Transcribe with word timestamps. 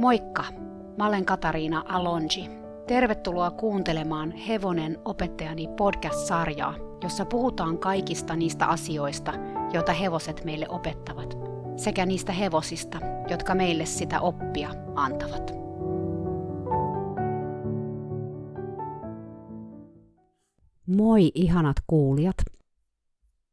Moikka! 0.00 0.44
Mä 0.98 1.06
olen 1.06 1.24
Katariina 1.24 1.84
Alonji. 1.88 2.50
Tervetuloa 2.86 3.50
kuuntelemaan 3.50 4.32
Hevonen 4.32 4.98
opettajani 5.04 5.68
podcast-sarjaa, 5.76 6.74
jossa 7.02 7.24
puhutaan 7.24 7.78
kaikista 7.78 8.36
niistä 8.36 8.66
asioista, 8.66 9.32
joita 9.72 9.92
hevoset 9.92 10.44
meille 10.44 10.68
opettavat, 10.68 11.38
sekä 11.76 12.06
niistä 12.06 12.32
hevosista, 12.32 12.98
jotka 13.30 13.54
meille 13.54 13.86
sitä 13.86 14.20
oppia 14.20 14.70
antavat. 14.94 15.54
Moi 20.86 21.30
ihanat 21.34 21.76
kuulijat! 21.86 22.36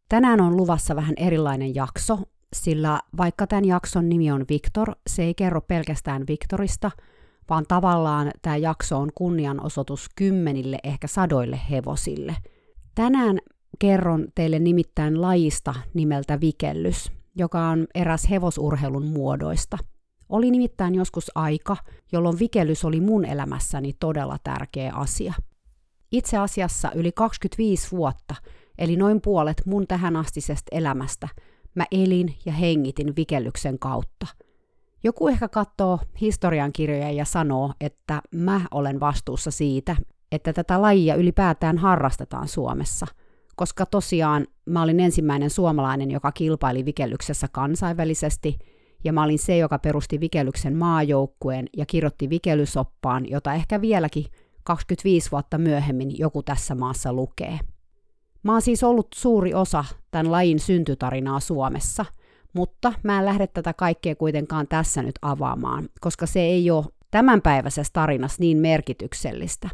Tänään 0.09 0.41
on 0.41 0.57
luvassa 0.57 0.95
vähän 0.95 1.13
erilainen 1.17 1.75
jakso, 1.75 2.19
sillä 2.63 2.99
vaikka 3.17 3.47
tämän 3.47 3.65
jakson 3.65 4.09
nimi 4.09 4.31
on 4.31 4.45
Victor, 4.49 4.91
se 5.07 5.23
ei 5.23 5.33
kerro 5.33 5.61
pelkästään 5.61 6.23
Victorista, 6.27 6.91
vaan 7.49 7.65
tavallaan 7.67 8.31
tämä 8.41 8.57
jakso 8.57 8.97
on 8.97 9.09
kunnianosoitus 9.15 10.09
kymmenille, 10.15 10.77
ehkä 10.83 11.07
sadoille 11.07 11.59
hevosille. 11.71 12.35
Tänään 12.95 13.39
kerron 13.79 14.27
teille 14.35 14.59
nimittäin 14.59 15.21
lajista 15.21 15.73
nimeltä 15.93 16.41
vikellys, 16.41 17.11
joka 17.35 17.67
on 17.67 17.87
eräs 17.95 18.29
hevosurheilun 18.29 19.05
muodoista. 19.05 19.77
Oli 20.29 20.51
nimittäin 20.51 20.95
joskus 20.95 21.31
aika, 21.35 21.77
jolloin 22.11 22.39
vikellys 22.39 22.85
oli 22.85 23.01
mun 23.01 23.25
elämässäni 23.25 23.93
todella 23.99 24.37
tärkeä 24.43 24.93
asia. 24.93 25.33
Itse 26.11 26.37
asiassa 26.37 26.91
yli 26.95 27.11
25 27.11 27.91
vuotta, 27.91 28.35
eli 28.77 28.95
noin 28.95 29.21
puolet 29.21 29.61
mun 29.65 29.87
tähänastisesta 29.87 30.67
elämästä, 30.71 31.27
mä 31.77 31.85
elin 31.91 32.35
ja 32.45 32.51
hengitin 32.51 33.15
vikellyksen 33.15 33.79
kautta. 33.79 34.27
Joku 35.03 35.27
ehkä 35.27 35.47
katsoo 35.47 35.99
historiankirjoja 36.21 37.11
ja 37.11 37.25
sanoo, 37.25 37.73
että 37.81 38.21
mä 38.35 38.61
olen 38.71 38.99
vastuussa 38.99 39.51
siitä, 39.51 39.95
että 40.31 40.53
tätä 40.53 40.81
lajia 40.81 41.15
ylipäätään 41.15 41.77
harrastetaan 41.77 42.47
Suomessa, 42.47 43.07
koska 43.55 43.85
tosiaan 43.85 44.47
mä 44.65 44.81
olin 44.81 44.99
ensimmäinen 44.99 45.49
suomalainen, 45.49 46.11
joka 46.11 46.31
kilpaili 46.31 46.85
vikellyksessä 46.85 47.47
kansainvälisesti, 47.51 48.57
ja 49.03 49.13
mä 49.13 49.23
olin 49.23 49.39
se, 49.39 49.57
joka 49.57 49.79
perusti 49.79 50.19
vikellyksen 50.19 50.77
maajoukkueen 50.77 51.65
ja 51.77 51.85
kirjoitti 51.85 52.29
vikellysoppaan, 52.29 53.29
jota 53.29 53.53
ehkä 53.53 53.81
vieläkin 53.81 54.25
25 54.63 55.31
vuotta 55.31 55.57
myöhemmin 55.57 56.19
joku 56.19 56.43
tässä 56.43 56.75
maassa 56.75 57.13
lukee. 57.13 57.59
Mä 58.47 58.53
oon 58.53 58.61
siis 58.61 58.83
ollut 58.83 59.07
suuri 59.15 59.53
osa 59.53 59.85
tämän 60.11 60.31
lajin 60.31 60.59
syntytarinaa 60.59 61.39
Suomessa, 61.39 62.05
mutta 62.53 62.93
mä 63.03 63.19
en 63.19 63.25
lähde 63.25 63.47
tätä 63.47 63.73
kaikkea 63.73 64.15
kuitenkaan 64.15 64.67
tässä 64.67 65.01
nyt 65.03 65.15
avaamaan, 65.21 65.89
koska 66.01 66.25
se 66.25 66.39
ei 66.39 66.71
ole 66.71 66.85
tämänpäiväisessä 67.11 67.93
tarinassa 67.93 68.37
niin 68.39 68.57
merkityksellistä. 68.57 69.69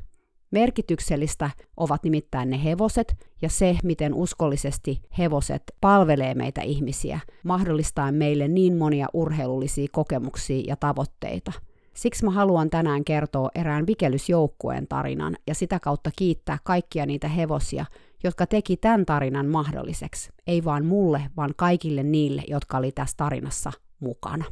Merkityksellistä 0.51 1.49
ovat 1.77 2.03
nimittäin 2.03 2.49
ne 2.49 2.63
hevoset 2.63 3.15
ja 3.41 3.49
se, 3.49 3.77
miten 3.83 4.13
uskollisesti 4.13 5.01
hevoset 5.17 5.63
palvelee 5.81 6.33
meitä 6.33 6.61
ihmisiä, 6.61 7.19
mahdollistaen 7.43 8.15
meille 8.15 8.47
niin 8.47 8.77
monia 8.77 9.07
urheilullisia 9.13 9.87
kokemuksia 9.91 10.63
ja 10.67 10.75
tavoitteita– 10.75 11.51
Siksi 11.93 12.25
mä 12.25 12.31
haluan 12.31 12.69
tänään 12.69 13.03
kertoa 13.03 13.49
erään 13.55 13.87
vikelysjoukkueen 13.87 14.87
tarinan 14.87 15.37
ja 15.47 15.55
sitä 15.55 15.79
kautta 15.79 16.09
kiittää 16.15 16.57
kaikkia 16.63 17.05
niitä 17.05 17.27
hevosia, 17.27 17.85
jotka 18.23 18.47
teki 18.47 18.77
tämän 18.77 19.05
tarinan 19.05 19.47
mahdolliseksi. 19.47 20.29
Ei 20.47 20.63
vaan 20.63 20.85
mulle, 20.85 21.23
vaan 21.37 21.53
kaikille 21.55 22.03
niille, 22.03 22.43
jotka 22.47 22.77
oli 22.77 22.91
tässä 22.91 23.17
tarinassa 23.17 23.71
mukana. 23.99 24.45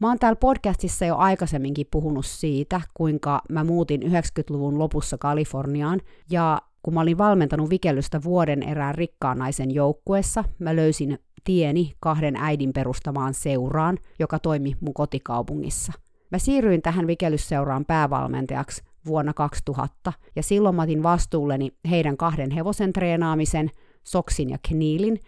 Mä 0.00 0.08
oon 0.08 0.18
täällä 0.18 0.36
podcastissa 0.36 1.04
jo 1.04 1.16
aikaisemminkin 1.16 1.86
puhunut 1.90 2.26
siitä, 2.26 2.80
kuinka 2.94 3.42
mä 3.50 3.64
muutin 3.64 4.02
90-luvun 4.02 4.78
lopussa 4.78 5.18
Kaliforniaan, 5.18 6.00
ja 6.30 6.62
kun 6.82 6.94
mä 6.94 7.00
olin 7.00 7.18
valmentanut 7.18 7.70
vikellystä 7.70 8.22
vuoden 8.22 8.62
erään 8.62 8.94
rikkaan 8.94 9.38
naisen 9.38 9.74
joukkueessa, 9.74 10.44
mä 10.58 10.76
löysin 10.76 11.18
tieni 11.44 11.92
kahden 12.00 12.36
äidin 12.36 12.72
perustamaan 12.72 13.34
seuraan, 13.34 13.98
joka 14.18 14.38
toimi 14.38 14.76
mun 14.80 14.94
kotikaupungissa– 14.94 15.92
Mä 16.30 16.38
siirryin 16.38 16.82
tähän 16.82 17.06
vikellysseuraan 17.06 17.84
päävalmentajaksi 17.84 18.82
vuonna 19.06 19.34
2000, 19.34 20.12
ja 20.36 20.42
silloin 20.42 20.74
mä 20.74 20.82
otin 20.82 21.02
vastuulleni 21.02 21.72
heidän 21.90 22.16
kahden 22.16 22.50
hevosen 22.50 22.92
treenaamisen, 22.92 23.70
Soksin 24.04 24.50
ja 24.50 24.58
Kniilin, 24.68 25.20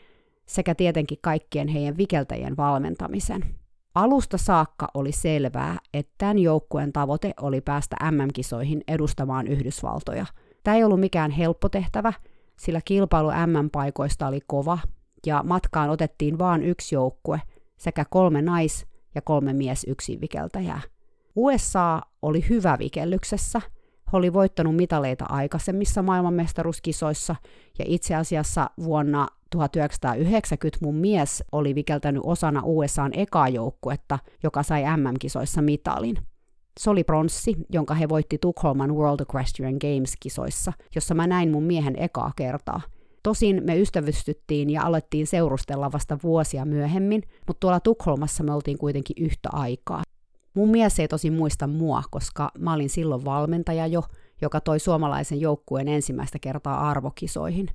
sekä 0.47 0.75
tietenkin 0.75 1.19
kaikkien 1.23 1.69
heidän 1.69 1.97
vikeltäjien 1.97 2.57
valmentamisen. 2.57 3.45
Alusta 3.95 4.39
saakka 4.39 4.89
oli 4.95 5.13
selvää, 5.13 5.79
että 5.95 6.15
tämän 6.19 6.39
joukkueen 6.39 6.93
tavoite 6.93 7.33
oli 7.41 7.61
päästä 7.61 7.97
MM-kisoihin 8.11 8.83
edustamaan 8.89 9.47
Yhdysvaltoja. 9.47 10.27
Tämä 10.65 10.77
ei 10.77 10.85
ollut 10.85 11.01
mikään 11.01 11.31
helppo 11.31 11.69
tehtävä, 11.69 12.13
sillä 12.57 12.81
kilpailu 12.85 13.29
MM-paikoista 13.29 14.27
oli 14.27 14.41
kova, 14.47 14.79
ja 15.27 15.43
matkaan 15.47 15.91
otettiin 15.91 16.39
vain 16.39 16.63
yksi 16.63 16.95
joukkue, 16.95 17.43
sekä 17.77 18.05
kolme 18.11 18.43
nais- 18.43 18.87
ja 19.19 19.23
kolme 19.23 19.53
mies 19.53 19.85
yksin 19.89 20.21
vikeltäjää. 20.21 20.81
USA 21.37 22.01
oli 22.23 22.45
hyvä 22.49 22.79
vikellyksessä. 22.79 23.61
He 24.13 24.17
oli 24.17 24.33
voittanut 24.33 24.77
mitaleita 24.77 25.25
aikaisemmissa 25.29 26.03
maailmanmestaruuskisoissa 26.03 27.37
ja 27.79 27.85
itse 27.89 28.15
asiassa 28.15 28.71
vuonna 28.85 29.29
1990 29.51 30.79
mun 30.87 30.95
mies 30.95 31.45
oli 31.53 31.75
vikeltänyt 31.75 32.23
osana 32.27 32.63
USAn 32.65 33.11
ekaa 33.15 33.49
joukkuetta, 33.49 34.19
joka 34.43 34.63
sai 34.63 34.83
MM-kisoissa 34.97 35.63
mitalin. 35.63 36.19
Se 36.81 36.91
oli 36.91 37.05
pronssi, 37.05 37.57
jonka 37.69 37.95
he 37.95 38.09
voitti 38.09 38.39
Tukholman 38.39 38.95
World 38.95 39.21
Equestrian 39.21 39.75
Games-kisoissa, 39.75 40.73
jossa 40.95 41.15
mä 41.15 41.27
näin 41.27 41.51
mun 41.51 41.63
miehen 41.63 41.95
ekaa 41.99 42.33
kertaa. 42.37 42.81
Tosin 43.23 43.63
me 43.65 43.81
ystävystyttiin 43.81 44.71
ja 44.71 44.83
alettiin 44.83 45.27
seurustella 45.27 45.93
vasta 45.93 46.19
vuosia 46.23 46.65
myöhemmin, 46.65 47.23
mutta 47.47 47.61
tuolla 47.61 47.81
Tukholmassa 47.81 48.45
me 48.45 48.55
oltiin 48.55 48.79
kuitenkin 48.79 49.25
yhtä 49.25 49.49
aikaa. 49.53 50.03
Mun 50.55 50.71
mies 50.71 51.01
ei 51.01 51.09
tosi 51.09 51.31
muista 51.31 51.67
mua, 51.67 52.03
koska 52.11 52.51
mä 52.59 52.75
olin 52.75 52.89
silloin 52.89 53.25
valmentaja 53.25 53.87
jo, 53.87 54.03
joka 54.43 54.61
toi 54.61 54.79
suomalaisen 54.79 55.41
joukkueen 55.41 55.89
ensimmäistä 55.89 56.39
kertaa 56.39 56.91
arvokisoihin. 56.91 57.69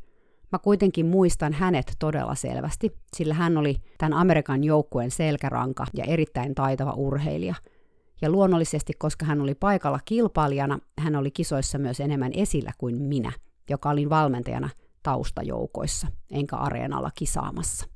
Mä 0.52 0.60
kuitenkin 0.60 1.06
muistan 1.06 1.54
hänet 1.54 1.94
todella 2.00 2.36
selvästi, 2.36 2.92
sillä 3.16 3.34
hän 3.34 3.58
oli 3.58 3.76
tämän 3.98 4.14
Amerikan 4.14 4.64
joukkueen 4.64 5.12
selkäranka 5.12 5.86
ja 5.94 6.04
erittäin 6.04 6.56
taitava 6.56 6.94
urheilija. 6.94 7.56
Ja 8.22 8.30
luonnollisesti, 8.30 8.94
koska 9.00 9.26
hän 9.26 9.42
oli 9.42 9.56
paikalla 9.56 10.00
kilpailijana, 10.06 10.80
hän 11.00 11.16
oli 11.16 11.32
kisoissa 11.32 11.78
myös 11.78 12.00
enemmän 12.00 12.32
esillä 12.34 12.72
kuin 12.78 13.02
minä, 13.02 13.32
joka 13.70 13.90
olin 13.90 14.10
valmentajana 14.10 14.70
taustajoukoissa, 15.04 16.08
enkä 16.32 16.56
areenalla 16.56 17.12
kisaamassa. 17.16 17.88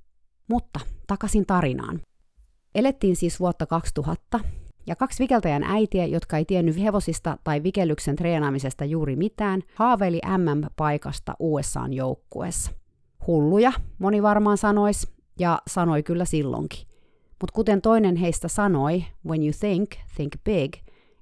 Mutta 0.49 0.79
takaisin 1.07 1.45
tarinaan. 1.45 2.01
Elettiin 2.75 3.15
siis 3.15 3.39
vuotta 3.39 3.65
2000 3.65 4.39
ja 4.87 4.95
kaksi 4.95 5.23
vikeltäjän 5.23 5.63
äitiä, 5.63 6.05
jotka 6.05 6.37
ei 6.37 6.45
tiennyt 6.45 6.81
hevosista 6.81 7.37
tai 7.43 7.63
vikellyksen 7.63 8.15
treenaamisesta 8.15 8.85
juuri 8.85 9.15
mitään, 9.15 9.61
haaveili 9.75 10.21
MM-paikasta 10.37 11.35
USAn 11.39 11.93
joukkueessa. 11.93 12.71
Hulluja, 13.27 13.71
moni 13.99 14.23
varmaan 14.23 14.57
sanois, 14.57 15.17
ja 15.39 15.61
sanoi 15.67 16.03
kyllä 16.03 16.25
silloinkin. 16.25 16.87
Mutta 17.41 17.53
kuten 17.53 17.81
toinen 17.81 18.15
heistä 18.15 18.47
sanoi, 18.47 19.05
when 19.27 19.43
you 19.43 19.51
think, 19.59 19.89
think 20.15 20.33
big, 20.43 20.73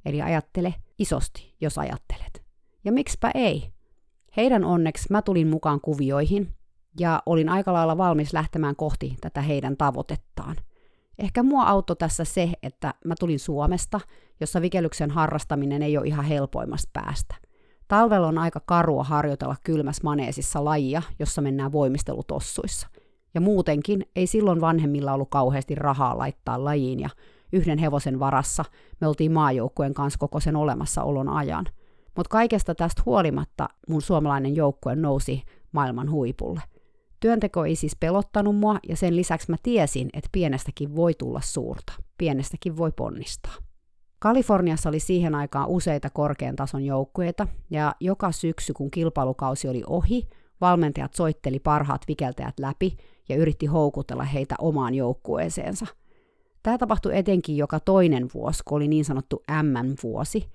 eli 0.06 0.22
ajattele 0.22 0.74
isosti, 1.00 1.56
jos 1.62 1.78
ajattelet. 1.78 2.44
Ja 2.84 2.92
miksipä 2.92 3.32
ei? 3.36 3.75
Heidän 4.38 4.64
onneksi 4.64 5.08
mä 5.12 5.22
tulin 5.22 5.48
mukaan 5.48 5.82
kuvioihin, 5.82 6.48
ja 7.00 7.24
olin 7.26 7.50
aika 7.50 7.74
lailla 7.74 7.98
valmis 7.98 8.34
lähtemään 8.34 8.76
kohti 8.76 9.16
tätä 9.22 9.42
heidän 9.42 9.78
tavoitettaan– 9.78 10.56
Ehkä 11.20 11.44
mua 11.44 11.64
auttoi 11.64 11.96
tässä 11.96 12.24
se, 12.24 12.52
että 12.64 12.94
mä 13.06 13.14
tulin 13.20 13.40
Suomesta, 13.40 14.00
jossa 14.40 14.62
vikellyksen 14.62 15.12
harrastaminen 15.12 15.82
ei 15.82 15.98
ole 15.98 16.08
ihan 16.08 16.26
helpoimmasta 16.26 16.90
päästä. 16.94 17.36
Talvella 17.88 18.28
on 18.28 18.38
aika 18.38 18.60
karua 18.66 19.04
harjoitella 19.04 19.56
kylmässä 19.64 20.04
maneesissa 20.04 20.66
lajia, 20.66 21.02
jossa 21.20 21.42
mennään 21.42 21.72
voimistelutossuissa. 21.72 22.88
Ja 23.34 23.42
muutenkin 23.42 24.06
ei 24.16 24.28
silloin 24.28 24.62
vanhemmilla 24.62 25.14
ollut 25.14 25.30
kauheasti 25.30 25.76
rahaa 25.76 26.18
laittaa 26.18 26.64
lajiin 26.64 27.00
ja 27.00 27.10
yhden 27.54 27.78
hevosen 27.78 28.20
varassa 28.20 28.66
me 29.02 29.08
oltiin 29.08 29.32
maajoukkueen 29.32 29.94
kanssa 29.94 30.20
koko 30.20 30.40
sen 30.40 30.56
olemassaolon 30.56 31.30
ajan. 31.30 31.66
Mutta 32.16 32.30
kaikesta 32.30 32.76
tästä 32.76 33.02
huolimatta 33.06 33.70
mun 33.90 34.02
suomalainen 34.02 34.56
joukkue 34.56 34.96
nousi 34.96 35.44
maailman 35.72 36.12
huipulle– 36.12 36.62
Työnteko 37.26 37.66
ei 37.66 37.76
siis 37.76 37.96
pelottanut 38.00 38.56
mua 38.56 38.80
ja 38.90 38.96
sen 38.96 39.16
lisäksi 39.16 39.52
mä 39.52 39.56
tiesin, 39.64 40.10
että 40.14 40.30
pienestäkin 40.32 40.96
voi 40.96 41.14
tulla 41.14 41.42
suurta. 41.44 41.94
Pienestäkin 42.18 42.78
voi 42.78 42.92
ponnistaa. 42.92 43.54
Kaliforniassa 44.20 44.90
oli 44.90 45.00
siihen 45.00 45.36
aikaan 45.36 45.70
useita 45.70 46.10
korkean 46.10 46.56
tason 46.56 46.84
joukkueita 46.84 47.48
ja 47.70 47.96
joka 48.00 48.32
syksy 48.32 48.74
kun 48.74 48.92
kilpailukausi 48.92 49.68
oli 49.68 49.84
ohi, 49.88 50.28
valmentajat 50.62 51.14
soitteli 51.14 51.60
parhaat 51.60 52.02
vikeltäjät 52.08 52.60
läpi 52.60 52.98
ja 53.30 53.36
yritti 53.36 53.66
houkutella 53.66 54.24
heitä 54.24 54.56
omaan 54.60 54.96
joukkueeseensa. 54.96 55.88
Tämä 56.64 56.78
tapahtui 56.78 57.18
etenkin 57.18 57.58
joka 57.58 57.80
toinen 57.80 58.30
vuosi, 58.34 58.64
kun 58.66 58.76
oli 58.76 58.88
niin 58.88 59.06
sanottu 59.06 59.44
M-vuosi. 59.64 60.50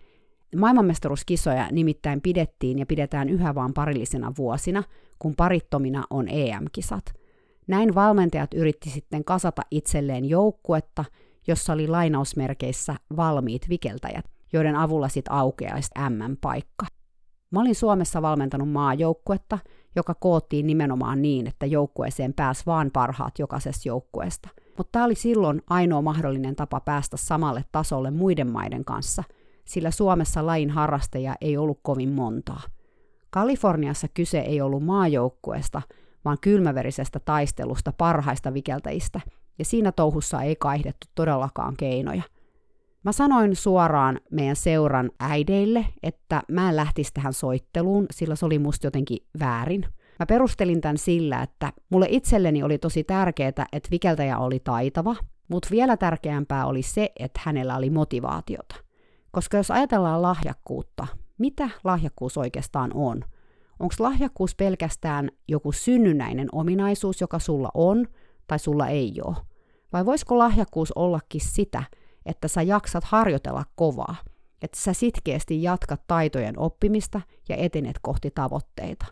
Maailmanmestaruuskisoja 0.56 1.68
nimittäin 1.72 2.20
pidettiin 2.20 2.78
ja 2.78 2.86
pidetään 2.86 3.28
yhä 3.28 3.54
vaan 3.54 3.74
parillisena 3.74 4.32
vuosina, 4.38 4.82
kun 5.18 5.34
parittomina 5.36 6.04
on 6.10 6.28
EM-kisat. 6.28 7.04
Näin 7.66 7.94
valmentajat 7.94 8.54
yritti 8.54 8.90
sitten 8.90 9.24
kasata 9.24 9.62
itselleen 9.70 10.24
joukkuetta, 10.24 11.04
jossa 11.46 11.72
oli 11.72 11.88
lainausmerkeissä 11.88 12.94
valmiit 13.16 13.68
vikeltäjät, 13.68 14.24
joiden 14.52 14.76
avulla 14.76 15.08
sitten 15.08 15.32
aukeaisi 15.32 15.90
M-paikka. 16.08 16.86
Mä 17.50 17.60
olin 17.60 17.74
Suomessa 17.74 18.22
valmentanut 18.22 18.70
maajoukkuetta, 18.70 19.58
joka 19.96 20.14
koottiin 20.14 20.66
nimenomaan 20.66 21.22
niin, 21.22 21.46
että 21.46 21.66
joukkueeseen 21.66 22.34
pääsi 22.34 22.66
vaan 22.66 22.90
parhaat 22.92 23.38
jokaisesta 23.38 23.88
joukkueesta. 23.88 24.48
Mutta 24.76 24.92
tämä 24.92 25.04
oli 25.04 25.14
silloin 25.14 25.62
ainoa 25.70 26.02
mahdollinen 26.02 26.56
tapa 26.56 26.80
päästä 26.80 27.16
samalle 27.16 27.64
tasolle 27.72 28.10
muiden 28.10 28.50
maiden 28.50 28.84
kanssa, 28.84 29.24
sillä 29.64 29.90
Suomessa 29.90 30.46
lain 30.46 30.70
harrastajia 30.70 31.34
ei 31.40 31.56
ollut 31.56 31.80
kovin 31.82 32.12
montaa. 32.12 32.62
Kaliforniassa 33.30 34.08
kyse 34.14 34.38
ei 34.38 34.60
ollut 34.60 34.84
maajoukkueesta, 34.84 35.82
vaan 36.24 36.38
kylmäverisestä 36.40 37.20
taistelusta 37.20 37.92
parhaista 37.98 38.54
vikeltäjistä, 38.54 39.20
ja 39.58 39.64
siinä 39.64 39.92
touhussa 39.92 40.42
ei 40.42 40.56
kaihdettu 40.56 41.06
todellakaan 41.14 41.76
keinoja– 41.76 42.22
Mä 43.04 43.12
sanoin 43.12 43.56
suoraan 43.56 44.20
meidän 44.30 44.56
seuran 44.56 45.10
äideille, 45.20 45.86
että 46.02 46.42
mä 46.50 46.68
en 46.68 46.76
lähtisi 46.76 47.14
tähän 47.14 47.32
soitteluun, 47.32 48.06
sillä 48.10 48.36
se 48.36 48.46
oli 48.46 48.58
musta 48.58 48.86
jotenkin 48.86 49.18
väärin. 49.40 49.86
Mä 50.18 50.26
perustelin 50.26 50.80
tämän 50.80 50.98
sillä, 50.98 51.42
että 51.42 51.72
mulle 51.90 52.06
itselleni 52.08 52.62
oli 52.62 52.78
tosi 52.78 53.04
tärkeää, 53.04 53.66
että 53.72 53.90
vikeltäjä 53.90 54.38
oli 54.38 54.60
taitava, 54.60 55.16
mutta 55.48 55.68
vielä 55.70 55.96
tärkeämpää 55.96 56.66
oli 56.66 56.82
se, 56.82 57.12
että 57.18 57.40
hänellä 57.44 57.76
oli 57.76 57.90
motivaatiota. 57.90 58.76
Koska 59.32 59.56
jos 59.56 59.70
ajatellaan 59.70 60.22
lahjakkuutta, 60.22 61.06
mitä 61.38 61.70
lahjakkuus 61.84 62.36
oikeastaan 62.36 62.90
on? 62.94 63.24
Onko 63.78 63.94
lahjakkuus 63.98 64.54
pelkästään 64.54 65.30
joku 65.48 65.72
synnynnäinen 65.72 66.48
ominaisuus, 66.52 67.20
joka 67.20 67.38
sulla 67.38 67.70
on 67.74 68.06
tai 68.46 68.58
sulla 68.58 68.88
ei 68.88 69.20
ole? 69.24 69.36
Vai 69.92 70.06
voisiko 70.06 70.38
lahjakkuus 70.38 70.92
ollakin 70.92 71.40
sitä, 71.40 71.82
että 72.26 72.48
sä 72.48 72.62
jaksat 72.62 73.04
harjoitella 73.04 73.64
kovaa, 73.74 74.16
että 74.62 74.80
sä 74.80 74.92
sitkeästi 74.92 75.62
jatkat 75.62 76.00
taitojen 76.06 76.58
oppimista 76.58 77.20
ja 77.48 77.56
etenet 77.56 77.96
kohti 78.02 78.30
tavoitteita. 78.30 79.06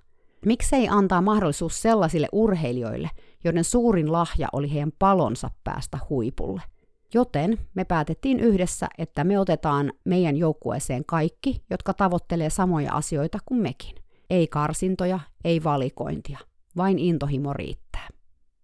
Miksei 0.46 0.88
antaa 0.88 1.22
mahdollisuus 1.22 1.82
sellaisille 1.82 2.28
urheilijoille, 2.32 3.10
joiden 3.44 3.64
suurin 3.64 4.12
lahja 4.12 4.48
oli 4.52 4.72
heidän 4.72 4.92
palonsa 4.98 5.50
päästä 5.64 5.98
huipulle? 6.10 6.62
Joten 7.14 7.58
me 7.74 7.84
päätettiin 7.84 8.40
yhdessä, 8.40 8.88
että 8.98 9.24
me 9.24 9.38
otetaan 9.38 9.92
meidän 10.04 10.36
joukkueeseen 10.36 11.04
kaikki, 11.04 11.62
jotka 11.70 11.94
tavoittelee 11.94 12.50
samoja 12.50 12.92
asioita 12.92 13.38
kuin 13.46 13.60
mekin. 13.60 13.96
Ei 14.30 14.46
karsintoja, 14.46 15.20
ei 15.44 15.64
valikointia, 15.64 16.38
vain 16.76 16.98
intohimo 16.98 17.52
riittää. 17.52 18.08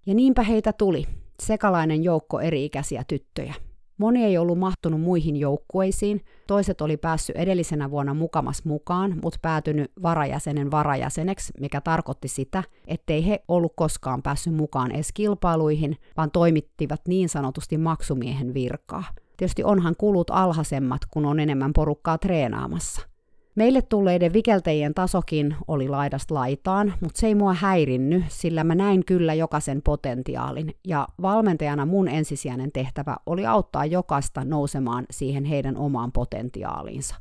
Ja 0.06 0.14
niinpä 0.14 0.43
heitä 0.43 0.73
tuli, 0.73 1.05
sekalainen 1.43 2.05
joukko 2.05 2.41
eri-ikäisiä 2.41 3.05
tyttöjä, 3.08 3.55
Moni 3.99 4.25
ei 4.25 4.38
ollut 4.38 4.58
mahtunut 4.58 5.00
muihin 5.00 5.37
joukkueisiin, 5.37 6.25
toiset 6.46 6.81
oli 6.81 6.96
päässyt 6.96 7.37
edellisenä 7.37 7.91
vuonna 7.91 8.14
mukamas 8.14 8.64
mukaan, 8.64 9.19
mutta 9.23 9.38
päätynyt 9.43 9.93
varajäsenen 10.02 10.70
varajäseneksi, 10.70 11.52
mikä 11.61 11.81
tarkoitti 11.81 12.29
sitä, 12.29 12.62
ettei 12.87 13.26
he 13.26 13.44
ollut 13.49 13.73
koskaan 13.76 14.23
päässyt 14.23 14.55
mukaan 14.55 14.91
edes 14.91 15.12
kilpailuihin, 15.12 15.96
vaan 16.17 16.31
toimittivat 16.31 17.00
niin 17.08 17.29
sanotusti 17.29 17.79
maksumiehen 17.79 18.55
virkaa. 18.55 19.05
Tietysti 19.37 19.64
onhan 19.64 19.94
kulut 19.99 20.31
alhaisemmat, 20.31 21.00
kun 21.11 21.26
on 21.26 21.40
enemmän 21.40 21.73
porukkaa 21.73 22.19
treenaamassa– 22.19 23.02
Meille 23.55 23.83
tulleiden 23.83 24.33
vikeltäjien 24.33 24.95
tasokin 24.95 25.56
oli 25.69 25.89
laidasta 25.89 26.35
laitaan, 26.35 26.95
mutta 27.01 27.21
se 27.21 27.27
ei 27.27 27.35
mua 27.35 27.55
häirinny, 27.55 28.25
sillä 28.29 28.65
mä 28.65 28.75
näin 28.75 29.05
kyllä 29.05 29.35
jokaisen 29.35 29.83
potentiaalin, 29.83 30.75
ja 30.85 31.09
valmentajana 31.23 31.87
mun 31.87 32.09
ensisijainen 32.09 32.73
tehtävä 32.73 33.17
oli 33.27 33.47
auttaa 33.47 33.85
jokaista 33.85 34.45
nousemaan 34.45 35.05
siihen 35.11 35.45
heidän 35.45 35.77
omaan 35.77 36.12
potentiaaliinsa. 36.12 37.15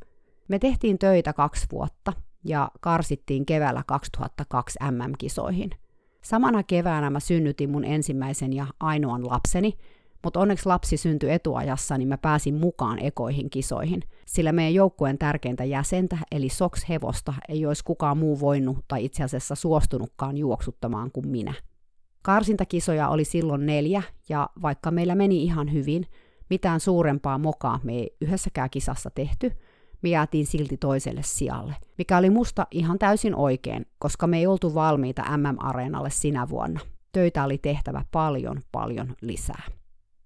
Me 0.47 0.59
tehtiin 0.59 1.00
töitä 1.00 1.33
kaksi 1.33 1.68
vuotta, 1.71 2.13
ja 2.45 2.71
karsittiin 2.81 3.45
keväällä 3.45 3.83
2002 3.88 4.79
MM-kisoihin. 4.91 5.69
Samana 6.21 6.63
keväänä 6.63 7.09
mä 7.09 7.19
synnytin 7.19 7.69
mun 7.69 7.86
ensimmäisen 7.86 8.53
ja 8.53 8.65
ainoan 8.79 9.27
lapseni, 9.27 9.74
mutta 10.23 10.39
onneksi 10.39 10.65
lapsi 10.65 10.97
syntyi 10.97 11.31
etuajassa, 11.31 11.97
niin 11.97 12.07
mä 12.07 12.17
pääsin 12.17 12.55
mukaan 12.55 12.99
ekoihin 12.99 13.49
kisoihin, 13.49 14.01
sillä 14.25 14.51
meidän 14.51 14.73
joukkueen 14.73 15.17
tärkeintä 15.17 15.63
jäsentä, 15.63 16.17
eli 16.31 16.49
Sox-hevosta, 16.49 17.33
ei 17.49 17.65
olisi 17.65 17.83
kukaan 17.83 18.17
muu 18.17 18.39
voinut 18.39 18.77
tai 18.87 19.05
itse 19.05 19.23
asiassa 19.23 19.55
suostunutkaan 19.55 20.37
juoksuttamaan 20.37 21.11
kuin 21.11 21.27
minä. 21.27 21.53
Karsintakisoja 22.21 23.09
oli 23.09 23.23
silloin 23.25 23.65
neljä, 23.65 24.03
ja 24.29 24.49
vaikka 24.61 24.91
meillä 24.91 25.15
meni 25.15 25.43
ihan 25.43 25.73
hyvin, 25.73 26.05
mitään 26.49 26.79
suurempaa 26.79 27.37
mokaa 27.37 27.79
me 27.83 27.93
ei 27.93 28.17
yhdessäkään 28.21 28.69
kisassa 28.69 29.09
tehty, 29.09 29.51
me 30.01 30.09
jäätiin 30.09 30.45
silti 30.45 30.77
toiselle 30.77 31.21
sijalle, 31.23 31.75
mikä 31.97 32.17
oli 32.17 32.29
musta 32.29 32.67
ihan 32.71 32.99
täysin 32.99 33.35
oikein, 33.35 33.85
koska 33.99 34.27
me 34.27 34.37
ei 34.37 34.47
oltu 34.47 34.73
valmiita 34.73 35.37
MM-areenalle 35.37 36.09
sinä 36.09 36.49
vuonna. 36.49 36.79
Töitä 37.11 37.43
oli 37.43 37.57
tehtävä 37.57 38.05
paljon, 38.11 38.61
paljon 38.71 39.15
lisää. 39.21 39.63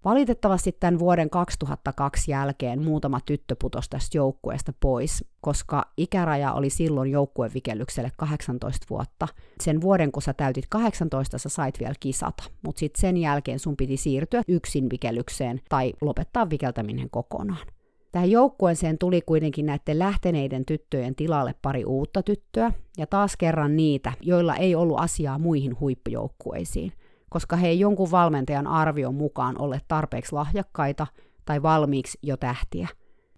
Valitettavasti 0.05 0.71
tämän 0.71 0.99
vuoden 0.99 1.29
2002 1.29 2.31
jälkeen 2.31 2.83
muutama 2.83 3.19
tyttö 3.25 3.55
putosi 3.61 3.89
tästä 3.89 4.17
joukkueesta 4.17 4.73
pois, 4.79 5.25
koska 5.41 5.85
ikäraja 5.97 6.53
oli 6.53 6.69
silloin 6.69 7.11
joukkuevikellykselle 7.11 8.11
18 8.17 8.85
vuotta. 8.89 9.27
Sen 9.63 9.81
vuoden, 9.81 10.11
kun 10.11 10.21
sä 10.21 10.33
täytit 10.33 10.65
18, 10.69 11.37
sä 11.37 11.49
sait 11.49 11.79
vielä 11.79 11.93
kisata, 11.99 12.43
mutta 12.61 12.79
sitten 12.79 13.01
sen 13.01 13.17
jälkeen 13.17 13.59
sun 13.59 13.77
piti 13.77 13.97
siirtyä 13.97 14.41
yksin 14.47 14.89
vikellykseen 14.89 15.61
tai 15.69 15.93
lopettaa 16.01 16.49
vikeltäminen 16.49 17.09
kokonaan. 17.09 17.67
Tähän 18.11 18.31
joukkueeseen 18.31 18.97
tuli 18.97 19.21
kuitenkin 19.21 19.65
näiden 19.65 19.99
lähteneiden 19.99 20.65
tyttöjen 20.65 21.15
tilalle 21.15 21.55
pari 21.61 21.85
uutta 21.85 22.23
tyttöä, 22.23 22.71
ja 22.97 23.07
taas 23.07 23.37
kerran 23.37 23.75
niitä, 23.75 24.13
joilla 24.21 24.55
ei 24.55 24.75
ollut 24.75 24.99
asiaa 24.99 25.39
muihin 25.39 25.79
huippujoukkueisiin– 25.79 26.93
koska 27.29 27.55
he 27.55 27.67
ei 27.67 27.79
jonkun 27.79 28.11
valmentajan 28.11 28.67
arvion 28.67 29.15
mukaan 29.15 29.61
ole 29.61 29.81
tarpeeksi 29.87 30.33
lahjakkaita 30.33 31.07
tai 31.45 31.63
valmiiksi 31.63 32.17
jo 32.21 32.37
tähtiä. 32.37 32.87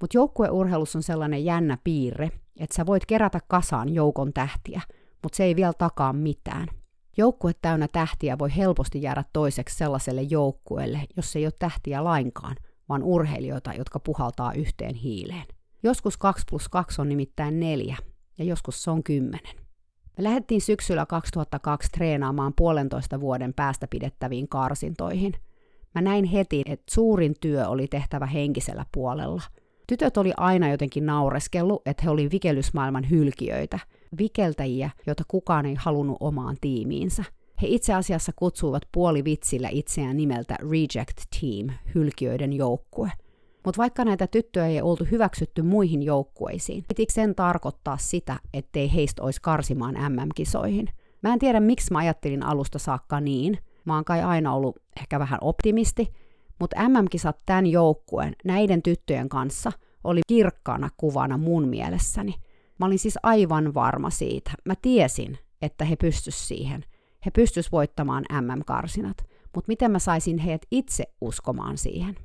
Mutta 0.01 0.17
joukkueurheilussa 0.17 0.99
on 0.99 1.03
sellainen 1.03 1.45
jännä 1.45 1.77
piirre, 1.83 2.31
että 2.59 2.75
sä 2.75 2.85
voit 2.85 3.05
kerätä 3.05 3.39
kasaan 3.47 3.89
joukon 3.89 4.33
tähtiä, 4.33 4.81
mutta 5.23 5.35
se 5.35 5.43
ei 5.43 5.55
vielä 5.55 5.73
takaa 5.73 6.13
mitään. 6.13 6.67
Joukkue 7.17 7.51
täynnä 7.61 7.87
tähtiä 7.87 8.39
voi 8.39 8.55
helposti 8.55 9.01
jäädä 9.01 9.23
toiseksi 9.33 9.77
sellaiselle 9.77 10.21
joukkueelle, 10.21 11.01
jos 11.17 11.35
ei 11.35 11.45
ole 11.45 11.53
tähtiä 11.59 12.03
lainkaan, 12.03 12.55
vaan 12.89 13.03
urheilijoita, 13.03 13.73
jotka 13.73 13.99
puhaltaa 13.99 14.53
yhteen 14.53 14.95
hiileen. 14.95 15.45
Joskus 15.83 16.17
2 16.17 16.43
plus 16.49 16.69
2 16.69 17.01
on 17.01 17.09
nimittäin 17.09 17.59
neljä, 17.59 17.97
ja 18.37 18.45
joskus 18.45 18.83
se 18.83 18.91
on 18.91 19.03
kymmenen. 19.03 19.68
Me 20.19 20.23
lähdettiin 20.23 20.61
syksyllä 20.61 21.05
2002 21.05 21.89
treenaamaan 21.91 22.53
puolentoista 22.57 23.19
vuoden 23.19 23.53
päästä 23.53 23.87
pidettäviin 23.87 24.47
karsintoihin. 24.47 25.33
Mä 25.95 26.01
näin 26.01 26.25
heti, 26.25 26.63
että 26.65 26.85
suurin 26.91 27.35
työ 27.41 27.67
oli 27.67 27.87
tehtävä 27.87 28.25
henkisellä 28.25 28.85
puolella. 28.91 29.41
Tytöt 29.87 30.17
oli 30.17 30.31
aina 30.37 30.69
jotenkin 30.69 31.05
naureskellut, 31.05 31.81
että 31.85 32.03
he 32.03 32.09
oli 32.09 32.31
vikelysmaailman 32.31 33.09
hylkiöitä, 33.09 33.79
vikeltäjiä, 34.17 34.89
joita 35.07 35.23
kukaan 35.27 35.65
ei 35.65 35.75
halunnut 35.75 36.17
omaan 36.19 36.57
tiimiinsä. 36.61 37.23
He 37.61 37.67
itse 37.67 37.93
asiassa 37.93 38.31
kutsuivat 38.35 38.83
puolivitsillä 38.91 39.69
itseään 39.71 40.17
nimeltä 40.17 40.55
Reject 40.71 41.17
Team, 41.39 41.69
hylkiöiden 41.95 42.53
joukkue– 42.53 43.11
mutta 43.65 43.77
vaikka 43.77 44.05
näitä 44.05 44.27
tyttöjä 44.27 44.67
ei 44.67 44.81
oltu 44.81 45.05
hyväksytty 45.11 45.61
muihin 45.61 46.03
joukkueisiin, 46.03 46.85
pitikö 46.87 47.13
sen 47.13 47.35
tarkoittaa 47.35 47.97
sitä, 47.97 48.39
ettei 48.53 48.93
heistä 48.93 49.23
olisi 49.23 49.41
karsimaan 49.41 49.95
MM-kisoihin? 49.95 50.89
Mä 51.21 51.33
en 51.33 51.39
tiedä, 51.39 51.59
miksi 51.59 51.93
mä 51.93 51.99
ajattelin 51.99 52.43
alusta 52.43 52.79
saakka 52.79 53.19
niin. 53.19 53.57
Mä 53.85 53.95
oon 53.95 54.05
kai 54.05 54.21
aina 54.21 54.53
ollut 54.53 54.79
ehkä 54.99 55.19
vähän 55.19 55.39
optimisti, 55.41 56.13
mutta 56.59 56.89
MM-kisat 56.89 57.37
tämän 57.45 57.67
joukkueen, 57.67 58.35
näiden 58.45 58.81
tyttöjen 58.81 59.29
kanssa, 59.29 59.71
oli 60.03 60.21
kirkkaana 60.27 60.89
kuvana 60.97 61.37
mun 61.37 61.67
mielessäni. 61.67 62.35
Mä 62.79 62.85
olin 62.85 62.99
siis 62.99 63.19
aivan 63.23 63.73
varma 63.73 64.09
siitä. 64.09 64.51
Mä 64.65 64.73
tiesin, 64.81 65.37
että 65.61 65.85
he 65.85 65.95
pystys 65.95 66.47
siihen. 66.47 66.85
He 67.25 67.31
pystys 67.31 67.71
voittamaan 67.71 68.25
MM-karsinat. 68.41 69.17
Mutta 69.55 69.67
miten 69.67 69.91
mä 69.91 69.99
saisin 69.99 70.37
heidät 70.37 70.61
itse 70.71 71.03
uskomaan 71.21 71.77
siihen? 71.77 72.15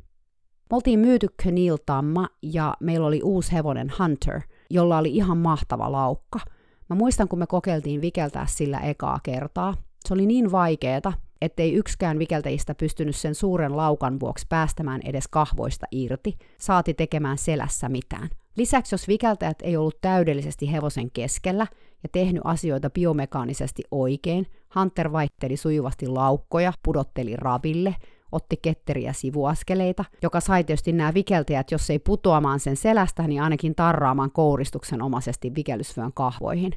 Me 0.75 0.77
oltiin 0.77 1.01
myyty 1.01 1.29
Keniltamma 1.43 2.29
ja 2.43 2.75
meillä 2.81 3.07
oli 3.07 3.21
uusi 3.23 3.53
hevonen 3.53 3.93
Hunter, 3.99 4.41
jolla 4.71 4.99
oli 4.99 5.17
ihan 5.17 5.39
mahtava 5.39 5.93
laukka. 5.93 6.41
Mä 6.89 6.97
muistan, 6.97 7.29
kun 7.29 7.39
me 7.39 7.47
kokeiltiin 7.47 8.01
vikeltää 8.01 8.47
sillä 8.47 8.79
ekaa 8.79 9.21
kertaa. 9.23 9.75
Se 10.09 10.15
oli 10.15 10.27
niin 10.27 10.53
vaikeeta, 10.53 11.13
ettei 11.41 11.75
yksikään 11.75 12.19
vikeltäjistä 12.19 12.75
pystynyt 12.75 13.17
sen 13.17 13.35
suuren 13.35 13.77
laukan 13.77 14.21
vuoksi 14.21 14.47
päästämään 14.49 15.01
edes 15.05 15.29
kahvoista 15.29 15.87
irti, 15.91 16.39
saati 16.59 16.95
tekemään 16.95 17.39
selässä 17.39 17.89
mitään. 17.89 18.29
Lisäksi 18.57 18.95
jos 18.95 19.09
vikeltäjät 19.09 19.59
ei 19.63 19.77
ollut 19.77 20.01
täydellisesti 20.01 20.73
hevosen 20.73 21.11
keskellä 21.11 21.67
ja 22.03 22.09
tehnyt 22.13 22.43
asioita 22.45 22.91
biomekaanisesti 22.91 23.83
oikein, 23.91 24.47
Hunter 24.75 25.13
vaihteli 25.13 25.57
sujuvasti 25.57 26.07
laukkoja, 26.07 26.73
pudotteli 26.83 27.37
raville, 27.37 27.95
otti 28.35 28.57
ketteriä 28.63 29.13
sivuaskeleita, 29.13 30.05
joka 30.23 30.41
sai 30.41 30.65
tietysti 30.65 30.93
nämä 30.93 31.15
vikeltäjät, 31.15 31.71
jos 31.71 31.91
ei 31.91 31.99
putoamaan 31.99 32.61
sen 32.61 32.77
selästä, 32.77 33.23
niin 33.23 33.43
ainakin 33.43 33.75
tarraamaan 33.75 34.31
kouristuksen 34.31 35.03
omaisesti 35.03 35.55
vikellysvyön 35.55 36.13
kahvoihin. 36.13 36.73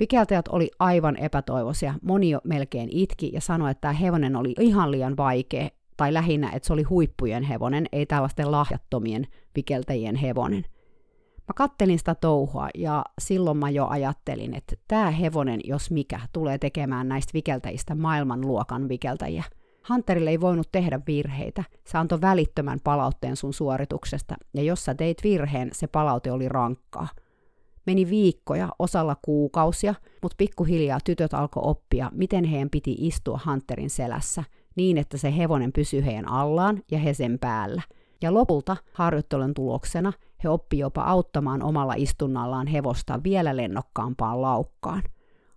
Vikeltäjät 0.00 0.48
oli 0.48 0.70
aivan 0.78 1.16
epätoivoisia, 1.16 1.94
moni 2.02 2.30
jo 2.30 2.40
melkein 2.44 2.88
itki 2.92 3.30
ja 3.32 3.40
sanoi, 3.40 3.70
että 3.70 3.80
tämä 3.80 3.92
hevonen 3.92 4.36
oli 4.36 4.54
ihan 4.60 4.90
liian 4.90 5.16
vaikea, 5.16 5.68
tai 5.96 6.14
lähinnä, 6.14 6.50
että 6.50 6.66
se 6.66 6.72
oli 6.72 6.82
huippujen 6.82 7.42
hevonen, 7.42 7.86
ei 7.92 8.06
tällaisten 8.06 8.52
lahjattomien 8.52 9.26
vikeltäjien 9.56 10.16
hevonen. 10.16 10.64
Mä 11.36 11.54
kattelin 11.56 11.98
sitä 11.98 12.14
touhua 12.14 12.68
ja 12.74 13.04
silloin 13.20 13.56
mä 13.56 13.70
jo 13.70 13.86
ajattelin, 13.86 14.54
että 14.54 14.76
tämä 14.88 15.10
hevonen, 15.10 15.60
jos 15.64 15.90
mikä, 15.90 16.20
tulee 16.32 16.58
tekemään 16.58 17.08
näistä 17.08 17.30
vikeltäjistä 17.34 17.94
maailmanluokan 17.94 18.88
vikeltäjiä– 18.88 19.44
Hunterille 19.90 20.30
ei 20.30 20.40
voinut 20.40 20.68
tehdä 20.72 21.00
virheitä. 21.06 21.64
Se 21.86 21.98
antoi 21.98 22.20
välittömän 22.20 22.80
palautteen 22.84 23.36
sun 23.36 23.52
suorituksesta, 23.52 24.34
ja 24.54 24.62
jos 24.62 24.84
sä 24.84 24.94
teit 24.94 25.24
virheen, 25.24 25.70
se 25.72 25.86
palaute 25.86 26.32
oli 26.32 26.48
rankkaa. 26.48 27.08
Meni 27.86 28.10
viikkoja, 28.10 28.68
osalla 28.78 29.16
kuukausia, 29.22 29.94
mutta 30.22 30.34
pikkuhiljaa 30.38 30.98
tytöt 31.04 31.34
alkoi 31.34 31.62
oppia, 31.66 32.10
miten 32.14 32.44
heidän 32.44 32.70
piti 32.70 32.96
istua 32.98 33.40
Hunterin 33.46 33.90
selässä, 33.90 34.44
niin 34.76 34.98
että 34.98 35.16
se 35.16 35.36
hevonen 35.36 35.72
pysyi 35.72 36.04
heidän 36.04 36.28
allaan 36.28 36.82
ja 36.90 36.98
he 36.98 37.14
sen 37.14 37.38
päällä. 37.38 37.82
Ja 38.22 38.34
lopulta 38.34 38.76
harjoittelun 38.92 39.54
tuloksena 39.54 40.12
he 40.44 40.48
oppi 40.48 40.78
jopa 40.78 41.02
auttamaan 41.02 41.62
omalla 41.62 41.94
istunnallaan 41.96 42.66
hevosta 42.66 43.20
vielä 43.24 43.56
lennokkaampaan 43.56 44.42
laukkaan. 44.42 45.02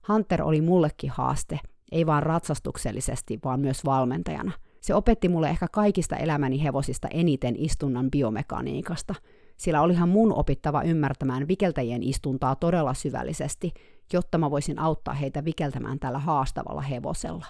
Hunter 0.07 0.43
oli 0.43 0.61
mullekin 0.61 1.09
haaste, 1.09 1.59
ei 1.91 2.05
vaan 2.05 2.24
ratsastuksellisesti, 2.24 3.39
vaan 3.43 3.60
myös 3.60 3.86
valmentajana. 3.86 4.51
Se 4.81 4.95
opetti 4.95 5.29
mulle 5.29 5.50
ehkä 5.50 5.67
kaikista 5.71 6.15
elämäni 6.15 6.63
hevosista 6.63 7.07
eniten 7.07 7.55
istunnan 7.57 8.12
biomekaniikasta, 8.12 9.15
sillä 9.57 9.81
olihan 9.81 10.10
mun 10.10 10.33
opittava 10.33 10.83
ymmärtämään 10.83 11.48
vikeltäjien 11.48 12.03
istuntaa 12.03 12.55
todella 12.55 12.93
syvällisesti, 12.93 13.74
jotta 14.13 14.38
mä 14.38 14.51
voisin 14.51 14.79
auttaa 14.79 15.13
heitä 15.13 15.45
vikeltämään 15.45 16.00
tällä 16.00 16.19
haastavalla 16.19 16.81
hevosella. 16.81 17.45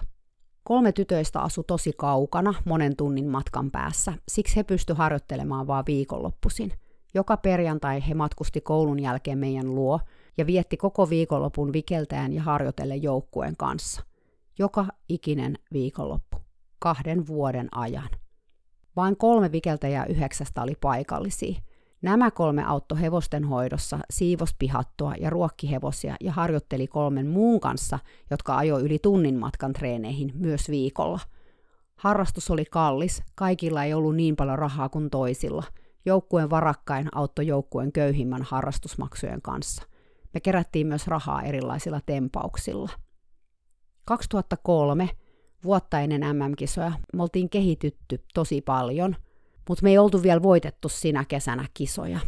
Kolme 0.64 0.92
tytöistä 0.92 1.40
asu 1.40 1.62
tosi 1.62 1.92
kaukana, 1.96 2.54
monen 2.64 2.96
tunnin 2.96 3.28
matkan 3.28 3.70
päässä, 3.70 4.12
siksi 4.28 4.56
he 4.56 4.62
pysty 4.62 4.94
harjoittelemaan 4.94 5.66
vaan 5.66 5.84
viikonloppuisin. 5.86 6.72
Joka 7.14 7.36
perjantai 7.36 8.08
he 8.08 8.14
matkusti 8.14 8.60
koulun 8.60 9.00
jälkeen 9.00 9.38
meidän 9.38 9.74
luo 9.74 10.00
ja 10.38 10.46
vietti 10.46 10.76
koko 10.76 11.10
viikonlopun 11.10 11.72
vikeltäjän 11.72 12.32
ja 12.32 12.42
harjoitelle 12.42 12.96
joukkueen 12.96 13.56
kanssa 13.56 14.02
joka 14.58 14.86
ikinen 15.08 15.58
viikonloppu, 15.72 16.38
kahden 16.78 17.26
vuoden 17.26 17.68
ajan. 17.72 18.08
Vain 18.96 19.16
kolme 19.16 19.52
vikeltäjää 19.52 20.06
yhdeksästä 20.06 20.62
oli 20.62 20.74
paikallisia. 20.80 21.60
Nämä 22.02 22.30
kolme 22.30 22.64
auttoi 22.64 23.00
hevosten 23.00 23.44
hoidossa, 23.44 23.98
siivos 24.10 24.54
pihattoa 24.58 25.14
ja 25.20 25.30
ruokki 25.30 25.70
hevosia 25.70 26.16
ja 26.20 26.32
harjoitteli 26.32 26.86
kolmen 26.86 27.26
muun 27.26 27.60
kanssa, 27.60 27.98
jotka 28.30 28.56
ajoi 28.56 28.82
yli 28.82 28.98
tunnin 28.98 29.38
matkan 29.38 29.72
treeneihin 29.72 30.32
myös 30.34 30.70
viikolla. 30.70 31.20
Harrastus 31.96 32.50
oli 32.50 32.64
kallis, 32.64 33.22
kaikilla 33.34 33.84
ei 33.84 33.94
ollut 33.94 34.16
niin 34.16 34.36
paljon 34.36 34.58
rahaa 34.58 34.88
kuin 34.88 35.10
toisilla. 35.10 35.64
Joukkueen 36.04 36.50
varakkain 36.50 37.08
auttoi 37.14 37.46
joukkueen 37.46 37.92
köyhimmän 37.92 38.42
harrastusmaksujen 38.42 39.42
kanssa. 39.42 39.82
Me 40.34 40.40
kerättiin 40.40 40.86
myös 40.86 41.06
rahaa 41.06 41.42
erilaisilla 41.42 42.00
tempauksilla. 42.06 42.90
2003, 44.04 45.08
vuotta 45.64 46.00
ennen 46.00 46.36
MM-kisoja, 46.36 46.92
me 47.14 47.22
oltiin 47.22 47.50
kehitytty 47.50 48.24
tosi 48.34 48.60
paljon, 48.60 49.16
mutta 49.68 49.82
me 49.82 49.90
ei 49.90 49.98
oltu 49.98 50.22
vielä 50.22 50.42
voitettu 50.42 50.88
sinä 50.88 51.24
kesänä 51.24 51.66
kisoja. 51.74 52.20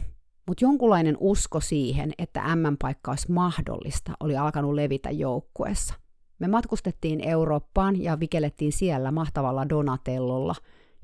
Mutta 0.47 0.65
jonkunlainen 0.65 1.17
usko 1.21 1.61
siihen, 1.61 2.13
että 2.19 2.57
MM-paikka 2.57 3.11
olisi 3.11 3.33
mahdollista, 3.33 4.13
oli 4.21 4.37
alkanut 4.37 4.75
levitä 4.75 5.11
joukkueessa. 5.11 5.95
Me 6.39 6.49
matkustettiin 6.49 7.29
Eurooppaan 7.29 8.03
ja 8.03 8.21
vikellettiin 8.21 8.73
siellä 8.73 9.11
mahtavalla 9.11 9.69
Donatellolla, 9.69 10.55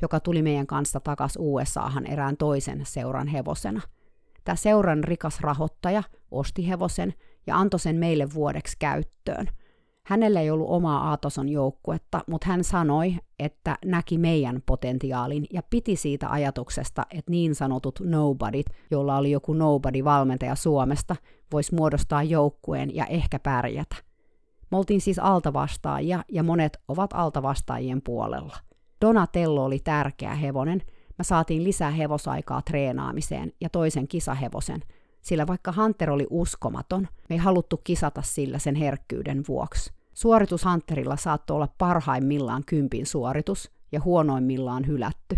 joka 0.03 0.21
tuli 0.21 0.43
meidän 0.43 0.67
kanssa 0.67 1.01
takas 1.01 1.35
USAhan 1.39 2.07
erään 2.07 2.37
toisen 2.37 2.81
seuran 2.85 3.29
hevosena. 3.29 3.81
Tämä 4.45 4.57
seuran 4.57 5.05
rikas 5.05 5.41
rahoittaja 5.41 6.03
osti 6.31 6.69
hevosen 6.69 7.15
ja 7.47 7.57
antoi 7.57 7.81
sen 7.81 7.97
meille 7.97 8.35
vuodeksi 8.35 8.77
käyttöön– 8.79 9.47
Hänellä 10.07 10.41
ei 10.41 10.51
ollut 10.51 10.71
omaa 10.71 11.09
Aatoson 11.11 11.49
joukkuetta, 11.49 12.21
mutta 12.27 12.47
hän 12.47 12.65
sanoi, 12.65 13.17
että 13.39 13.79
näki 13.85 14.19
meidän 14.19 14.63
potentiaalin 14.67 15.47
ja 15.53 15.63
piti 15.71 15.97
siitä 15.97 16.31
ajatuksesta, 16.31 17.07
että 17.11 17.31
niin 17.31 17.55
sanotut 17.55 18.01
nobodyt, 18.01 18.67
jolla 18.91 19.17
oli 19.17 19.31
joku 19.31 19.53
nobody-valmentaja 19.53 20.55
Suomesta, 20.55 21.17
voisi 21.53 21.75
muodostaa 21.75 22.23
joukkueen 22.23 22.95
ja 22.95 23.07
ehkä 23.07 23.39
pärjätä. 23.39 23.97
Me 24.71 24.77
oltiin 24.77 25.01
siis 25.01 25.19
altavastaajia 25.19 26.25
ja 26.33 26.43
monet 26.43 26.81
ovat 26.89 27.11
altavastaajien 27.13 28.03
puolella. 28.03 28.57
Donatello 29.01 29.65
oli 29.65 29.79
tärkeä 29.79 30.35
hevonen. 30.35 30.83
Me 31.19 31.25
saatiin 31.25 31.65
lisää 31.65 31.91
hevosaikaa 31.91 32.63
treenaamiseen 32.63 33.53
ja 33.61 33.69
toisen 33.69 34.09
kisahevosen, 34.09 34.81
sillä 35.23 35.47
vaikka 35.47 35.73
Hunter 35.73 36.11
oli 36.11 36.27
uskomaton, 36.31 37.09
me 37.29 37.35
ei 37.35 37.39
haluttu 37.39 37.81
kisata 37.85 38.23
sillä 38.23 38.59
sen 38.59 38.75
herkkyyden 38.75 39.45
vuoksi. 39.49 39.93
Suoritus 40.15 40.65
Hunterilla 40.65 41.17
saattoi 41.17 41.55
olla 41.55 41.69
parhaimmillaan 41.79 42.63
kympin 42.67 43.07
suoritus 43.07 43.71
ja 43.93 44.01
huonoimmillaan 44.01 44.87
hylätty. 44.87 45.37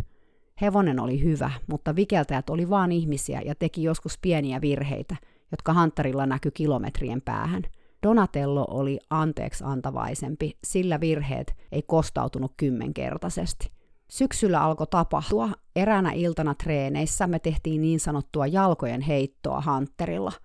Hevonen 0.60 1.00
oli 1.00 1.22
hyvä, 1.22 1.50
mutta 1.66 1.96
vikeltäjät 1.96 2.50
oli 2.50 2.70
vain 2.70 2.92
ihmisiä 2.92 3.40
ja 3.44 3.54
teki 3.54 3.82
joskus 3.82 4.18
pieniä 4.22 4.60
virheitä, 4.60 5.16
jotka 5.50 5.74
Hunterilla 5.74 6.26
näkyi 6.26 6.50
kilometrien 6.54 7.22
päähän. 7.22 7.62
Donatello 8.02 8.66
oli 8.70 8.98
anteeksi 9.10 9.64
antavaisempi, 9.66 10.58
sillä 10.64 11.00
virheet 11.00 11.54
ei 11.72 11.82
kostautunut 11.82 12.52
kymmenkertaisesti. 12.56 13.70
Syksyllä 14.12 14.60
alkoi 14.60 14.86
tapahtua. 14.86 15.48
Eräänä 15.76 16.12
iltana 16.12 16.54
treeneissä 16.54 17.26
me 17.26 17.38
tehtiin 17.38 17.82
niin 17.82 18.00
sanottua 18.00 18.46
jalkojen 18.46 19.00
heittoa 19.00 19.62
Hunterilla– 19.66 20.32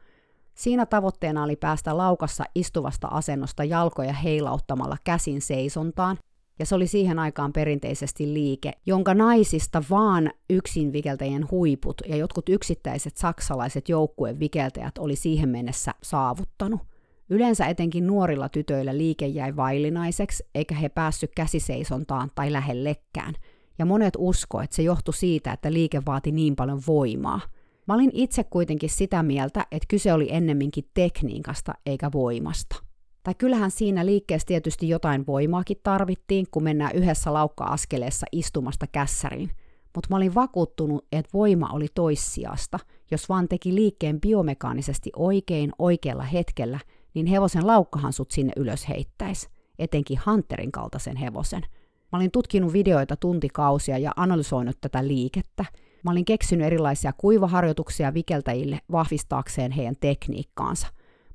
Siinä 0.57 0.85
tavoitteena 0.85 1.43
oli 1.43 1.55
päästä 1.55 1.97
laukassa 1.97 2.43
istuvasta 2.55 3.07
asennosta 3.07 3.63
jalkoja 3.63 4.13
heilauttamalla 4.13 4.97
käsin 5.03 5.41
seisontaan, 5.41 6.17
ja 6.59 6.65
se 6.65 6.75
oli 6.75 6.87
siihen 6.87 7.19
aikaan 7.19 7.53
perinteisesti 7.53 8.33
liike, 8.33 8.71
jonka 8.85 9.13
naisista 9.13 9.83
vaan 9.89 10.31
yksin 10.49 10.93
vikeltäjien 10.93 11.51
huiput 11.51 12.01
ja 12.07 12.15
jotkut 12.15 12.49
yksittäiset 12.49 13.17
saksalaiset 13.17 13.89
joukkueen 13.89 14.39
vikeltäjät 14.39 14.97
oli 14.97 15.15
siihen 15.15 15.49
mennessä 15.49 15.91
saavuttanut. 16.03 16.81
Yleensä 17.29 17.65
etenkin 17.65 18.07
nuorilla 18.07 18.49
tytöillä 18.49 18.97
liike 18.97 19.27
jäi 19.27 19.55
vaillinaiseksi, 19.55 20.43
eikä 20.55 20.75
he 20.75 20.89
päässyt 20.89 21.31
käsiseisontaan 21.35 22.31
tai 22.35 22.53
lähellekään, 22.53 23.33
ja 23.79 23.85
monet 23.85 24.13
usko, 24.17 24.61
että 24.61 24.75
se 24.75 24.81
johtui 24.81 25.13
siitä, 25.13 25.51
että 25.51 25.73
liike 25.73 26.01
vaati 26.05 26.31
niin 26.31 26.55
paljon 26.55 26.81
voimaa– 26.87 27.41
Mä 27.87 27.93
olin 27.93 28.11
itse 28.13 28.43
kuitenkin 28.43 28.89
sitä 28.89 29.23
mieltä, 29.23 29.65
että 29.71 29.87
kyse 29.87 30.13
oli 30.13 30.27
ennemminkin 30.31 30.89
tekniikasta 30.93 31.73
eikä 31.85 32.11
voimasta. 32.13 32.75
Tai 33.23 33.35
kyllähän 33.35 33.71
siinä 33.71 34.05
liikkeessä 34.05 34.45
tietysti 34.45 34.89
jotain 34.89 35.27
voimaakin 35.27 35.77
tarvittiin, 35.83 36.47
kun 36.51 36.63
mennään 36.63 36.95
yhdessä 36.95 37.33
laukka-askeleessa 37.33 38.25
istumasta 38.31 38.87
kässäriin. 38.87 39.49
Mutta 39.95 40.07
mä 40.09 40.15
olin 40.15 40.35
vakuuttunut, 40.35 41.05
että 41.11 41.29
voima 41.33 41.69
oli 41.73 41.87
toissijasta. 41.95 42.79
Jos 43.11 43.29
vaan 43.29 43.47
teki 43.47 43.75
liikkeen 43.75 44.21
biomekaanisesti 44.21 45.09
oikein 45.15 45.71
oikealla 45.79 46.23
hetkellä, 46.23 46.79
niin 47.13 47.25
hevosen 47.25 47.67
laukkahan 47.67 48.13
sut 48.13 48.31
sinne 48.31 48.53
ylös 48.55 48.89
heittäisi. 48.89 49.49
Etenkin 49.79 50.19
Hunterin 50.25 50.71
kaltaisen 50.71 51.17
hevosen. 51.17 51.63
Mä 52.11 52.17
olin 52.17 52.31
tutkinut 52.31 52.73
videoita 52.73 53.15
tuntikausia 53.15 53.97
ja 53.97 54.11
analysoinut 54.15 54.77
tätä 54.81 55.07
liikettä– 55.07 55.65
Mä 56.07 56.11
olin 56.11 56.25
keksinyt 56.25 56.65
erilaisia 56.67 57.13
kuivaharjoituksia 57.17 58.13
vikeltäjille 58.13 58.79
vahvistaakseen 58.91 59.71
heidän 59.71 59.95
tekniikkaansa. 59.99 60.87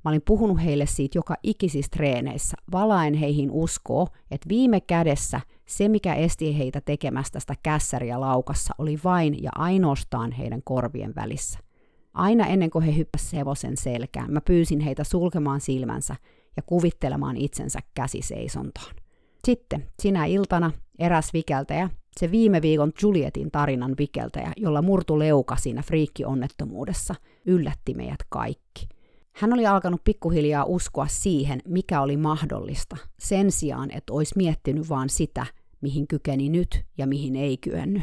Mä 0.04 0.08
olin 0.08 0.22
puhunut 0.26 0.64
heille 0.64 0.86
siitä 0.86 1.18
joka 1.18 1.34
ikisissä 1.42 1.90
treeneissä, 1.96 2.56
valaen 2.72 3.14
heihin 3.14 3.50
uskoo, 3.50 4.06
että 4.30 4.48
viime 4.48 4.80
kädessä 4.80 5.40
se, 5.66 5.88
mikä 5.88 6.14
esti 6.14 6.58
heitä 6.58 6.80
tekemästä 6.80 7.40
sitä 7.40 7.54
kässäriä 7.62 8.20
laukassa, 8.20 8.74
oli 8.78 8.98
vain 9.04 9.42
ja 9.42 9.50
ainoastaan 9.54 10.32
heidän 10.32 10.60
korvien 10.64 11.14
välissä. 11.14 11.58
Aina 12.14 12.46
ennen 12.46 12.70
kuin 12.70 12.84
he 12.84 12.96
hyppäsivät 12.96 13.32
hevosen 13.32 13.76
selkään, 13.76 14.32
mä 14.32 14.40
pyysin 14.40 14.80
heitä 14.80 15.04
sulkemaan 15.04 15.60
silmänsä 15.60 16.16
ja 16.56 16.62
kuvittelemaan 16.62 17.36
itsensä 17.36 17.80
käsiseisontaan. 17.94 19.01
Sitten 19.46 19.88
sinä 20.02 20.24
iltana 20.24 20.72
eräs 20.98 21.32
vikeltäjä, 21.32 21.90
se 22.20 22.30
viime 22.30 22.62
viikon 22.62 22.92
Julietin 23.02 23.50
tarinan 23.50 23.94
vikeltäjä, 23.98 24.52
jolla 24.56 24.82
murtu 24.82 25.18
leuka 25.18 25.56
siinä 25.56 25.82
friikki-onnettomuudessa, 25.82 27.14
yllätti 27.46 27.94
meidät 27.94 28.20
kaikki. 28.28 28.88
Hän 29.32 29.52
oli 29.52 29.66
alkanut 29.66 30.04
pikkuhiljaa 30.04 30.64
uskoa 30.64 31.06
siihen, 31.06 31.62
mikä 31.68 32.00
oli 32.00 32.16
mahdollista, 32.16 32.96
sen 33.18 33.52
sijaan, 33.52 33.90
että 33.90 34.12
olisi 34.12 34.34
miettinyt 34.36 34.88
vaan 34.88 35.08
sitä, 35.08 35.46
mihin 35.80 36.08
kykeni 36.08 36.48
nyt 36.48 36.84
ja 36.98 37.06
mihin 37.06 37.36
ei 37.36 37.56
kyennyt. 37.56 38.02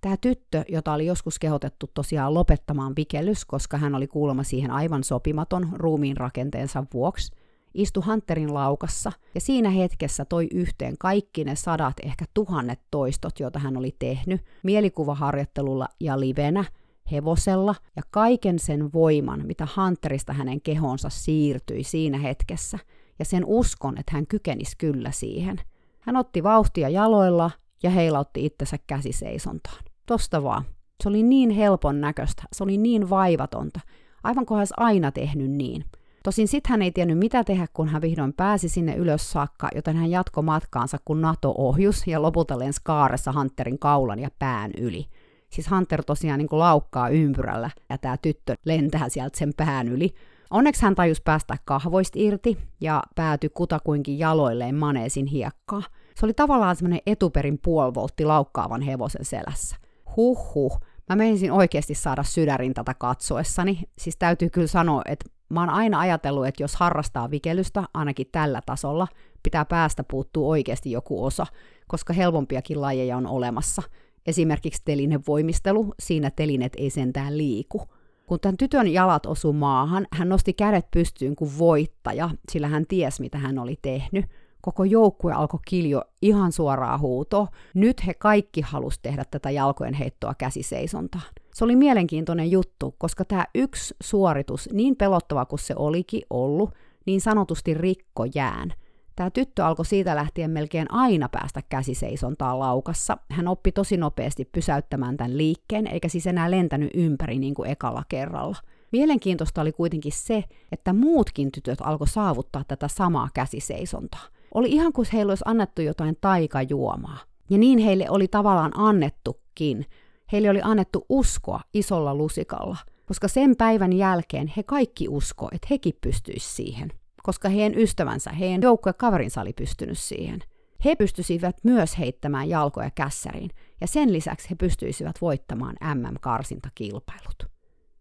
Tämä 0.00 0.16
tyttö, 0.16 0.64
jota 0.68 0.92
oli 0.92 1.06
joskus 1.06 1.38
kehotettu 1.38 1.90
tosiaan 1.94 2.34
lopettamaan 2.34 2.92
vikellys, 2.96 3.44
koska 3.44 3.78
hän 3.78 3.94
oli 3.94 4.06
kuulemma 4.06 4.42
siihen 4.42 4.70
aivan 4.70 5.04
sopimaton 5.04 5.68
ruumiin 5.72 6.16
rakenteensa 6.16 6.84
vuoksi, 6.94 7.32
istui 7.74 8.02
Hunterin 8.06 8.54
laukassa 8.54 9.12
ja 9.34 9.40
siinä 9.40 9.70
hetkessä 9.70 10.24
toi 10.24 10.48
yhteen 10.50 10.94
kaikki 10.98 11.44
ne 11.44 11.56
sadat, 11.56 11.96
ehkä 12.04 12.24
tuhannet 12.34 12.80
toistot, 12.90 13.40
joita 13.40 13.58
hän 13.58 13.76
oli 13.76 13.96
tehnyt 13.98 14.40
mielikuvaharjoittelulla 14.62 15.88
ja 16.00 16.20
livenä, 16.20 16.64
hevosella 17.12 17.74
ja 17.96 18.02
kaiken 18.10 18.58
sen 18.58 18.92
voiman, 18.92 19.46
mitä 19.46 19.68
Hunterista 19.76 20.32
hänen 20.32 20.60
kehonsa 20.60 21.08
siirtyi 21.08 21.84
siinä 21.84 22.18
hetkessä 22.18 22.78
ja 23.18 23.24
sen 23.24 23.44
uskon, 23.46 23.98
että 23.98 24.12
hän 24.12 24.26
kykenisi 24.26 24.76
kyllä 24.78 25.10
siihen. 25.10 25.60
Hän 26.00 26.16
otti 26.16 26.42
vauhtia 26.42 26.88
jaloilla 26.88 27.50
ja 27.82 27.90
heilautti 27.90 28.46
itsensä 28.46 28.76
käsiseisontaan. 28.86 29.84
Tosta 30.06 30.42
vaan. 30.42 30.64
Se 31.02 31.08
oli 31.08 31.22
niin 31.22 31.50
helpon 31.50 32.00
näköistä, 32.00 32.42
se 32.52 32.64
oli 32.64 32.76
niin 32.76 33.10
vaivatonta, 33.10 33.80
aivan 34.22 34.46
kuin 34.46 34.58
hän 34.58 34.66
aina 34.76 35.12
tehnyt 35.12 35.50
niin. 35.50 35.84
Tosin 36.22 36.48
sit 36.48 36.66
hän 36.66 36.82
ei 36.82 36.92
tiennyt 36.92 37.18
mitä 37.18 37.44
tehdä, 37.44 37.66
kun 37.72 37.88
hän 37.88 38.02
vihdoin 38.02 38.32
pääsi 38.32 38.68
sinne 38.68 38.94
ylös 38.94 39.32
saakka, 39.32 39.68
joten 39.74 39.96
hän 39.96 40.10
jatkoi 40.10 40.42
matkaansa, 40.42 40.98
kun 41.04 41.20
NATO 41.20 41.54
ohjus 41.58 42.06
ja 42.06 42.22
lopulta 42.22 42.58
lensi 42.58 42.80
kaaressa 42.84 43.32
Hunterin 43.32 43.78
kaulan 43.78 44.18
ja 44.18 44.28
pään 44.38 44.70
yli. 44.78 45.06
Siis 45.50 45.70
Hunter 45.70 46.04
tosiaan 46.04 46.38
niin 46.38 46.48
laukkaa 46.50 47.08
ympyrällä 47.08 47.70
ja 47.88 47.98
tämä 47.98 48.16
tyttö 48.16 48.54
lentää 48.64 49.08
sieltä 49.08 49.38
sen 49.38 49.52
pään 49.56 49.88
yli. 49.88 50.14
Onneksi 50.50 50.82
hän 50.82 50.94
tajus 50.94 51.20
päästä 51.20 51.56
kahvoista 51.64 52.18
irti 52.18 52.58
ja 52.80 53.02
päätyi 53.14 53.50
kutakuinkin 53.54 54.18
jaloilleen 54.18 54.74
maneesin 54.74 55.26
hiekkaa. 55.26 55.82
Se 56.16 56.26
oli 56.26 56.34
tavallaan 56.34 56.76
semmoinen 56.76 57.00
etuperin 57.06 57.58
puolivoltti 57.62 58.24
laukkaavan 58.24 58.82
hevosen 58.82 59.24
selässä. 59.24 59.76
Huhhuh. 60.16 60.80
Mä 61.08 61.16
menisin 61.16 61.52
oikeasti 61.52 61.94
saada 61.94 62.22
sydärin 62.22 62.74
tätä 62.74 62.94
katsoessani. 62.94 63.80
Siis 63.98 64.16
täytyy 64.18 64.50
kyllä 64.50 64.66
sanoa, 64.66 65.02
että 65.06 65.24
mä 65.52 65.60
oon 65.60 65.70
aina 65.70 66.00
ajatellut, 66.00 66.46
että 66.46 66.62
jos 66.62 66.76
harrastaa 66.76 67.30
vikelystä, 67.30 67.84
ainakin 67.94 68.26
tällä 68.32 68.60
tasolla, 68.66 69.08
pitää 69.42 69.64
päästä 69.64 70.04
puuttuu 70.04 70.50
oikeasti 70.50 70.90
joku 70.90 71.24
osa, 71.24 71.46
koska 71.88 72.12
helpompiakin 72.12 72.80
lajeja 72.80 73.16
on 73.16 73.26
olemassa. 73.26 73.82
Esimerkiksi 74.26 74.82
telinevoimistelu, 74.84 75.94
siinä 76.00 76.30
telinet 76.30 76.72
ei 76.76 76.90
sentään 76.90 77.38
liiku. 77.38 77.82
Kun 78.26 78.40
tämän 78.40 78.56
tytön 78.56 78.88
jalat 78.88 79.26
osu 79.26 79.52
maahan, 79.52 80.06
hän 80.12 80.28
nosti 80.28 80.52
kädet 80.52 80.90
pystyyn 80.90 81.36
kuin 81.36 81.58
voittaja, 81.58 82.30
sillä 82.52 82.68
hän 82.68 82.86
ties, 82.86 83.20
mitä 83.20 83.38
hän 83.38 83.58
oli 83.58 83.78
tehnyt– 83.82 84.26
koko 84.62 84.84
joukkue 84.84 85.32
alkoi 85.32 85.60
kiljo 85.68 86.02
ihan 86.22 86.52
suoraa 86.52 86.98
huutoa. 86.98 87.48
Nyt 87.74 88.06
he 88.06 88.14
kaikki 88.14 88.60
halusi 88.60 89.00
tehdä 89.02 89.24
tätä 89.30 89.50
jalkojen 89.50 89.94
heittoa 89.94 90.34
käsiseisontaan. 90.34 91.24
Se 91.54 91.64
oli 91.64 91.76
mielenkiintoinen 91.76 92.50
juttu, 92.50 92.94
koska 92.98 93.24
tämä 93.24 93.44
yksi 93.54 93.94
suoritus, 94.02 94.68
niin 94.72 94.96
pelottava 94.96 95.44
kuin 95.44 95.58
se 95.58 95.74
olikin 95.76 96.22
ollut, 96.30 96.70
niin 97.06 97.20
sanotusti 97.20 97.74
rikko 97.74 98.24
jään. 98.34 98.72
Tämä 99.16 99.30
tyttö 99.30 99.64
alkoi 99.64 99.86
siitä 99.86 100.16
lähtien 100.16 100.50
melkein 100.50 100.92
aina 100.92 101.28
päästä 101.28 101.62
käsiseisontaan 101.68 102.58
laukassa. 102.58 103.16
Hän 103.30 103.48
oppi 103.48 103.72
tosi 103.72 103.96
nopeasti 103.96 104.44
pysäyttämään 104.44 105.16
tämän 105.16 105.38
liikkeen, 105.38 105.86
eikä 105.86 106.08
siis 106.08 106.26
enää 106.26 106.50
lentänyt 106.50 106.90
ympäri 106.94 107.38
niin 107.38 107.54
kuin 107.54 107.70
ekalla 107.70 108.02
kerralla. 108.08 108.56
Mielenkiintoista 108.92 109.60
oli 109.60 109.72
kuitenkin 109.72 110.12
se, 110.12 110.44
että 110.72 110.92
muutkin 110.92 111.52
tytöt 111.52 111.78
alkoi 111.82 112.08
saavuttaa 112.08 112.64
tätä 112.68 112.88
samaa 112.88 113.28
käsiseisontaa. 113.34 114.26
Oli 114.54 114.70
ihan 114.70 114.92
kuin 114.92 115.08
heille 115.12 115.30
olisi 115.30 115.44
annettu 115.46 115.82
jotain 115.82 116.16
taikajuomaa. 116.20 117.18
Ja 117.50 117.58
niin 117.58 117.78
heille 117.78 118.10
oli 118.10 118.28
tavallaan 118.28 118.72
annettukin. 118.74 119.86
Heille 120.32 120.50
oli 120.50 120.60
annettu 120.62 121.06
uskoa 121.08 121.60
isolla 121.74 122.14
lusikalla, 122.14 122.76
koska 123.06 123.28
sen 123.28 123.56
päivän 123.56 123.92
jälkeen 123.92 124.52
he 124.56 124.62
kaikki 124.62 125.08
usko, 125.08 125.48
että 125.52 125.66
hekin 125.70 125.94
pystyisivät 126.00 126.52
siihen, 126.56 126.92
koska 127.22 127.48
heidän 127.48 127.78
ystävänsä, 127.78 128.30
heidän 128.32 128.62
joukkuekaverinsa 128.62 129.40
oli 129.40 129.52
pystynyt 129.52 129.98
siihen. 129.98 130.40
He 130.84 130.96
pystyisivät 130.96 131.56
myös 131.64 131.98
heittämään 131.98 132.48
jalkoja 132.48 132.90
kässäriin, 132.90 133.50
ja 133.80 133.86
sen 133.86 134.12
lisäksi 134.12 134.50
he 134.50 134.54
pystyisivät 134.54 135.16
voittamaan 135.20 135.76
MM-karsintakilpailut. 135.94 137.46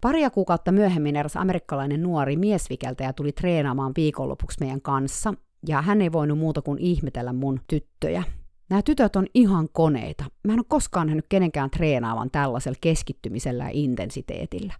Paria 0.01 0.29
kuukautta 0.29 0.71
myöhemmin 0.71 1.15
eräs 1.15 1.37
amerikkalainen 1.37 2.03
nuori 2.03 2.35
miesvikeltäjä 2.35 3.13
tuli 3.13 3.31
treenaamaan 3.31 3.91
viikonlopuksi 3.95 4.57
meidän 4.59 4.81
kanssa, 4.81 5.33
ja 5.67 5.81
hän 5.81 6.01
ei 6.01 6.11
voinut 6.11 6.37
muuta 6.37 6.61
kuin 6.61 6.79
ihmetellä 6.79 7.33
mun 7.33 7.59
tyttöjä. 7.67 8.23
Nämä 8.69 8.81
tytöt 8.81 9.15
on 9.15 9.27
ihan 9.33 9.69
koneita. 9.73 10.23
Mä 10.43 10.53
en 10.53 10.59
ole 10.59 10.65
koskaan 10.69 11.07
nähnyt 11.07 11.25
kenenkään 11.29 11.69
treenaavan 11.69 12.31
tällaisella 12.31 12.77
keskittymisellä 12.81 13.63
ja 13.63 13.69
intensiteetillä. 13.73 14.73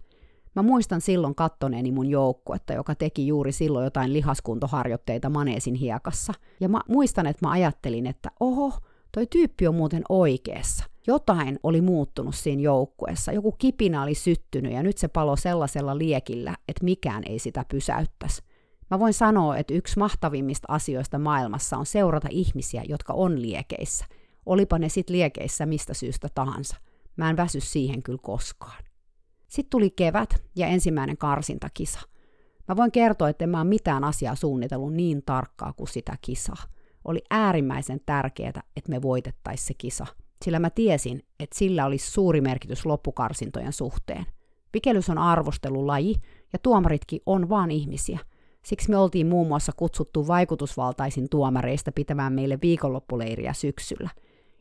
Mä 0.54 0.62
muistan 0.62 1.00
silloin 1.00 1.34
kattoneeni 1.34 1.92
mun 1.92 2.06
joukkuetta, 2.06 2.72
joka 2.72 2.94
teki 2.94 3.26
juuri 3.26 3.52
silloin 3.52 3.84
jotain 3.84 4.12
lihaskuntoharjoitteita 4.12 5.30
maneesin 5.30 5.74
hiekassa. 5.74 6.32
Ja 6.60 6.68
mä 6.68 6.80
muistan, 6.88 7.26
että 7.26 7.46
mä 7.46 7.52
ajattelin, 7.52 8.06
että 8.06 8.30
oho, 8.40 8.72
toi 9.12 9.26
tyyppi 9.26 9.66
on 9.66 9.74
muuten 9.74 10.02
oikeassa. 10.08 10.84
Jotain 11.06 11.58
oli 11.62 11.80
muuttunut 11.80 12.34
siinä 12.34 12.62
joukkueessa, 12.62 13.32
joku 13.32 13.52
kipinä 13.52 14.02
oli 14.02 14.14
syttynyt 14.14 14.72
ja 14.72 14.82
nyt 14.82 14.98
se 14.98 15.08
palo 15.08 15.36
sellaisella 15.36 15.98
liekillä, 15.98 16.56
että 16.68 16.84
mikään 16.84 17.22
ei 17.26 17.38
sitä 17.38 17.64
pysäyttäisi. 17.68 18.42
Mä 18.92 18.98
voin 18.98 19.14
sanoa, 19.14 19.56
että 19.56 19.74
yksi 19.74 19.98
mahtavimmista 19.98 20.66
asioista 20.68 21.18
maailmassa 21.18 21.76
on 21.76 21.86
seurata 21.86 22.28
ihmisiä, 22.30 22.82
jotka 22.88 23.12
on 23.12 23.42
liekeissä. 23.42 24.04
Olipa 24.46 24.78
ne 24.78 24.88
sit 24.88 25.10
liekeissä 25.10 25.66
mistä 25.66 25.94
syystä 25.94 26.28
tahansa. 26.34 26.76
Mä 27.16 27.30
en 27.30 27.36
väsy 27.36 27.60
siihen 27.60 28.02
kyllä 28.02 28.18
koskaan. 28.22 28.84
Sitten 29.48 29.70
tuli 29.70 29.90
kevät 29.90 30.34
ja 30.56 30.66
ensimmäinen 30.66 31.16
karsintakisa. 31.16 32.00
Mä 32.68 32.76
voin 32.76 32.92
kertoa, 32.92 33.28
että 33.28 33.44
en 33.44 33.48
mä 33.48 33.60
ole 33.60 33.68
mitään 33.68 34.04
asiaa 34.04 34.34
suunnitellut 34.34 34.92
niin 34.92 35.22
tarkkaa 35.26 35.72
kuin 35.72 35.88
sitä 35.88 36.16
kisaa. 36.20 36.62
Oli 37.04 37.22
äärimmäisen 37.30 38.00
tärkeää, 38.06 38.62
että 38.76 38.90
me 38.90 39.02
voitettaisiin 39.02 39.66
se 39.66 39.74
kisa, 39.74 40.06
sillä 40.44 40.58
mä 40.58 40.70
tiesin, 40.70 41.22
että 41.40 41.58
sillä 41.58 41.86
olisi 41.86 42.10
suuri 42.10 42.40
merkitys 42.40 42.86
loppukarsintojen 42.86 43.72
suhteen. 43.72 44.26
Pikelys 44.72 45.10
on 45.10 45.18
arvostelulaji, 45.18 46.14
ja 46.52 46.58
tuomaritkin 46.58 47.20
on 47.26 47.48
vaan 47.48 47.70
ihmisiä– 47.70 48.18
Siksi 48.64 48.90
me 48.90 48.96
oltiin 48.96 49.26
muun 49.26 49.48
muassa 49.48 49.72
kutsuttu 49.76 50.26
vaikutusvaltaisin 50.26 51.28
tuomareista 51.28 51.92
pitämään 51.92 52.32
meille 52.32 52.58
viikonloppuleiriä 52.62 53.52
syksyllä. 53.52 54.10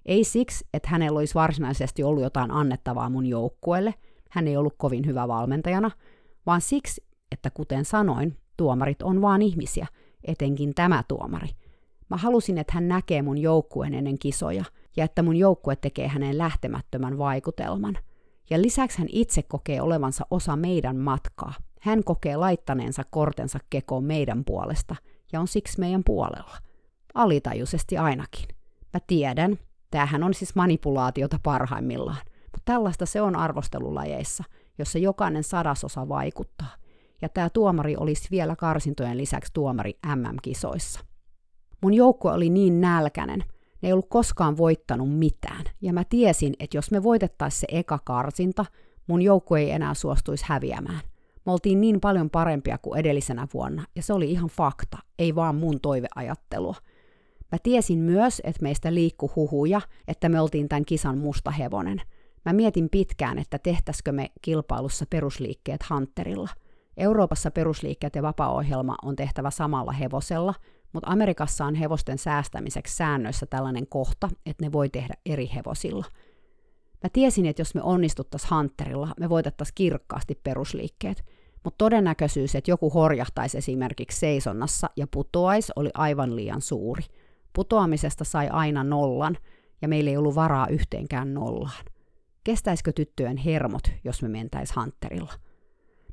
Ei 0.06 0.24
siksi, 0.24 0.66
että 0.74 0.90
hänellä 0.90 1.20
olisi 1.20 1.36
varsinaisesti 1.36 2.04
ollut 2.04 2.24
jotain 2.24 2.52
annettavaa 2.52 3.10
mun 3.10 3.26
joukkueelle, 3.26 3.94
hän 4.30 4.48
ei 4.48 4.58
ollut 4.58 4.76
kovin 4.78 5.06
hyvä 5.06 5.28
valmentajana, 5.28 5.92
vaan 6.46 6.62
siksi, 6.62 7.04
että 7.32 7.50
kuten 7.50 7.86
sanoin, 7.86 8.38
tuomarit 8.58 9.02
on 9.02 9.22
vaan 9.22 9.42
ihmisiä, 9.42 9.88
etenkin 10.24 10.74
tämä 10.76 11.04
tuomari. 11.08 11.48
Mä 12.10 12.18
halusin, 12.18 12.58
että 12.58 12.74
hän 12.74 12.88
näkee 12.88 13.22
mun 13.22 13.38
joukkueen 13.38 13.94
ennen 13.94 14.20
kisoja 14.20 14.64
ja 14.98 15.04
että 15.06 15.24
mun 15.24 15.36
joukkue 15.36 15.76
tekee 15.76 16.08
hänen 16.08 16.38
lähtemättömän 16.38 17.18
vaikutelman. 17.18 17.98
Ja 18.50 18.62
lisäksi 18.62 18.98
hän 18.98 19.08
itse 19.12 19.44
kokee 19.44 19.82
olevansa 19.82 20.26
osa 20.32 20.56
meidän 20.56 20.98
matkaa, 20.98 21.54
hän 21.82 22.04
kokee 22.04 22.38
laittaneensa 22.38 23.04
kortensa 23.10 23.60
kekoon 23.70 24.04
meidän 24.04 24.46
puolesta 24.46 24.96
ja 25.34 25.40
on 25.40 25.48
siksi 25.48 25.80
meidän 25.80 26.04
puolella. 26.04 26.58
Alitajuisesti 27.14 27.98
ainakin. 27.98 28.46
Mä 28.94 29.00
tiedän, 29.08 29.60
tämähän 29.92 30.24
on 30.24 30.34
siis 30.34 30.56
manipulaatiota 30.56 31.40
parhaimmillaan, 31.44 32.22
mutta 32.44 32.62
tällaista 32.66 33.06
se 33.06 33.22
on 33.22 33.36
arvostelulajeissa, 33.36 34.44
jossa 34.78 35.00
jokainen 35.00 35.44
sadasosa 35.44 36.10
vaikuttaa. 36.10 36.76
Ja 37.22 37.30
tämä 37.30 37.50
tuomari 37.50 37.96
olisi 37.98 38.28
vielä 38.32 38.56
karsintojen 38.56 39.18
lisäksi 39.18 39.54
tuomari 39.54 40.00
MM-kisoissa. 40.16 41.00
Mun 41.82 41.94
joukkue 41.94 42.32
oli 42.32 42.50
niin 42.50 42.82
nälkäinen, 42.82 43.40
ne 43.82 43.90
ei 43.90 43.94
ollut 43.94 44.10
koskaan 44.10 44.58
voittanut 44.58 45.18
mitään, 45.18 45.66
ja 45.82 45.94
mä 45.94 46.04
tiesin, 46.04 46.54
että 46.60 46.78
jos 46.78 46.92
me 46.92 47.04
voitettaisiin 47.04 47.60
se 47.60 47.68
eka 47.70 48.00
karsinta, 48.06 48.66
mun 49.08 49.22
joukkue 49.22 49.60
ei 49.60 49.72
enää 49.72 49.94
suostuisi 49.94 50.46
häviämään. 50.48 51.11
Me 51.46 51.52
oltiin 51.52 51.82
niin 51.82 52.00
paljon 52.00 52.30
parempia 52.30 52.78
kuin 52.78 53.00
edellisenä 53.00 53.48
vuonna, 53.54 53.86
ja 53.96 54.02
se 54.02 54.14
oli 54.14 54.32
ihan 54.32 54.50
fakta, 54.50 54.98
ei 55.20 55.36
vaan 55.36 55.56
mun 55.56 55.80
toiveajattelua. 55.80 56.76
Mä 57.52 57.58
tiesin 57.64 58.00
myös, 58.00 58.42
että 58.44 58.62
meistä 58.62 58.94
liikku 58.94 59.32
huhuja, 59.36 59.82
että 60.08 60.30
me 60.30 60.42
oltiin 60.42 60.70
tämän 60.70 60.86
kisan 60.86 61.18
musta 61.18 61.52
hevonen. 61.52 62.02
Mä 62.46 62.54
mietin 62.54 62.90
pitkään, 62.90 63.40
että 63.40 63.60
tehtäisikö 63.60 64.12
me 64.12 64.32
kilpailussa 64.42 65.06
perusliikkeet 65.10 65.90
Hunterilla. 65.90 66.50
Euroopassa 66.98 67.52
perusliikkeet 67.52 68.16
ja 68.16 68.22
vapaa-ohjelma 68.22 68.96
on 69.04 69.16
tehtävä 69.16 69.52
samalla 69.52 69.92
hevosella, 69.92 70.54
mutta 70.94 71.10
Amerikassa 71.10 71.66
on 71.66 71.76
hevosten 71.76 72.18
säästämiseksi 72.18 72.96
säännöissä 72.96 73.46
tällainen 73.46 73.88
kohta, 73.88 74.30
että 74.46 74.66
ne 74.66 74.72
voi 74.72 74.90
tehdä 74.90 75.14
eri 75.26 75.52
hevosilla. 75.56 76.06
Mä 77.04 77.10
tiesin, 77.14 77.46
että 77.46 77.62
jos 77.62 77.76
me 77.76 77.82
onnistuttaisiin 77.82 78.56
Hunterilla, 78.56 79.14
me 79.20 79.30
voitettaisiin 79.30 79.76
kirkkaasti 79.76 80.40
perusliikkeet, 80.44 81.24
mutta 81.64 81.78
todennäköisyys, 81.78 82.56
että 82.56 82.72
joku 82.72 82.90
horjahtaisi 82.90 83.58
esimerkiksi 83.58 84.20
seisonnassa 84.20 84.90
ja 84.96 85.08
putoaisi, 85.08 85.72
oli 85.76 85.90
aivan 85.94 86.36
liian 86.36 86.62
suuri. 86.62 87.04
Putoamisesta 87.54 88.24
sai 88.24 88.50
aina 88.50 88.84
nollan, 88.84 89.38
ja 89.82 89.88
meillä 89.88 90.10
ei 90.10 90.18
ollut 90.18 90.36
varaa 90.36 90.68
yhteenkään 90.68 91.34
nollaan. 91.34 91.86
Kestäisikö 92.44 92.92
tyttöjen 92.92 93.38
hermot, 93.38 93.84
jos 94.04 94.22
me 94.22 94.28
mentäis 94.28 94.76
Hunterilla? 94.76 95.34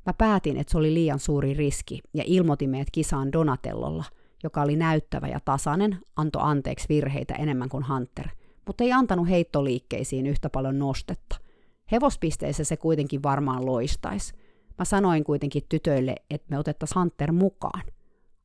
Mä 0.06 0.12
päätin, 0.12 0.56
että 0.56 0.70
se 0.70 0.78
oli 0.78 0.94
liian 0.94 1.18
suuri 1.18 1.54
riski 1.54 2.00
ja 2.14 2.24
ilmoitin 2.26 2.70
meidät 2.70 2.90
kisaan 2.92 3.32
Donatellolla, 3.32 4.04
joka 4.42 4.62
oli 4.62 4.76
näyttävä 4.76 5.28
ja 5.28 5.40
tasainen, 5.44 5.98
antoi 6.16 6.42
anteeksi 6.44 6.88
virheitä 6.88 7.34
enemmän 7.34 7.68
kuin 7.68 7.88
Hunter, 7.88 8.28
mutta 8.68 8.84
ei 8.84 8.92
antanut 8.92 9.28
heittoliikkeisiin 9.28 10.26
yhtä 10.26 10.50
paljon 10.50 10.78
nostetta. 10.78 11.36
Hevospisteissä 11.92 12.64
se 12.64 12.76
kuitenkin 12.76 13.22
varmaan 13.22 13.66
loistaisi. 13.66 14.34
Mä 14.78 14.84
sanoin 14.84 15.24
kuitenkin 15.24 15.62
tytöille, 15.68 16.14
että 16.30 16.46
me 16.50 16.58
otettaisiin 16.58 17.00
Hunter 17.00 17.32
mukaan. 17.32 17.82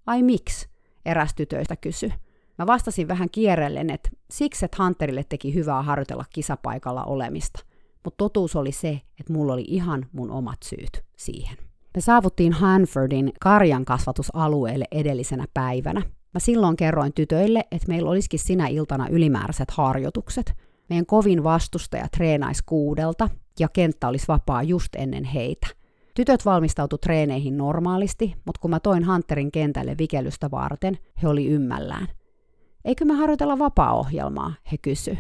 Ai 0.06 0.24
miksi? 0.24 0.70
Eräs 1.06 1.34
tytöistä 1.34 1.76
kysyi. 1.76 2.14
Mä 2.58 2.68
vastasin 2.68 3.08
vähän 3.08 3.30
kierrellen, 3.30 3.90
että 3.90 4.10
siksi, 4.32 4.66
että 4.66 4.84
Hunterille 4.84 5.24
teki 5.24 5.54
hyvää 5.54 5.82
harjoitella 5.82 6.26
kisapaikalla 6.34 7.04
olemista– 7.04 7.60
mutta 8.04 8.18
totuus 8.18 8.56
oli 8.56 8.72
se, 8.72 9.02
että 9.20 9.34
mulla 9.34 9.54
oli 9.54 9.66
ihan 9.68 10.06
mun 10.12 10.32
omat 10.32 10.64
syyt 10.64 11.04
siihen. 11.18 11.58
Me 11.96 12.02
saavuttiin 12.02 12.54
Hanfordin 12.54 13.34
karjan 13.40 13.86
kasvatusalueelle 13.86 14.86
edellisenä 14.92 15.46
päivänä. 15.54 16.02
Mä 16.34 16.40
silloin 16.40 16.76
kerroin 16.76 17.14
tytöille, 17.14 17.64
että 17.72 17.88
meillä 17.88 18.10
olisikin 18.10 18.40
sinä 18.40 18.68
iltana 18.68 19.08
ylimääräiset 19.10 19.72
harjoitukset. 19.72 20.54
Meidän 20.90 21.06
kovin 21.06 21.44
vastustaja 21.44 22.08
treenaisi 22.18 22.64
kuudelta 22.66 23.30
ja 23.60 23.70
kenttä 23.70 24.08
olisi 24.08 24.28
vapaa 24.28 24.64
just 24.64 24.96
ennen 24.96 25.24
heitä. 25.24 25.68
Tytöt 26.16 26.46
valmistautu 26.46 26.98
treeneihin 26.98 27.58
normaalisti, 27.58 28.36
mutta 28.46 28.60
kun 28.62 28.70
mä 28.70 28.80
toin 28.80 29.08
Hunterin 29.08 29.52
kentälle 29.52 29.96
vikellystä 29.98 30.52
varten, 30.52 30.98
he 31.24 31.28
oli 31.28 31.48
ymmällään. 31.48 32.08
Eikö 32.86 33.06
me 33.06 33.14
harjoitella 33.14 33.60
vapaa-ohjelmaa, 33.60 34.54
he 34.72 34.78
kysy. 34.78 35.18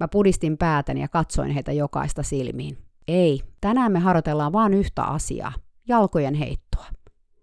Mä 0.00 0.08
pudistin 0.08 0.58
päätäni 0.58 1.00
ja 1.00 1.08
katsoin 1.08 1.50
heitä 1.50 1.72
jokaista 1.72 2.22
silmiin. 2.22 2.78
Ei, 3.08 3.42
tänään 3.60 3.92
me 3.92 3.98
harjoitellaan 3.98 4.52
vain 4.52 4.74
yhtä 4.74 5.02
asiaa, 5.02 5.52
jalkojen 5.88 6.34
heittoa. 6.34 6.86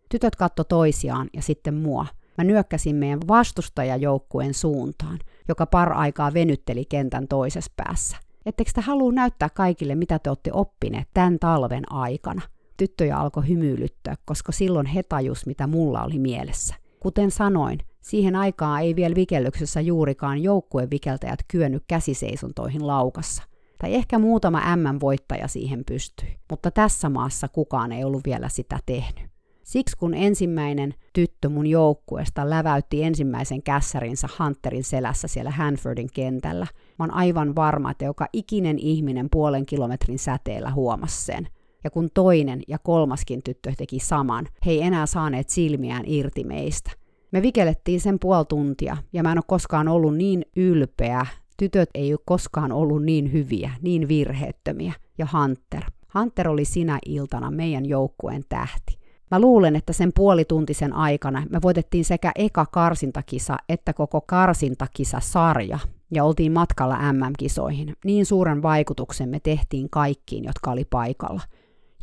Tytöt 0.10 0.36
katto 0.36 0.64
toisiaan 0.64 1.30
ja 1.34 1.42
sitten 1.42 1.74
mua. 1.74 2.06
Mä 2.38 2.44
nyökkäsin 2.44 2.96
meidän 2.96 3.20
vastustajajoukkueen 3.28 4.54
suuntaan, 4.54 5.20
joka 5.48 5.66
par 5.66 5.94
aikaa 5.94 6.34
venytteli 6.34 6.86
kentän 6.86 7.28
toisessa 7.28 7.72
päässä. 7.76 8.18
Ettekö 8.46 8.72
te 8.74 8.82
halua 8.82 9.12
näyttää 9.12 9.50
kaikille, 9.50 9.96
mitä 9.96 10.20
te 10.20 10.30
olette 10.30 10.52
oppineet 10.54 11.08
tämän 11.14 11.40
talven 11.40 11.92
aikana? 11.92 12.42
Tyttöjä 12.78 13.18
alkoi 13.18 13.48
hymyilyttää, 13.48 14.16
koska 14.26 14.52
silloin 14.52 14.86
he 14.86 15.04
tajus, 15.04 15.46
mitä 15.46 15.68
mulla 15.68 16.04
oli 16.04 16.20
mielessä. 16.20 16.76
Kuten 17.00 17.32
sanoin, 17.32 17.80
Siihen 18.06 18.36
aikaan 18.36 18.82
ei 18.82 18.96
vielä 18.96 19.16
vikellyksessä 19.16 19.82
juurikaan 19.82 20.44
joukkuevikeltäjät 20.44 21.40
kyennyt 21.48 21.84
käsiseisontoihin 21.88 22.88
laukassa. 22.88 23.44
Tai 23.78 23.96
ehkä 23.96 24.20
muutama 24.20 24.76
M-voittaja 24.76 25.48
siihen 25.48 25.86
pystyi, 25.86 26.38
mutta 26.50 26.72
tässä 26.72 27.10
maassa 27.10 27.48
kukaan 27.48 27.92
ei 27.92 28.04
ollut 28.04 28.26
vielä 28.26 28.50
sitä 28.50 28.80
tehnyt. 28.86 29.35
Siksi 29.66 29.98
kun 29.98 30.14
ensimmäinen 30.14 30.94
tyttö 31.14 31.50
mun 31.50 31.68
joukkueesta 31.68 32.50
läväytti 32.50 33.04
ensimmäisen 33.04 33.64
kässärinsä 33.64 34.28
Hunterin 34.40 34.84
selässä 34.84 35.28
siellä 35.28 35.52
Hanfordin 35.52 36.10
kentällä, 36.14 36.68
mä 37.00 37.04
oon 37.04 37.14
aivan 37.14 37.56
varma, 37.56 37.92
että 37.92 38.06
joka 38.06 38.28
ikinen 38.34 38.80
ihminen 38.80 39.28
puolen 39.32 39.66
kilometrin 39.66 40.20
säteellä 40.20 40.72
huomasi 40.72 41.26
sen. 41.26 41.48
Ja 41.84 41.90
kun 41.90 42.10
toinen 42.14 42.62
ja 42.68 42.80
kolmaskin 42.80 43.44
tyttö 43.44 43.74
teki 43.78 44.00
saman, 44.00 44.48
he 44.66 44.72
ei 44.72 44.82
enää 44.82 45.06
saaneet 45.06 45.50
silmiään 45.50 46.04
irti 46.06 46.44
meistä– 46.44 46.92
me 47.36 47.42
vikellettiin 47.42 48.02
sen 48.02 48.20
puoli 48.20 48.46
tuntia 48.46 48.98
ja 49.14 49.24
mä 49.24 49.32
en 49.32 49.38
ole 49.38 49.44
koskaan 49.48 49.88
ollut 49.88 50.16
niin 50.16 50.46
ylpeä. 50.56 51.26
Tytöt 51.58 51.90
ei 51.94 52.14
ole 52.14 52.20
koskaan 52.26 52.72
ollut 52.72 53.04
niin 53.04 53.34
hyviä, 53.34 53.72
niin 53.82 54.08
virheettömiä. 54.08 54.94
Ja 55.18 55.28
Hunter. 55.34 55.84
Hunter 56.20 56.50
oli 56.50 56.66
sinä 56.66 57.00
iltana 57.06 57.52
meidän 57.52 57.86
joukkueen 57.86 58.44
tähti. 58.50 59.00
Mä 59.32 59.40
luulen, 59.40 59.76
että 59.76 59.94
sen 59.94 60.12
puolituntisen 60.16 60.94
aikana 60.94 61.44
me 61.50 61.62
voitettiin 61.62 62.06
sekä 62.06 62.32
eka 62.36 62.66
karsintakisa 62.66 63.58
että 63.70 63.94
koko 63.94 64.22
karsintakisa-sarja 64.22 65.80
ja 66.12 66.24
oltiin 66.24 66.52
matkalla 66.52 67.14
MM-kisoihin. 67.14 67.94
Niin 68.06 68.26
suuren 68.26 68.64
vaikutuksen 68.64 69.30
me 69.30 69.40
tehtiin 69.40 69.90
kaikkiin, 69.90 70.44
jotka 70.44 70.72
oli 70.72 70.86
paikalla. 70.86 71.42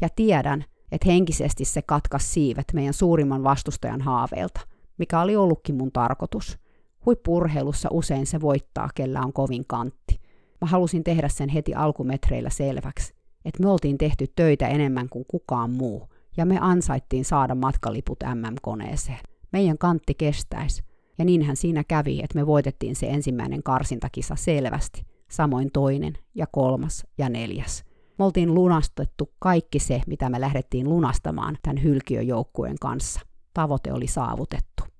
Ja 0.00 0.08
tiedän, 0.16 0.64
että 0.92 1.10
henkisesti 1.10 1.64
se 1.64 1.82
katkas 1.82 2.34
siivet 2.34 2.66
meidän 2.74 2.94
suurimman 2.94 3.44
vastustajan 3.44 4.00
haaveilta 4.00 4.60
mikä 4.98 5.20
oli 5.20 5.36
ollutkin 5.36 5.74
mun 5.74 5.92
tarkoitus. 5.92 6.58
Huippurheilussa 7.06 7.88
usein 7.92 8.26
se 8.26 8.40
voittaa, 8.40 8.88
kellä 8.94 9.20
on 9.20 9.32
kovin 9.32 9.64
kantti. 9.66 10.20
Mä 10.60 10.66
halusin 10.66 11.04
tehdä 11.04 11.28
sen 11.28 11.48
heti 11.48 11.74
alkumetreillä 11.74 12.50
selväksi, 12.50 13.14
että 13.44 13.62
me 13.62 13.70
oltiin 13.70 13.98
tehty 13.98 14.26
töitä 14.36 14.68
enemmän 14.68 15.08
kuin 15.08 15.24
kukaan 15.28 15.70
muu, 15.70 16.08
ja 16.36 16.46
me 16.46 16.58
ansaittiin 16.60 17.24
saada 17.24 17.54
matkaliput 17.54 18.18
MM-koneeseen. 18.34 19.18
Meidän 19.52 19.78
kantti 19.78 20.14
kestäisi. 20.14 20.82
Ja 21.18 21.24
niinhän 21.24 21.56
siinä 21.56 21.84
kävi, 21.84 22.20
että 22.22 22.38
me 22.38 22.46
voitettiin 22.46 22.96
se 22.96 23.06
ensimmäinen 23.06 23.62
karsintakisa 23.62 24.36
selvästi, 24.36 25.06
samoin 25.30 25.70
toinen 25.72 26.18
ja 26.34 26.46
kolmas 26.46 27.06
ja 27.18 27.28
neljäs. 27.28 27.84
Me 28.18 28.24
oltiin 28.24 28.54
lunastettu 28.54 29.32
kaikki 29.38 29.78
se, 29.78 30.02
mitä 30.06 30.30
me 30.30 30.40
lähdettiin 30.40 30.88
lunastamaan 30.88 31.58
tämän 31.62 31.82
hylkiöjoukkueen 31.82 32.76
kanssa. 32.80 33.20
Tavoite 33.54 33.92
oli 33.92 34.06
saavutettu. 34.06 34.91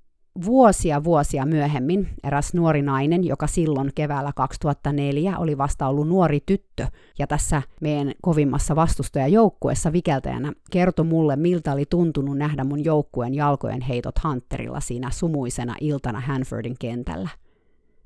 Vuosia 0.45 1.05
vuosia 1.05 1.47
myöhemmin 1.47 2.09
eräs 2.25 2.55
nuori 2.55 2.83
nainen, 2.83 3.25
joka 3.25 3.47
silloin 3.47 3.91
keväällä 3.95 4.33
2004 4.37 5.39
oli 5.39 5.59
vasta 5.59 5.89
ollut 5.89 6.09
nuori 6.09 6.41
tyttö 6.47 6.87
ja 7.19 7.27
tässä 7.27 7.63
meidän 7.81 8.13
kovimmassa 8.23 8.77
vastustajajoukkueessa 8.77 9.93
vikeltäjänä, 9.93 10.53
kertoi 10.71 11.05
mulle, 11.05 11.37
miltä 11.37 11.73
oli 11.73 11.85
tuntunut 11.91 12.39
nähdä 12.39 12.65
mun 12.65 12.85
joukkueen 12.85 13.35
jalkojen 13.35 13.81
heitot 13.81 14.15
Hunterilla 14.25 14.81
siinä 14.81 15.11
sumuisena 15.11 15.75
iltana 15.81 16.21
Hanfordin 16.21 16.77
kentällä. 16.79 17.29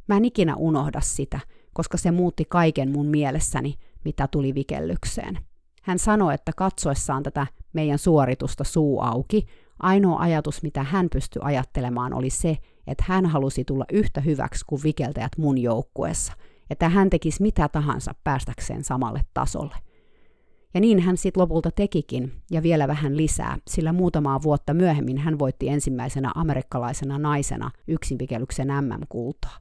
Mä 0.09 0.17
en 0.17 0.25
ikinä 0.25 0.57
unohda 0.57 1.01
sitä, 1.01 1.41
koska 1.73 1.97
se 1.97 2.11
muutti 2.11 2.45
kaiken 2.49 2.93
mun 2.93 3.07
mielessäni, 3.07 3.75
mitä 4.05 4.29
tuli 4.29 4.55
vikellykseen. 4.55 5.39
Hän 5.83 5.99
sanoi, 5.99 6.35
että 6.35 6.53
katsoessaan 6.57 7.23
tätä 7.23 7.47
meidän 7.73 7.99
suoritusta 7.99 8.65
suu 8.65 9.01
auki, 9.01 9.47
Ainoa 9.79 10.21
ajatus, 10.21 10.63
mitä 10.63 10.83
hän 10.83 11.09
pystyi 11.13 11.43
ajattelemaan, 11.45 12.15
oli 12.15 12.31
se, 12.31 12.57
että 12.87 13.05
hän 13.09 13.27
halusi 13.27 13.65
tulla 13.65 13.85
yhtä 13.93 14.21
hyväksi 14.21 14.65
kuin 14.67 14.83
vikeltäjät 14.85 15.33
mun 15.39 15.59
joukkueessa, 15.59 16.33
että 16.71 16.89
hän 16.89 17.11
tekisi 17.11 17.43
mitä 17.43 17.69
tahansa 17.69 18.15
päästäkseen 18.25 18.85
samalle 18.85 19.21
tasolle. 19.35 19.75
Ja 20.75 20.81
niin 20.81 21.01
hän 21.01 21.17
sitten 21.17 21.41
lopulta 21.41 21.71
tekikin, 21.71 22.33
ja 22.51 22.63
vielä 22.63 22.89
vähän 22.89 23.17
lisää, 23.17 23.59
sillä 23.69 23.93
muutamaa 23.93 24.43
vuotta 24.43 24.75
myöhemmin 24.75 25.19
hän 25.19 25.39
voitti 25.39 25.69
ensimmäisenä 25.69 26.33
amerikkalaisena 26.35 27.19
naisena 27.19 27.71
yksinvikelyksen 27.89 28.69
MM-kultaa. 28.69 29.59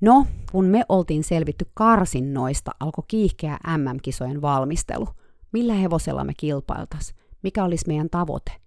No, 0.00 0.26
kun 0.52 0.64
me 0.64 0.84
oltiin 0.88 1.24
selvitty 1.24 1.66
karsinnoista, 1.74 2.70
alkoi 2.80 3.04
kiihkeä 3.08 3.58
MM-kisojen 3.76 4.42
valmistelu. 4.42 5.08
Millä 5.52 5.74
hevosella 5.74 6.24
me 6.24 6.32
kilpailtas? 6.36 7.14
Mikä 7.42 7.64
olisi 7.64 7.88
meidän 7.88 8.10
tavoite? 8.10 8.65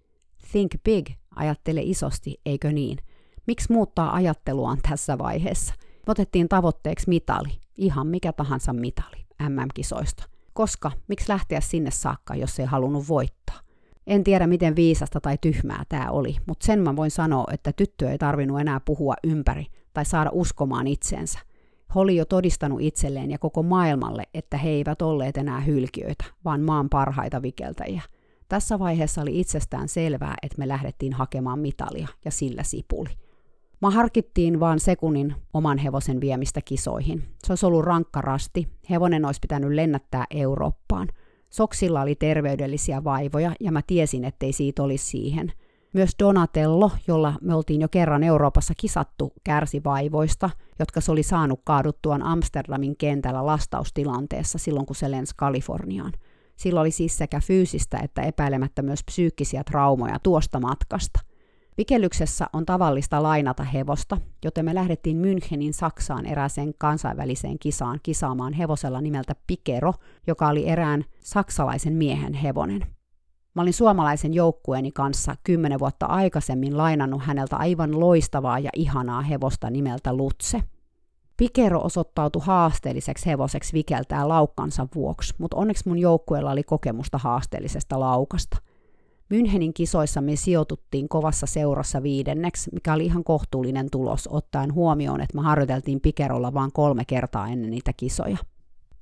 Think 0.52 0.72
big, 0.84 1.06
ajattele 1.36 1.80
isosti, 1.82 2.40
eikö 2.46 2.72
niin? 2.72 2.98
Miksi 3.46 3.72
muuttaa 3.72 4.14
ajatteluaan 4.14 4.78
tässä 4.88 5.18
vaiheessa? 5.18 5.74
otettiin 6.06 6.48
tavoitteeksi 6.48 7.08
mitali, 7.08 7.48
ihan 7.76 8.06
mikä 8.06 8.32
tahansa 8.32 8.72
mitali 8.72 9.26
MM-kisoista. 9.48 10.24
Koska, 10.52 10.92
miksi 11.08 11.28
lähteä 11.28 11.60
sinne 11.60 11.90
saakka, 11.90 12.34
jos 12.34 12.60
ei 12.60 12.66
halunnut 12.66 13.08
voittaa? 13.08 13.60
En 14.06 14.24
tiedä, 14.24 14.46
miten 14.46 14.76
viisasta 14.76 15.20
tai 15.20 15.38
tyhmää 15.40 15.82
tämä 15.88 16.10
oli, 16.10 16.36
mutta 16.46 16.66
sen 16.66 16.80
mä 16.80 16.96
voin 16.96 17.10
sanoa, 17.10 17.44
että 17.52 17.72
tyttö 17.72 18.10
ei 18.10 18.18
tarvinnut 18.18 18.60
enää 18.60 18.80
puhua 18.80 19.14
ympäri 19.24 19.66
tai 19.94 20.04
saada 20.04 20.30
uskomaan 20.32 20.86
itseensä. 20.86 21.38
He 21.94 22.00
oli 22.00 22.16
jo 22.16 22.24
todistanut 22.24 22.80
itselleen 22.80 23.30
ja 23.30 23.38
koko 23.38 23.62
maailmalle, 23.62 24.22
että 24.34 24.56
he 24.56 24.68
eivät 24.68 25.02
olleet 25.02 25.36
enää 25.36 25.60
hylkiöitä, 25.60 26.24
vaan 26.44 26.60
maan 26.60 26.88
parhaita 26.88 27.42
vikeltäjiä– 27.42 28.02
tässä 28.50 28.78
vaiheessa 28.78 29.22
oli 29.22 29.40
itsestään 29.40 29.88
selvää, 29.88 30.34
että 30.42 30.58
me 30.58 30.68
lähdettiin 30.68 31.12
hakemaan 31.12 31.58
mitalia, 31.58 32.08
ja 32.24 32.30
sillä 32.30 32.62
sipuli. 32.62 33.08
Mä 33.82 33.90
harkittiin 33.90 34.60
vaan 34.60 34.80
sekunnin 34.80 35.34
oman 35.54 35.78
hevosen 35.78 36.20
viemistä 36.20 36.60
kisoihin. 36.64 37.22
Se 37.44 37.52
olisi 37.52 37.66
ollut 37.66 37.84
rankka 37.84 38.20
rasti, 38.20 38.68
hevonen 38.90 39.24
olisi 39.24 39.40
pitänyt 39.40 39.70
lennättää 39.70 40.24
Eurooppaan. 40.30 41.08
Soksilla 41.50 42.02
oli 42.02 42.14
terveydellisiä 42.14 43.04
vaivoja, 43.04 43.52
ja 43.60 43.72
mä 43.72 43.82
tiesin, 43.86 44.24
ettei 44.24 44.52
siitä 44.52 44.82
olisi 44.82 45.06
siihen. 45.06 45.52
Myös 45.92 46.10
Donatello, 46.18 46.90
jolla 47.06 47.34
me 47.40 47.54
oltiin 47.54 47.80
jo 47.80 47.88
kerran 47.88 48.22
Euroopassa 48.22 48.74
kisattu, 48.76 49.32
kärsi 49.44 49.84
vaivoista, 49.84 50.50
jotka 50.78 51.00
se 51.00 51.12
oli 51.12 51.22
saanut 51.22 51.60
kaaduttuaan 51.64 52.22
Amsterdamin 52.22 52.96
kentällä 52.96 53.46
lastaustilanteessa 53.46 54.58
silloin, 54.58 54.86
kun 54.86 54.96
se 54.96 55.10
lensi 55.10 55.34
Kaliforniaan. 55.36 56.12
Sillä 56.60 56.80
oli 56.80 56.90
siis 56.90 57.18
sekä 57.18 57.40
fyysistä 57.40 57.98
että 57.98 58.22
epäilemättä 58.22 58.82
myös 58.82 59.04
psyykkisiä 59.04 59.64
traumoja 59.64 60.18
tuosta 60.22 60.60
matkasta. 60.60 61.20
Vikellyksessä 61.78 62.46
on 62.52 62.66
tavallista 62.66 63.22
lainata 63.22 63.64
hevosta, 63.64 64.18
joten 64.44 64.64
me 64.64 64.74
lähdettiin 64.74 65.22
Münchenin 65.22 65.72
Saksaan 65.72 66.26
erääseen 66.26 66.72
kansainväliseen 66.78 67.58
kisaan 67.58 68.00
kisaamaan 68.02 68.52
hevosella 68.52 69.00
nimeltä 69.00 69.34
Pikero, 69.46 69.92
joka 70.26 70.48
oli 70.48 70.68
erään 70.68 71.04
saksalaisen 71.24 71.92
miehen 71.92 72.34
hevonen. 72.34 72.86
Mä 73.54 73.62
olin 73.62 73.72
suomalaisen 73.72 74.34
joukkueeni 74.34 74.92
kanssa 74.92 75.36
kymmenen 75.44 75.78
vuotta 75.78 76.06
aikaisemmin 76.06 76.76
lainannut 76.76 77.22
häneltä 77.24 77.56
aivan 77.56 78.00
loistavaa 78.00 78.58
ja 78.58 78.70
ihanaa 78.76 79.22
hevosta 79.22 79.70
nimeltä 79.70 80.12
Lutse. 80.12 80.62
Pikero 81.40 81.80
osoittautui 81.84 82.42
haasteelliseksi 82.44 83.26
hevoseksi 83.26 83.72
vikeltää 83.72 84.28
laukkansa 84.28 84.86
vuoksi, 84.94 85.34
mutta 85.38 85.56
onneksi 85.56 85.88
mun 85.88 85.98
joukkueella 85.98 86.50
oli 86.50 86.62
kokemusta 86.62 87.18
haasteellisesta 87.18 88.00
laukasta– 88.00 88.56
Münchenin 89.34 89.72
kisoissa 89.74 90.20
me 90.20 90.36
sijoituttiin 90.36 91.08
kovassa 91.08 91.46
seurassa 91.46 92.02
viidenneksi, 92.02 92.70
mikä 92.72 92.94
oli 92.94 93.04
ihan 93.04 93.24
kohtuullinen 93.24 93.90
tulos 93.90 94.28
ottaen 94.32 94.74
huomioon, 94.74 95.20
että 95.20 95.36
me 95.36 95.42
harjoiteltiin 95.42 96.00
pikerolla 96.00 96.54
vain 96.54 96.72
kolme 96.72 97.04
kertaa 97.04 97.48
ennen 97.48 97.70
niitä 97.70 97.92
kisoja. 97.96 98.36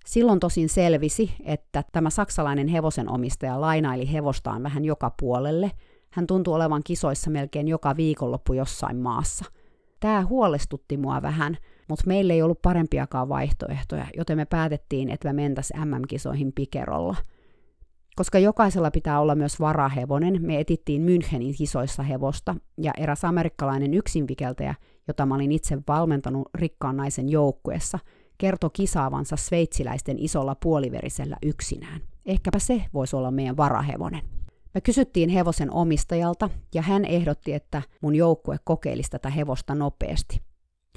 Silloin 0.06 0.40
tosin 0.40 0.68
selvisi, 0.68 1.34
että 1.44 1.84
tämä 1.92 2.10
saksalainen 2.10 2.68
hevosen 2.68 3.10
omistaja 3.10 3.60
lainaili 3.60 4.12
hevostaan 4.12 4.62
vähän 4.62 4.84
joka 4.84 5.14
puolelle. 5.20 5.70
Hän 6.10 6.26
tuntui 6.26 6.54
olevan 6.54 6.82
kisoissa 6.84 7.30
melkein 7.30 7.68
joka 7.68 7.96
viikonloppu 7.96 8.52
jossain 8.52 8.96
maassa. 8.96 9.44
Tämä 10.00 10.24
huolestutti 10.24 10.96
mua 10.96 11.22
vähän, 11.22 11.58
mutta 11.88 12.04
meillä 12.06 12.34
ei 12.34 12.42
ollut 12.42 12.62
parempiakaan 12.62 13.28
vaihtoehtoja, 13.28 14.06
joten 14.16 14.36
me 14.36 14.44
päätettiin, 14.44 15.10
että 15.10 15.28
me 15.28 15.42
mentäisiin 15.42 15.88
MM-kisoihin 15.88 16.52
pikerolla– 16.52 17.16
koska 18.18 18.38
jokaisella 18.38 18.90
pitää 18.90 19.20
olla 19.20 19.34
myös 19.34 19.60
varahevonen, 19.60 20.38
me 20.42 20.60
etittiin 20.60 21.02
Münchenin 21.02 21.56
kisoissa 21.58 22.02
hevosta, 22.02 22.56
ja 22.78 22.92
eräs 22.96 23.24
amerikkalainen 23.24 23.94
yksinvikeltäjä, 23.94 24.74
jota 25.08 25.26
mä 25.26 25.34
olin 25.34 25.52
itse 25.52 25.78
valmentanut 25.88 26.48
rikkaan 26.54 26.96
naisen 26.96 27.28
joukkuessa, 27.28 27.98
kertoi 28.38 28.70
kisaavansa 28.72 29.36
sveitsiläisten 29.36 30.18
isolla 30.18 30.54
puoliverisellä 30.54 31.36
yksinään. 31.42 32.00
Ehkäpä 32.26 32.58
se 32.58 32.82
voisi 32.94 33.16
olla 33.16 33.30
meidän 33.30 33.56
varahevonen. 33.56 34.22
Me 34.74 34.80
kysyttiin 34.80 35.28
hevosen 35.28 35.72
omistajalta, 35.72 36.50
ja 36.74 36.82
hän 36.82 37.04
ehdotti, 37.04 37.52
että 37.52 37.82
mun 38.00 38.14
joukkue 38.14 38.56
kokeilisi 38.64 39.10
tätä 39.10 39.30
hevosta 39.30 39.74
nopeasti. 39.74 40.47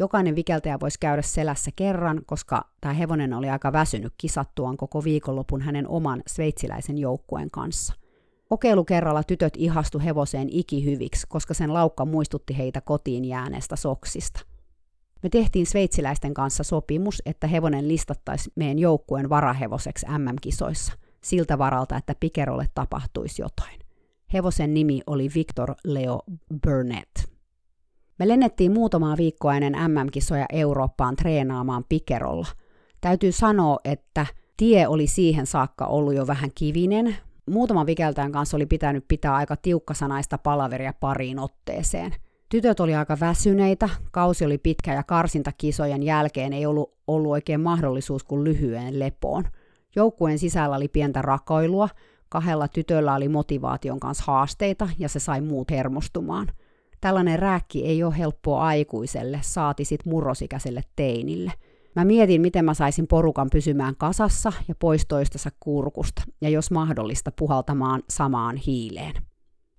Jokainen 0.02 0.36
vikeltäjä 0.36 0.80
voisi 0.80 1.00
käydä 1.00 1.22
selässä 1.22 1.72
kerran, 1.76 2.22
koska 2.26 2.70
tämä 2.82 2.94
hevonen 2.94 3.34
oli 3.34 3.50
aika 3.50 3.74
väsynyt 3.74 4.14
kisattuaan 4.18 4.78
koko 4.78 5.04
viikonlopun 5.04 5.62
hänen 5.62 5.88
oman 5.88 6.22
sveitsiläisen 6.28 6.98
joukkueen 6.98 7.52
kanssa. 7.52 7.94
Kokeilukerralla 8.50 9.24
tytöt 9.24 9.54
ihastu 9.58 10.00
hevoseen 10.00 10.48
ikihyviksi, 10.52 11.28
koska 11.30 11.54
sen 11.54 11.74
laukka 11.74 12.06
muistutti 12.06 12.58
heitä 12.58 12.82
kotiin 12.82 13.26
jääneestä 13.26 13.76
soksista. 13.76 14.40
Me 15.24 15.30
tehtiin 15.30 15.66
sveitsiläisten 15.66 16.34
kanssa 16.34 16.64
sopimus, 16.64 17.22
että 17.26 17.48
hevonen 17.48 17.88
listattaisi 17.88 18.52
meidän 18.56 18.80
joukkueen 18.80 19.30
varahevoseksi 19.30 20.06
MM-kisoissa, 20.18 20.94
siltä 21.24 21.58
varalta, 21.58 21.98
että 21.98 22.16
Pikerolle 22.20 22.68
tapahtuisi 22.76 23.42
jotain. 23.42 23.80
Hevosen 24.34 24.74
nimi 24.74 25.02
oli 25.08 25.30
Victor 25.36 25.76
Leo 25.84 26.20
Burnett. 26.64 27.32
Me 28.22 28.28
lennettiin 28.28 28.72
muutamaa 28.72 29.18
viikkoa 29.18 29.56
ennen 29.56 29.74
MM-kisoja 29.88 30.46
Eurooppaan 30.54 31.16
treenaamaan 31.16 31.84
pikerolla. 31.90 32.48
Täytyy 33.02 33.32
sanoa, 33.32 33.80
että 33.84 34.26
tie 34.58 34.88
oli 34.88 35.08
siihen 35.08 35.46
saakka 35.46 35.86
ollut 35.86 36.16
jo 36.16 36.28
vähän 36.28 36.50
kivinen. 36.56 37.16
Muutaman 37.50 37.86
vikeltäjän 37.86 38.32
kanssa 38.32 38.58
oli 38.58 38.66
pitänyt 38.66 39.06
pitää 39.08 39.36
aika 39.36 39.56
tiukkasanaista 39.56 40.38
palaveria 40.38 40.94
pariin 41.00 41.40
otteeseen. 41.40 42.12
Tytöt 42.50 42.80
oli 42.80 42.96
aika 42.96 43.18
väsyneitä, 43.20 43.90
kausi 44.12 44.46
oli 44.46 44.58
pitkä 44.58 44.94
ja 44.94 45.04
karsintakisojen 45.04 46.04
jälkeen 46.04 46.54
ei 46.54 46.66
ollut 46.66 46.94
ollut 47.08 47.32
oikein 47.32 47.62
mahdollisuus 47.62 48.24
kuin 48.24 48.44
lyhyen 48.44 49.00
lepoon. 49.00 49.44
Joukkueen 49.96 50.40
sisällä 50.40 50.76
oli 50.76 50.88
pientä 50.88 51.22
rakoilua, 51.22 51.90
kahdella 52.30 52.68
tytöllä 52.68 53.16
oli 53.16 53.30
motivaation 53.30 54.00
kanssa 54.00 54.24
haasteita 54.28 54.90
ja 55.00 55.10
se 55.10 55.20
sai 55.20 55.42
muut 55.42 55.72
hermostumaan– 55.72 56.48
Tällainen 57.02 57.40
rääkki 57.40 57.86
ei 57.86 58.04
ole 58.04 58.18
helppoa 58.18 58.64
aikuiselle, 58.64 59.40
saati 59.42 59.86
sit 59.86 60.06
murrosikäiselle 60.06 60.82
teinille. 60.96 61.52
Mä 61.96 62.06
mietin, 62.06 62.42
miten 62.42 62.66
mä 62.66 62.74
saisin 62.74 63.08
porukan 63.08 63.48
pysymään 63.52 63.96
kasassa 63.96 64.54
ja 64.68 64.76
pois 64.80 65.06
toistensa 65.06 65.50
kurkusta, 65.60 66.24
ja 66.42 66.50
jos 66.50 66.72
mahdollista 66.72 67.32
puhaltamaan 67.40 68.04
samaan 68.10 68.56
hiileen. 68.56 69.14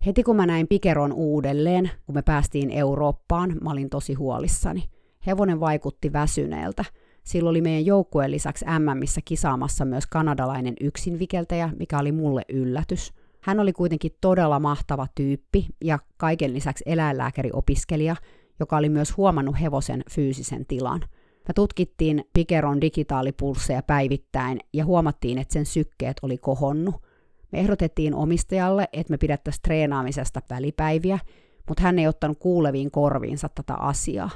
Heti 0.07 0.23
kun 0.23 0.37
mä 0.37 0.47
näin 0.47 0.69
Pikeron 0.69 1.13
uudelleen, 1.13 1.91
kun 2.07 2.15
me 2.15 2.23
päästiin 2.23 2.71
Eurooppaan, 2.71 3.57
mä 3.61 3.71
olin 3.71 3.91
tosi 3.91 4.15
huolissani. 4.15 4.85
Hevonen 5.27 5.61
vaikutti 5.61 6.13
väsyneeltä. 6.13 6.85
Sillä 7.25 7.51
oli 7.51 7.61
meidän 7.61 7.87
joukkueen 7.87 8.31
lisäksi 8.31 8.65
MMissä 8.79 9.21
kisaamassa 9.25 9.85
myös 9.85 10.07
kanadalainen 10.07 10.75
yksinvikeltäjä, 10.81 11.71
mikä 11.79 11.99
oli 11.99 12.13
mulle 12.13 12.43
yllätys– 12.49 13.13
hän 13.43 13.61
oli 13.61 13.73
kuitenkin 13.73 14.13
todella 14.21 14.61
mahtava 14.61 15.07
tyyppi 15.15 15.67
ja 15.85 15.99
kaiken 16.17 16.55
lisäksi 16.55 16.85
eläinlääkäriopiskelija, 16.87 18.17
joka 18.61 18.77
oli 18.77 18.89
myös 18.89 19.17
huomannut 19.17 19.61
hevosen 19.61 20.03
fyysisen 20.11 20.67
tilan. 20.67 21.01
Me 21.49 21.55
tutkittiin 21.55 22.25
Pikeron 22.33 22.81
digitaalipulsseja 22.81 23.83
päivittäin 23.83 24.61
ja 24.73 24.85
huomattiin, 24.85 25.39
että 25.39 25.53
sen 25.53 25.67
sykkeet 25.67 26.17
oli 26.23 26.39
kohonnut. 26.39 26.95
Me 27.53 27.61
ehdotettiin 27.61 28.15
omistajalle, 28.15 28.89
että 28.93 29.11
me 29.11 29.19
pidettäisiin 29.19 29.63
treenaamisesta 29.63 30.43
välipäiviä, 30.51 31.19
mutta 31.69 31.83
hän 31.83 31.99
ei 31.99 32.09
ottanut 32.09 32.39
kuuleviin 32.39 32.91
korviinsa 32.91 33.49
tätä 33.55 33.75
asiaa. 33.75 34.31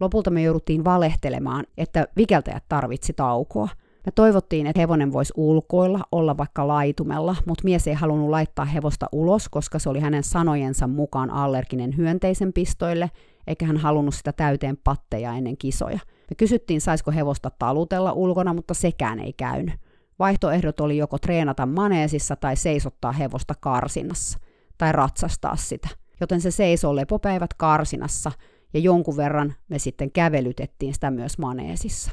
Lopulta 0.00 0.30
me 0.30 0.42
jouduttiin 0.42 0.84
valehtelemaan, 0.84 1.64
että 1.78 2.06
vikeltäjät 2.16 2.64
tarvitsi 2.68 3.12
taukoa– 3.12 3.68
me 4.06 4.12
toivottiin, 4.14 4.66
että 4.66 4.80
hevonen 4.80 5.12
voisi 5.12 5.32
ulkoilla, 5.36 6.00
olla 6.12 6.36
vaikka 6.36 6.68
laitumella, 6.68 7.36
mutta 7.46 7.64
mies 7.64 7.86
ei 7.86 7.94
halunnut 7.94 8.30
laittaa 8.30 8.64
hevosta 8.64 9.06
ulos, 9.12 9.48
koska 9.48 9.78
se 9.78 9.88
oli 9.88 10.00
hänen 10.00 10.24
sanojensa 10.24 10.86
mukaan 10.86 11.30
allerginen 11.30 11.96
hyönteisen 11.96 12.52
pistoille, 12.52 13.10
eikä 13.46 13.66
hän 13.66 13.76
halunnut 13.76 14.14
sitä 14.14 14.32
täyteen 14.32 14.76
patteja 14.84 15.34
ennen 15.34 15.56
kisoja. 15.56 15.98
Me 16.30 16.34
kysyttiin, 16.36 16.80
saisiko 16.80 17.10
hevosta 17.10 17.50
talutella 17.58 18.12
ulkona, 18.12 18.54
mutta 18.54 18.74
sekään 18.74 19.20
ei 19.20 19.32
käynyt. 19.32 19.74
Vaihtoehdot 20.18 20.80
oli 20.80 20.96
joko 20.96 21.18
treenata 21.18 21.66
maneesissa 21.66 22.36
tai 22.36 22.56
seisottaa 22.56 23.12
hevosta 23.12 23.54
karsinassa, 23.60 24.38
tai 24.78 24.92
ratsastaa 24.92 25.56
sitä. 25.56 25.88
Joten 26.20 26.40
se 26.40 26.50
seisoo 26.50 26.96
lepopäivät 26.96 27.54
karsinassa, 27.54 28.32
ja 28.74 28.80
jonkun 28.80 29.16
verran 29.16 29.54
me 29.68 29.78
sitten 29.78 30.10
kävelytettiin 30.10 30.94
sitä 30.94 31.10
myös 31.10 31.38
maneesissa. 31.38 32.10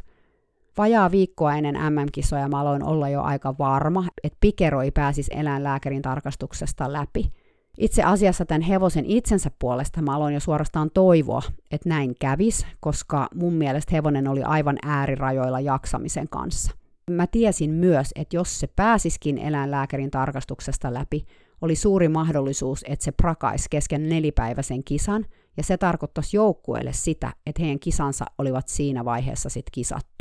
Vajaa 0.78 1.12
viikkoa 1.12 1.56
ennen 1.56 1.76
MM-kisoja 1.76 2.48
mä 2.48 2.60
aloin 2.60 2.84
olla 2.84 3.10
jo 3.10 3.22
aika 3.22 3.58
varma, 3.60 4.06
että 4.24 4.38
Pikero 4.40 4.82
ei 4.82 4.92
pääsisi 4.92 5.32
eläinlääkärin 5.36 6.02
tarkastuksesta 6.02 6.94
läpi. 6.94 7.32
Itse 7.78 8.04
asiassa 8.04 8.46
tämän 8.46 8.62
hevosen 8.62 9.06
itsensä 9.06 9.52
puolesta 9.60 10.02
mä 10.02 10.16
aloin 10.16 10.34
jo 10.34 10.40
suorastaan 10.40 10.92
toivoa, 10.94 11.42
että 11.72 11.90
näin 11.90 12.16
kävis, 12.20 12.66
koska 12.80 13.28
mun 13.36 13.54
mielestä 13.54 13.96
hevonen 13.96 14.28
oli 14.28 14.44
aivan 14.44 14.78
äärirajoilla 14.86 15.60
jaksamisen 15.60 16.30
kanssa. 16.30 16.72
Mä 17.12 17.28
tiesin 17.28 17.72
myös, 17.72 18.12
että 18.16 18.36
jos 18.36 18.60
se 18.60 18.68
pääsiskin 18.68 19.38
eläinlääkärin 19.38 20.12
tarkastuksesta 20.12 20.94
läpi, 20.94 21.26
oli 21.62 21.76
suuri 21.76 22.10
mahdollisuus, 22.10 22.86
että 22.88 23.06
se 23.06 23.12
prakaisi 23.12 23.68
kesken 23.70 24.10
nelipäiväisen 24.10 24.84
kisan, 24.84 25.26
ja 25.58 25.64
se 25.64 25.78
tarkoittaisi 25.78 26.38
joukkueelle 26.38 26.94
sitä, 26.94 27.34
että 27.46 27.62
heidän 27.62 27.80
kisansa 27.80 28.26
olivat 28.38 28.68
siinä 28.68 29.06
vaiheessa 29.06 29.50
sitten 29.50 29.72
kisattu 29.72 30.17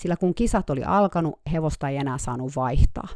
sillä 0.00 0.16
kun 0.16 0.34
kisat 0.34 0.70
oli 0.70 0.84
alkanut, 0.84 1.40
hevosta 1.52 1.88
ei 1.88 1.96
enää 1.96 2.18
saanut 2.18 2.56
vaihtaa. 2.56 3.08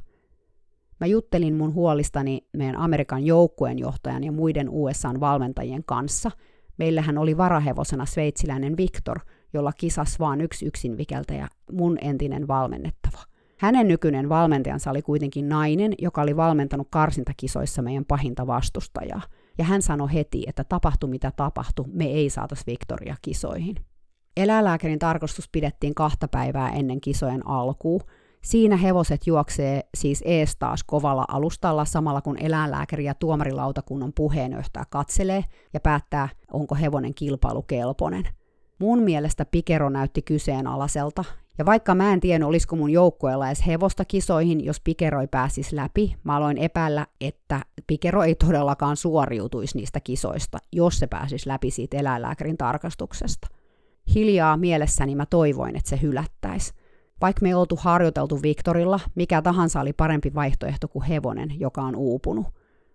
Mä 1.00 1.06
juttelin 1.06 1.54
mun 1.54 1.74
huolistani 1.74 2.48
meidän 2.56 2.76
Amerikan 2.76 3.26
joukkueen 3.26 3.78
johtajan 3.78 4.24
ja 4.24 4.32
muiden 4.32 4.68
USAn 4.70 5.20
valmentajien 5.20 5.84
kanssa. 5.86 6.30
Meillähän 6.78 7.18
oli 7.18 7.36
varahevosena 7.36 8.06
sveitsiläinen 8.06 8.76
Victor, 8.76 9.20
jolla 9.52 9.72
kisas 9.72 10.18
vaan 10.20 10.40
yksi 10.40 10.66
yksinvikeltäjä, 10.66 11.48
mun 11.72 11.98
entinen 12.00 12.48
valmennettava. 12.48 13.18
Hänen 13.58 13.88
nykyinen 13.88 14.28
valmentajansa 14.28 14.90
oli 14.90 15.02
kuitenkin 15.02 15.48
nainen, 15.48 15.92
joka 15.98 16.22
oli 16.22 16.36
valmentanut 16.36 16.88
karsintakisoissa 16.90 17.82
meidän 17.82 18.04
pahinta 18.04 18.46
vastustajaa. 18.46 19.22
Ja 19.58 19.64
hän 19.64 19.82
sanoi 19.82 20.12
heti, 20.12 20.44
että 20.46 20.64
tapahtui 20.64 21.10
mitä 21.10 21.32
tapahtui, 21.36 21.84
me 21.92 22.04
ei 22.04 22.30
saatas 22.30 22.66
Victoria 22.66 23.16
kisoihin. 23.22 23.76
Eläinlääkärin 24.36 24.98
tarkastus 24.98 25.48
pidettiin 25.48 25.94
kahta 25.94 26.28
päivää 26.28 26.70
ennen 26.70 27.00
kisojen 27.00 27.46
alkuun. 27.46 28.00
Siinä 28.42 28.76
hevoset 28.76 29.26
juoksee 29.26 29.82
siis 29.94 30.22
ees 30.26 30.56
taas 30.56 30.84
kovalla 30.84 31.24
alustalla 31.28 31.84
samalla 31.84 32.20
kun 32.20 32.38
eläinlääkäri 32.38 33.04
ja 33.04 33.14
tuomarilautakunnan 33.14 34.12
puheenjohtaja 34.12 34.84
katselee 34.90 35.44
ja 35.74 35.80
päättää, 35.80 36.28
onko 36.52 36.74
hevonen 36.74 37.14
kilpailukelpoinen. 37.14 38.24
Mun 38.78 39.02
mielestä 39.02 39.44
Pikero 39.44 39.88
näytti 39.88 40.22
kyseenalaiselta, 40.22 41.24
ja 41.58 41.66
vaikka 41.66 41.94
mä 41.94 42.12
en 42.12 42.20
tiedä, 42.20 42.46
olisiko 42.46 42.76
mun 42.76 42.90
joukkueella 42.90 43.46
edes 43.46 43.66
hevosta 43.66 44.04
kisoihin, 44.04 44.64
jos 44.64 44.80
Pikero 44.80 45.20
ei 45.20 45.26
pääsisi 45.26 45.76
läpi, 45.76 46.16
mä 46.24 46.36
aloin 46.36 46.58
epäillä, 46.58 47.06
että 47.20 47.60
Pikero 47.86 48.22
ei 48.22 48.34
todellakaan 48.34 48.96
suoriutuisi 48.96 49.78
niistä 49.78 50.00
kisoista, 50.00 50.58
jos 50.72 50.98
se 50.98 51.06
pääsisi 51.06 51.48
läpi 51.48 51.70
siitä 51.70 51.96
eläinlääkärin 51.96 52.56
tarkastuksesta. 52.56 53.48
Hiljaa 54.14 54.56
mielessäni 54.56 55.14
mä 55.14 55.26
toivoin, 55.26 55.76
että 55.76 55.90
se 55.90 55.98
hylättäisi. 56.02 56.72
Vaikka 57.20 57.42
me 57.42 57.48
ei 57.48 57.54
oltu 57.54 57.76
harjoiteltu 57.76 58.42
Viktorilla, 58.42 59.00
mikä 59.14 59.42
tahansa 59.42 59.80
oli 59.80 59.92
parempi 59.92 60.34
vaihtoehto 60.34 60.88
kuin 60.88 61.04
hevonen, 61.04 61.60
joka 61.60 61.82
on 61.82 61.96
uupunut. 61.96 62.46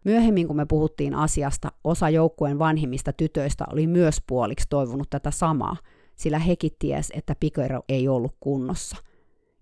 Myöhemmin, 0.06 0.48
kun 0.48 0.56
me 0.56 0.66
puhuttiin 0.66 1.16
asiasta, 1.16 1.72
osa 1.84 2.10
joukkueen 2.10 2.60
vanhimmista 2.60 3.14
tytöistä 3.14 3.66
oli 3.72 3.88
myös 3.88 4.22
puoliksi 4.28 4.68
toivonut 4.70 5.10
tätä 5.10 5.32
samaa, 5.32 5.78
sillä 6.16 6.40
hekin 6.40 6.72
ties, 6.80 7.12
että 7.16 7.36
Pikero 7.40 7.82
ei 7.90 8.08
ollut 8.08 8.36
kunnossa. 8.40 8.98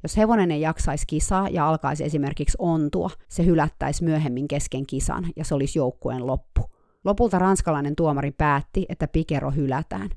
Jos 0.04 0.18
hevonen 0.18 0.52
ei 0.52 0.62
jaksaisi 0.62 1.08
kisaa 1.08 1.50
ja 1.50 1.70
alkaisi 1.70 2.04
esimerkiksi 2.04 2.58
ontua, 2.60 3.10
se 3.28 3.46
hylättäisi 3.46 4.04
myöhemmin 4.04 4.48
kesken 4.48 4.86
kisan 4.86 5.26
ja 5.36 5.46
se 5.46 5.56
olisi 5.56 5.80
joukkueen 5.80 6.28
loppu. 6.28 6.62
Lopulta 7.06 7.40
ranskalainen 7.40 7.96
tuomari 7.96 8.32
päätti, 8.32 8.86
että 8.90 9.08
Pikero 9.08 9.52
hylätään. 9.52 10.10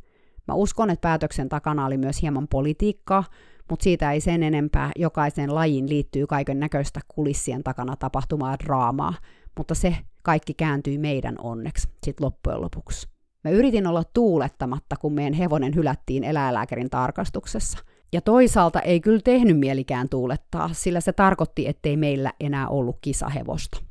Mä 0.50 0.54
uskon, 0.54 0.90
että 0.90 1.08
päätöksen 1.08 1.48
takana 1.48 1.86
oli 1.86 1.96
myös 1.96 2.22
hieman 2.22 2.48
politiikkaa, 2.48 3.24
mutta 3.70 3.84
siitä 3.84 4.12
ei 4.12 4.20
sen 4.20 4.42
enempää. 4.42 4.90
Jokaisen 4.96 5.54
lajin 5.54 5.88
liittyy 5.88 6.26
kaiken 6.26 6.60
näköistä 6.60 7.00
kulissien 7.08 7.64
takana 7.64 7.96
tapahtumaa 7.96 8.58
draamaa, 8.58 9.14
mutta 9.58 9.74
se 9.74 9.96
kaikki 10.22 10.54
kääntyi 10.54 10.98
meidän 10.98 11.34
onneksi 11.38 11.88
sit 12.04 12.20
loppujen 12.20 12.60
lopuksi. 12.60 13.08
Mä 13.44 13.50
yritin 13.50 13.86
olla 13.86 14.04
tuulettamatta, 14.14 14.96
kun 14.96 15.12
meidän 15.12 15.32
hevonen 15.32 15.74
hylättiin 15.74 16.24
eläinlääkärin 16.24 16.90
tarkastuksessa. 16.90 17.78
Ja 18.12 18.20
toisaalta 18.20 18.80
ei 18.80 19.00
kyllä 19.00 19.20
tehnyt 19.24 19.58
mielikään 19.58 20.08
tuulettaa, 20.08 20.70
sillä 20.72 21.00
se 21.00 21.12
tarkoitti, 21.12 21.68
ettei 21.68 21.96
meillä 21.96 22.32
enää 22.40 22.68
ollut 22.68 22.98
kisahevosta. 23.00 23.82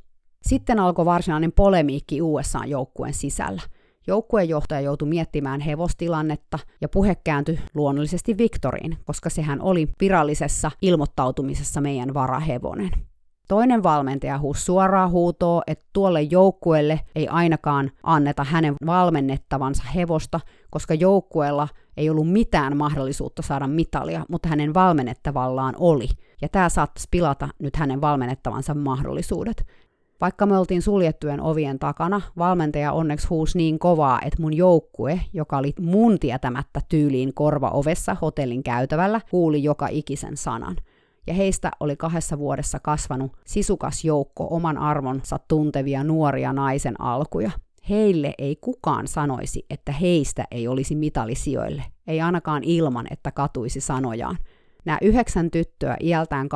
Sitten 0.42 0.80
alkoi 0.80 1.04
varsinainen 1.04 1.52
polemiikki 1.52 2.22
USA-joukkueen 2.22 3.14
sisällä– 3.14 3.62
Joukkuejohtaja 4.06 4.80
joutui 4.80 5.08
miettimään 5.08 5.60
hevostilannetta 5.60 6.58
ja 6.80 6.88
puhe 6.88 7.14
kääntyi 7.24 7.58
luonnollisesti 7.74 8.38
Viktoriin, 8.38 8.98
koska 9.04 9.30
sehän 9.30 9.62
oli 9.62 9.88
virallisessa 10.00 10.70
ilmoittautumisessa 10.82 11.80
meidän 11.80 12.14
varahevonen. 12.14 12.90
Toinen 13.48 13.82
valmentaja 13.82 14.38
huusi 14.38 14.64
suoraa 14.64 15.08
huutoa, 15.08 15.62
että 15.66 15.84
tuolle 15.92 16.22
joukkueelle 16.22 17.00
ei 17.14 17.28
ainakaan 17.28 17.90
anneta 18.02 18.44
hänen 18.44 18.74
valmennettavansa 18.86 19.84
hevosta, 19.94 20.40
koska 20.70 20.94
joukkueella 20.94 21.68
ei 21.96 22.10
ollut 22.10 22.32
mitään 22.32 22.76
mahdollisuutta 22.76 23.42
saada 23.42 23.66
mitalia, 23.66 24.24
mutta 24.28 24.48
hänen 24.48 24.74
valmennettavallaan 24.74 25.74
oli. 25.78 26.08
Ja 26.42 26.48
tämä 26.48 26.68
saattaisi 26.68 27.08
pilata 27.10 27.48
nyt 27.58 27.76
hänen 27.76 28.00
valmennettavansa 28.00 28.74
mahdollisuudet. 28.74 29.66
Vaikka 30.20 30.46
me 30.46 30.58
oltiin 30.58 30.82
suljettujen 30.82 31.40
ovien 31.40 31.78
takana, 31.78 32.20
valmentaja 32.38 32.92
onneksi 32.92 33.28
huusi 33.28 33.58
niin 33.58 33.78
kovaa, 33.78 34.20
että 34.24 34.42
mun 34.42 34.56
joukkue, 34.56 35.20
joka 35.32 35.58
oli 35.58 35.72
mun 35.80 36.18
tietämättä 36.18 36.80
tyyliin 36.88 37.34
korva 37.34 37.70
ovessa 37.70 38.16
hotellin 38.22 38.62
käytävällä, 38.62 39.20
kuuli 39.30 39.62
joka 39.62 39.88
ikisen 39.90 40.36
sanan. 40.36 40.76
Ja 41.26 41.34
heistä 41.34 41.70
oli 41.80 41.96
kahdessa 41.96 42.38
vuodessa 42.38 42.78
kasvanut 42.78 43.32
sisukas 43.46 44.04
joukko 44.04 44.48
oman 44.50 44.78
arvonsa 44.78 45.38
tuntevia 45.48 46.04
nuoria 46.04 46.52
naisen 46.52 47.00
alkuja. 47.00 47.50
Heille 47.88 48.34
ei 48.38 48.56
kukaan 48.56 49.08
sanoisi, 49.08 49.66
että 49.70 49.92
heistä 49.92 50.44
ei 50.50 50.68
olisi 50.68 50.94
mitalisijoille, 50.94 51.82
ei 52.06 52.20
ainakaan 52.20 52.64
ilman, 52.64 53.06
että 53.10 53.30
katuisi 53.30 53.80
sanojaan. 53.80 54.36
Nämä 54.84 54.98
yhdeksän 55.02 55.50
tyttöä 55.50 55.96
iältään 56.00 56.48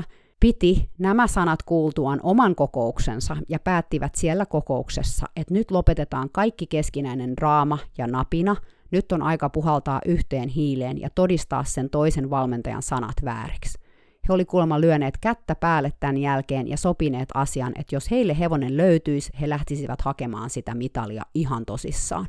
12-18 0.00 0.02
piti 0.40 0.90
nämä 0.98 1.26
sanat 1.26 1.62
kuultuaan 1.62 2.20
oman 2.22 2.54
kokouksensa 2.54 3.36
ja 3.48 3.58
päättivät 3.58 4.14
siellä 4.14 4.46
kokouksessa, 4.46 5.26
että 5.36 5.54
nyt 5.54 5.70
lopetetaan 5.70 6.30
kaikki 6.32 6.66
keskinäinen 6.66 7.36
draama 7.36 7.78
ja 7.98 8.06
napina, 8.06 8.56
nyt 8.90 9.12
on 9.12 9.22
aika 9.22 9.48
puhaltaa 9.48 10.00
yhteen 10.06 10.48
hiileen 10.48 11.00
ja 11.00 11.10
todistaa 11.14 11.64
sen 11.64 11.90
toisen 11.90 12.30
valmentajan 12.30 12.82
sanat 12.82 13.16
vääriksi. 13.24 13.78
He 14.28 14.32
oli 14.34 14.44
kuulemma 14.44 14.80
lyöneet 14.80 15.18
kättä 15.20 15.54
päälle 15.54 15.92
tämän 16.00 16.16
jälkeen 16.16 16.68
ja 16.68 16.76
sopineet 16.76 17.28
asian, 17.34 17.72
että 17.78 17.96
jos 17.96 18.10
heille 18.10 18.38
hevonen 18.38 18.76
löytyisi, 18.76 19.32
he 19.40 19.48
lähtisivät 19.48 20.00
hakemaan 20.02 20.50
sitä 20.50 20.74
mitalia 20.74 21.22
ihan 21.34 21.64
tosissaan. 21.64 22.26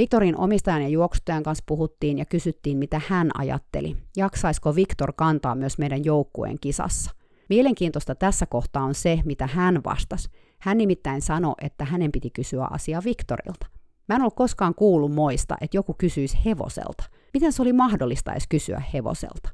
Viktorin 0.00 0.36
omistajan 0.38 0.82
ja 0.82 0.88
juoksuttajan 0.88 1.42
kanssa 1.42 1.64
puhuttiin 1.66 2.18
ja 2.18 2.24
kysyttiin, 2.24 2.78
mitä 2.78 3.00
hän 3.08 3.30
ajatteli. 3.38 3.96
Jaksaisiko 4.16 4.74
Viktor 4.74 5.12
kantaa 5.16 5.54
myös 5.54 5.78
meidän 5.78 6.04
joukkueen 6.04 6.56
kisassa? 6.60 7.10
Mielenkiintoista 7.48 8.14
tässä 8.14 8.46
kohtaa 8.46 8.84
on 8.84 8.94
se, 8.94 9.20
mitä 9.24 9.46
hän 9.46 9.84
vastasi. 9.84 10.28
Hän 10.58 10.78
nimittäin 10.78 11.22
sanoi, 11.22 11.54
että 11.60 11.84
hänen 11.84 12.12
piti 12.12 12.30
kysyä 12.30 12.66
asiaa 12.70 13.02
Viktorilta. 13.04 13.66
Mä 14.08 14.14
en 14.14 14.20
ollut 14.20 14.34
koskaan 14.34 14.74
kuullut 14.74 15.14
moista, 15.14 15.56
että 15.60 15.76
joku 15.76 15.94
kysyisi 15.98 16.38
hevoselta. 16.44 17.04
Miten 17.34 17.52
se 17.52 17.62
oli 17.62 17.72
mahdollista 17.72 18.32
edes 18.32 18.48
kysyä 18.48 18.82
hevoselta? 18.94 19.48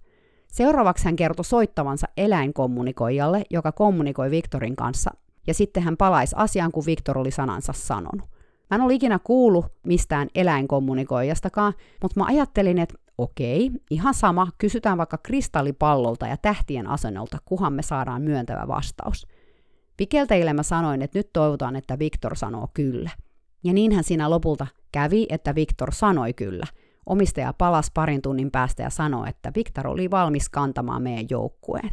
Seuraavaksi 0.49 1.05
hän 1.05 1.17
kertoi 1.17 1.45
soittavansa 1.45 2.07
eläinkommunikoijalle, 2.17 3.43
joka 3.51 3.73
kommunikoi 3.73 4.31
Viktorin 4.31 4.77
kanssa, 4.77 5.11
ja 5.47 5.55
sitten 5.55 5.83
hän 5.83 5.97
palaisi 5.97 6.37
asiaan, 6.39 6.73
kun 6.73 6.87
Viktor 6.87 7.19
oli 7.19 7.31
sanansa 7.31 7.73
sanonut. 7.73 8.36
Mä 8.71 8.75
en 8.75 8.81
ole 8.81 8.95
ikinä 8.95 9.19
kuullut 9.25 9.67
mistään 9.87 10.29
eläinkommunikoijastakaan, 10.35 11.73
mutta 12.03 12.21
mä 12.21 12.27
ajattelin, 12.27 12.79
että 12.79 12.95
okei, 13.19 13.71
ihan 13.91 14.15
sama, 14.15 14.49
kysytään 14.59 14.99
vaikka 14.99 15.19
kristallipallolta 15.19 16.27
ja 16.27 16.37
tähtien 16.37 16.87
asennolta, 16.87 17.39
kuhan 17.45 17.73
me 17.73 17.83
saadaan 17.83 18.23
myöntävä 18.23 18.69
vastaus. 18.69 19.27
Pikelteille 19.97 20.53
mä 20.53 20.63
sanoin, 20.63 21.03
että 21.03 21.19
nyt 21.19 21.33
toivotaan, 21.33 21.77
että 21.77 21.99
Viktor 21.99 22.37
sanoo 22.37 22.69
kyllä. 22.75 23.11
Ja 23.65 23.73
niinhän 23.73 24.05
siinä 24.05 24.31
lopulta 24.31 24.67
kävi, 24.93 25.27
että 25.29 25.55
Viktor 25.55 25.95
sanoi 25.95 26.33
kyllä. 26.33 26.67
Omistaja 27.07 27.53
palasi 27.53 27.91
parin 27.95 28.23
tunnin 28.23 28.51
päästä 28.51 28.83
ja 28.83 28.91
sanoi, 28.91 29.29
että 29.29 29.53
Viktor 29.57 29.87
oli 29.87 30.11
valmis 30.11 30.49
kantamaan 30.49 31.03
meidän 31.03 31.27
joukkueen. 31.31 31.91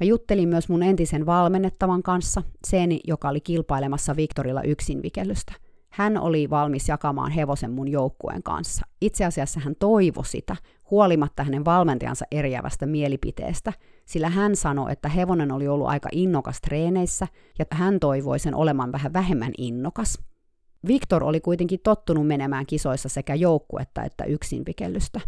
Mä 0.00 0.06
juttelin 0.06 0.48
myös 0.48 0.68
mun 0.68 0.82
entisen 0.82 1.26
valmennettavan 1.26 2.02
kanssa, 2.02 2.42
sen, 2.66 2.90
joka 3.04 3.28
oli 3.28 3.40
kilpailemassa 3.40 4.16
Viktorilla 4.16 4.62
yksinvikellystä– 4.62 5.52
hän 5.90 6.18
oli 6.18 6.50
valmis 6.50 6.88
jakamaan 6.88 7.30
hevosen 7.30 7.70
mun 7.70 7.88
joukkueen 7.88 8.42
kanssa. 8.42 8.86
Itse 9.00 9.24
asiassa 9.24 9.60
hän 9.60 9.74
toivoi 9.78 10.26
sitä, 10.26 10.56
huolimatta 10.90 11.44
hänen 11.44 11.64
valmentajansa 11.64 12.24
eriävästä 12.30 12.86
mielipiteestä, 12.86 13.72
sillä 14.04 14.28
hän 14.28 14.56
sanoi, 14.56 14.92
että 14.92 15.08
hevonen 15.08 15.52
oli 15.52 15.68
ollut 15.68 15.88
aika 15.88 16.08
innokas 16.12 16.60
treeneissä 16.60 17.26
ja 17.58 17.64
hän 17.70 18.00
toivoi 18.00 18.38
sen 18.38 18.54
olemaan 18.54 18.92
vähän 18.92 19.12
vähemmän 19.12 19.52
innokas. 19.58 20.18
Viktor 20.86 21.24
oli 21.24 21.40
kuitenkin 21.40 21.80
tottunut 21.84 22.26
menemään 22.26 22.66
kisoissa 22.66 23.08
sekä 23.08 23.34
joukkuetta 23.34 24.02
että 24.02 24.24
yksinpikellystä. 24.24 25.20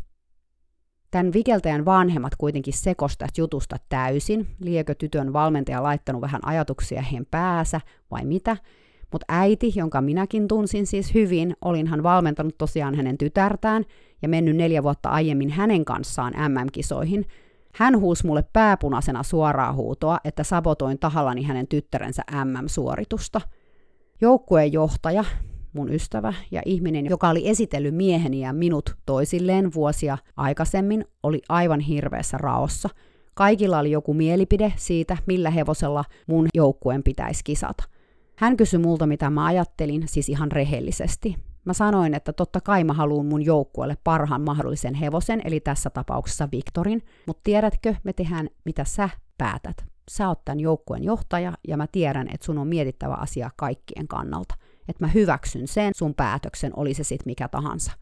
Tämän 1.11 1.33
vikeltäjän 1.33 1.85
vanhemmat 1.85 2.37
kuitenkin 2.37 2.75
sekostavat 2.75 3.39
jutusta 3.39 3.77
täysin, 3.89 4.47
liekö 4.61 4.95
tytön 4.95 5.33
valmentaja 5.33 5.83
laittanut 5.83 6.23
vähän 6.23 6.47
ajatuksia 6.47 7.03
heidän 7.03 7.27
päässä 7.31 7.81
vai 8.11 8.25
mitä, 8.25 8.57
mutta 9.13 9.27
äiti, 9.29 9.73
jonka 9.75 10.01
minäkin 10.01 10.49
tunsin 10.49 10.87
siis 10.87 11.15
hyvin, 11.15 11.57
olinhan 11.65 12.03
valmentanut 12.03 12.59
tosiaan 12.59 12.95
hänen 12.95 13.19
tytärtään 13.19 13.85
ja 14.23 14.29
mennyt 14.29 14.57
neljä 14.57 14.83
vuotta 14.83 15.09
aiemmin 15.09 15.51
hänen 15.51 15.85
kanssaan 15.85 16.33
MM-kisoihin. 16.49 17.25
Hän 17.75 18.01
huusi 18.01 18.27
mulle 18.27 18.45
pääpunaisena 18.53 19.23
suoraa 19.23 19.73
huutoa, 19.73 20.19
että 20.25 20.45
sabotoin 20.45 20.99
tahallani 20.99 21.43
hänen 21.43 21.69
tyttärensä 21.69 22.23
MM-suoritusta. 22.45 23.41
Joukkueen 24.21 24.73
johtaja, 24.73 25.25
mun 25.73 25.93
ystävä 25.93 26.35
ja 26.51 26.63
ihminen, 26.65 27.07
joka 27.07 27.29
oli 27.29 27.49
esitellyt 27.49 27.95
mieheni 27.95 28.41
ja 28.41 28.53
minut 28.53 28.97
toisilleen 29.07 29.75
vuosia 29.75 30.19
aikaisemmin, 30.37 31.05
oli 31.23 31.43
aivan 31.49 31.81
hirveässä 31.81 32.39
raossa. 32.39 32.89
Kaikilla 33.35 33.79
oli 33.79 33.91
joku 33.91 34.15
mielipide 34.15 34.73
siitä, 34.77 35.17
millä 35.27 35.51
hevosella 35.51 36.05
mun 36.27 36.47
joukkueen 36.55 37.03
pitäisi 37.03 37.45
kisata– 37.45 37.85
hän 38.41 38.57
kysyi 38.57 38.79
multa, 38.79 39.07
mitä 39.07 39.31
mä 39.31 39.45
ajattelin, 39.45 40.03
siis 40.07 40.29
ihan 40.29 40.53
rehellisesti. 40.53 41.37
Mä 41.65 41.73
sanoin, 41.73 42.15
että 42.15 42.33
totta 42.33 42.61
kai 42.61 42.85
mä 42.85 42.93
haluan 42.93 43.27
mun 43.27 43.45
joukkueelle 43.45 43.97
parhaan 44.05 44.43
mahdollisen 44.43 44.95
hevosen, 44.95 45.43
eli 45.45 45.61
tässä 45.61 45.91
tapauksessa 45.91 46.49
Viktorin, 46.53 47.03
mutta 47.27 47.41
tiedätkö, 47.45 47.95
me 48.05 48.13
tehdään 48.13 48.49
mitä 48.65 48.85
sä 48.85 49.09
päätät. 49.39 49.85
Sä 50.11 50.29
oot 50.29 50.45
tämän 50.45 50.61
joukkueen 50.61 51.05
johtaja 51.05 51.53
ja 51.69 51.77
mä 51.77 51.87
tiedän, 51.93 52.29
että 52.35 52.45
sun 52.47 52.59
on 52.59 52.69
mietittävä 52.69 53.15
asia 53.15 53.51
kaikkien 53.57 54.09
kannalta. 54.09 54.55
Että 54.89 55.05
mä 55.05 55.11
hyväksyn 55.15 55.69
sen 55.69 55.93
sun 55.97 56.15
päätöksen, 56.15 56.73
oli 56.77 56.95
se 56.95 57.05
sitten 57.05 57.31
mikä 57.31 57.49
tahansa. 57.49 57.93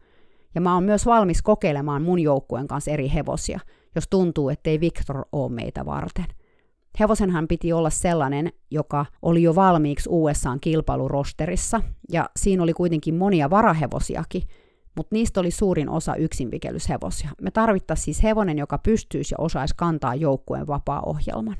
Ja 0.55 0.61
mä 0.61 0.73
oon 0.73 0.83
myös 0.83 1.05
valmis 1.05 1.41
kokeilemaan 1.41 2.01
mun 2.01 2.19
joukkueen 2.19 2.67
kanssa 2.67 2.91
eri 2.91 3.11
hevosia. 3.13 3.59
jos 3.95 4.07
tuntuu, 4.09 4.49
ettei 4.49 4.79
Victor 4.79 5.25
ole 5.31 5.51
meitä 5.51 5.85
varten. 5.85 6.25
Hevosenhan 6.99 7.47
piti 7.47 7.73
olla 7.73 7.89
sellainen, 7.89 8.51
joka 8.71 9.05
oli 9.21 9.43
jo 9.43 9.55
valmiiksi 9.55 10.09
USAn 10.11 10.59
kilpailurosterissa, 10.59 11.81
ja 12.11 12.29
siinä 12.37 12.63
oli 12.63 12.73
kuitenkin 12.73 13.15
monia 13.15 13.49
varahevosiakin, 13.49 14.43
mutta 14.95 15.15
niistä 15.15 15.39
oli 15.39 15.51
suurin 15.51 15.89
osa 15.89 16.15
yksinvikelyshevosia. 16.15 17.29
Me 17.41 17.51
tarvittaisiin 17.51 18.05
siis 18.05 18.23
hevonen, 18.23 18.57
joka 18.57 18.77
pystyisi 18.77 19.33
ja 19.33 19.43
osaisi 19.43 19.73
kantaa 19.77 20.15
joukkueen 20.15 20.67
vapaa-ohjelman. 20.67 21.57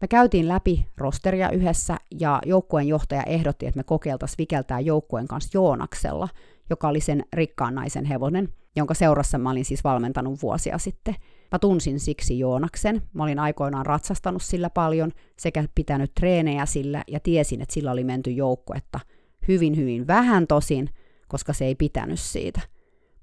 Me 0.00 0.08
käytiin 0.08 0.48
läpi 0.48 0.86
rosteria 0.98 1.50
yhdessä 1.50 1.96
ja 2.20 2.42
joukkueen 2.46 2.88
johtaja 2.88 3.22
ehdotti, 3.22 3.66
että 3.66 3.78
me 3.78 3.84
kokeiltaisiin 3.84 4.38
vikeltää 4.38 4.80
joukkueen 4.80 5.28
kanssa 5.28 5.50
Joonaksella, 5.54 6.28
joka 6.70 6.88
oli 6.88 7.00
sen 7.00 7.24
rikkaan 7.32 7.74
naisen 7.74 8.04
hevonen, 8.04 8.48
jonka 8.76 8.94
seurassa 8.94 9.38
mä 9.38 9.50
olin 9.50 9.64
siis 9.64 9.84
valmentanut 9.84 10.42
vuosia 10.42 10.78
sitten. 10.78 11.14
Mä 11.52 11.58
tunsin 11.58 12.00
siksi 12.00 12.38
Joonaksen, 12.38 13.02
mä 13.12 13.22
olin 13.22 13.38
aikoinaan 13.38 13.86
ratsastanut 13.86 14.42
sillä 14.42 14.70
paljon 14.70 15.12
sekä 15.38 15.64
pitänyt 15.74 16.14
treenejä 16.14 16.66
sillä 16.66 17.04
ja 17.08 17.20
tiesin, 17.20 17.62
että 17.62 17.74
sillä 17.74 17.92
oli 17.92 18.04
menty 18.04 18.30
joukkuetta 18.30 19.00
hyvin 19.48 19.76
hyvin 19.76 20.06
vähän 20.06 20.46
tosin, 20.46 20.90
koska 21.28 21.52
se 21.52 21.64
ei 21.64 21.74
pitänyt 21.74 22.20
siitä. 22.20 22.60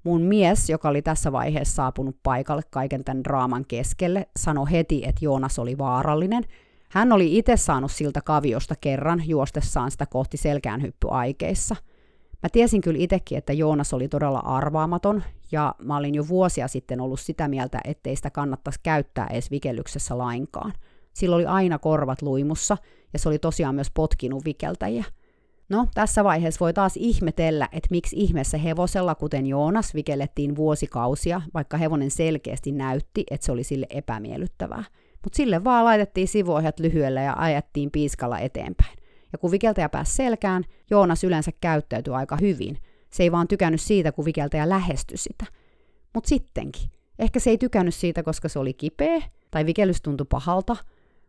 Mun 0.04 0.22
mies, 0.22 0.70
joka 0.70 0.88
oli 0.88 1.02
tässä 1.02 1.32
vaiheessa 1.32 1.74
saapunut 1.74 2.16
paikalle 2.22 2.62
kaiken 2.70 3.04
tämän 3.04 3.24
draaman 3.24 3.64
keskelle, 3.68 4.28
sanoi 4.36 4.70
heti, 4.70 5.02
että 5.04 5.24
Joonas 5.24 5.58
oli 5.58 5.78
vaarallinen. 5.78 6.44
Hän 6.90 7.12
oli 7.12 7.38
itse 7.38 7.56
saanut 7.56 7.92
siltä 7.92 8.20
kaviosta 8.20 8.74
kerran 8.80 9.22
juostessaan 9.28 9.90
sitä 9.90 10.06
kohti 10.06 10.36
selkäänhyppyaikeissa. 10.36 11.76
Mä 12.42 12.48
tiesin 12.52 12.80
kyllä 12.80 12.98
itsekin, 13.00 13.38
että 13.38 13.52
Joonas 13.52 13.94
oli 13.94 14.08
todella 14.08 14.38
arvaamaton, 14.38 15.22
ja 15.52 15.74
mä 15.78 15.96
olin 15.96 16.14
jo 16.14 16.28
vuosia 16.28 16.68
sitten 16.68 17.00
ollut 17.00 17.20
sitä 17.20 17.48
mieltä, 17.48 17.80
ettei 17.84 18.16
sitä 18.16 18.30
kannattaisi 18.30 18.80
käyttää 18.82 19.26
edes 19.26 19.50
vikellyksessä 19.50 20.18
lainkaan. 20.18 20.72
Sillä 21.12 21.36
oli 21.36 21.46
aina 21.46 21.78
korvat 21.78 22.22
luimussa, 22.22 22.76
ja 23.12 23.18
se 23.18 23.28
oli 23.28 23.38
tosiaan 23.38 23.74
myös 23.74 23.90
potkinut 23.94 24.44
vikeltäjiä– 24.44 25.04
No, 25.70 25.86
tässä 25.94 26.24
vaiheessa 26.24 26.60
voi 26.60 26.72
taas 26.72 26.96
ihmetellä, 26.96 27.68
että 27.72 27.88
miksi 27.90 28.16
ihmeessä 28.18 28.58
hevosella, 28.58 29.14
kuten 29.14 29.46
Joonas, 29.46 29.94
vikellettiin 29.94 30.56
vuosikausia, 30.56 31.40
vaikka 31.54 31.76
hevonen 31.76 32.10
selkeästi 32.10 32.72
näytti, 32.72 33.24
että 33.30 33.46
se 33.46 33.52
oli 33.52 33.64
sille 33.64 33.86
epämiellyttävää. 33.90 34.84
Mutta 35.24 35.36
sille 35.36 35.64
vaan 35.64 35.84
laitettiin 35.84 36.28
sivuohjat 36.28 36.80
lyhyelle 36.80 37.22
ja 37.22 37.34
ajettiin 37.36 37.90
piiskalla 37.90 38.38
eteenpäin. 38.38 38.98
Ja 39.32 39.38
kun 39.38 39.50
vikeltäjä 39.50 39.88
pääsi 39.88 40.12
selkään, 40.12 40.64
Joonas 40.90 41.24
yleensä 41.24 41.50
käyttäytyi 41.60 42.14
aika 42.14 42.36
hyvin. 42.40 42.78
Se 43.12 43.22
ei 43.22 43.32
vaan 43.32 43.48
tykännyt 43.48 43.80
siitä, 43.80 44.12
kun 44.12 44.24
vikeltäjä 44.24 44.68
lähestyi 44.68 45.16
sitä. 45.16 45.44
Mutta 46.14 46.28
sittenkin. 46.28 46.90
Ehkä 47.18 47.40
se 47.40 47.50
ei 47.50 47.58
tykännyt 47.58 47.94
siitä, 47.94 48.22
koska 48.22 48.48
se 48.48 48.58
oli 48.58 48.74
kipeä, 48.74 49.22
tai 49.50 49.66
vikellys 49.66 50.02
tuntui 50.02 50.26
pahalta, 50.30 50.76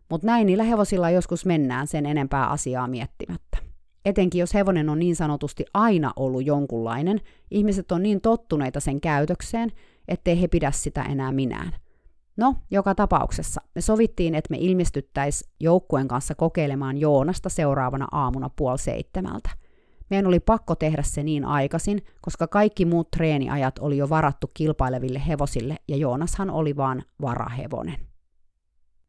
mutta 0.09 0.27
näin 0.27 0.47
niillä 0.47 0.63
hevosilla 0.63 1.09
joskus 1.09 1.45
mennään 1.45 1.87
sen 1.87 2.05
enempää 2.05 2.47
asiaa 2.47 2.87
miettimättä. 2.87 3.57
Etenkin 4.05 4.39
jos 4.39 4.53
hevonen 4.53 4.89
on 4.89 4.99
niin 4.99 5.15
sanotusti 5.15 5.65
aina 5.73 6.13
ollut 6.15 6.45
jonkunlainen, 6.45 7.21
ihmiset 7.51 7.91
on 7.91 8.03
niin 8.03 8.21
tottuneita 8.21 8.79
sen 8.79 9.01
käytökseen, 9.01 9.71
ettei 10.07 10.41
he 10.41 10.47
pidä 10.47 10.71
sitä 10.71 11.03
enää 11.03 11.31
minään. 11.31 11.73
No, 12.37 12.55
joka 12.71 12.95
tapauksessa 12.95 13.61
me 13.75 13.81
sovittiin, 13.81 14.35
että 14.35 14.47
me 14.51 14.57
ilmestyttäis 14.59 15.49
joukkueen 15.59 16.07
kanssa 16.07 16.35
kokeilemaan 16.35 16.97
Joonasta 16.97 17.49
seuraavana 17.49 18.07
aamuna 18.11 18.49
puoli 18.55 18.77
seitsemältä. 18.77 19.49
Meidän 20.11 20.27
oli 20.27 20.39
pakko 20.39 20.75
tehdä 20.75 21.03
se 21.03 21.23
niin 21.23 21.45
aikaisin, 21.45 22.01
koska 22.21 22.47
kaikki 22.47 22.85
muut 22.85 23.11
treeniajat 23.11 23.79
oli 23.79 23.97
jo 23.97 24.09
varattu 24.09 24.51
kilpaileville 24.53 25.21
hevosille 25.27 25.75
ja 25.87 25.97
Joonashan 25.97 26.49
oli 26.49 26.77
vaan 26.77 27.03
varahevonen. 27.21 27.97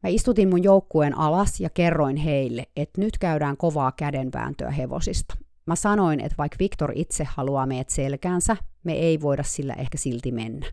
Mä 0.03 0.09
istutin 0.09 0.49
mun 0.49 0.63
joukkueen 0.63 1.17
alas 1.17 1.59
ja 1.59 1.69
kerroin 1.69 2.17
heille, 2.17 2.65
että 2.75 3.01
nyt 3.01 3.17
käydään 3.17 3.57
kovaa 3.57 3.91
kädenvääntöä 3.91 4.71
hevosista. 4.71 5.35
Mä 5.65 5.75
sanoin, 5.75 6.19
että 6.19 6.35
vaikka 6.37 6.55
Viktor 6.59 6.91
itse 6.95 7.27
haluaa 7.29 7.65
meidät 7.65 7.89
selkäänsä, 7.89 8.57
me 8.83 8.93
ei 8.93 9.21
voida 9.21 9.43
sillä 9.43 9.73
ehkä 9.73 9.97
silti 9.97 10.31
mennä. 10.31 10.65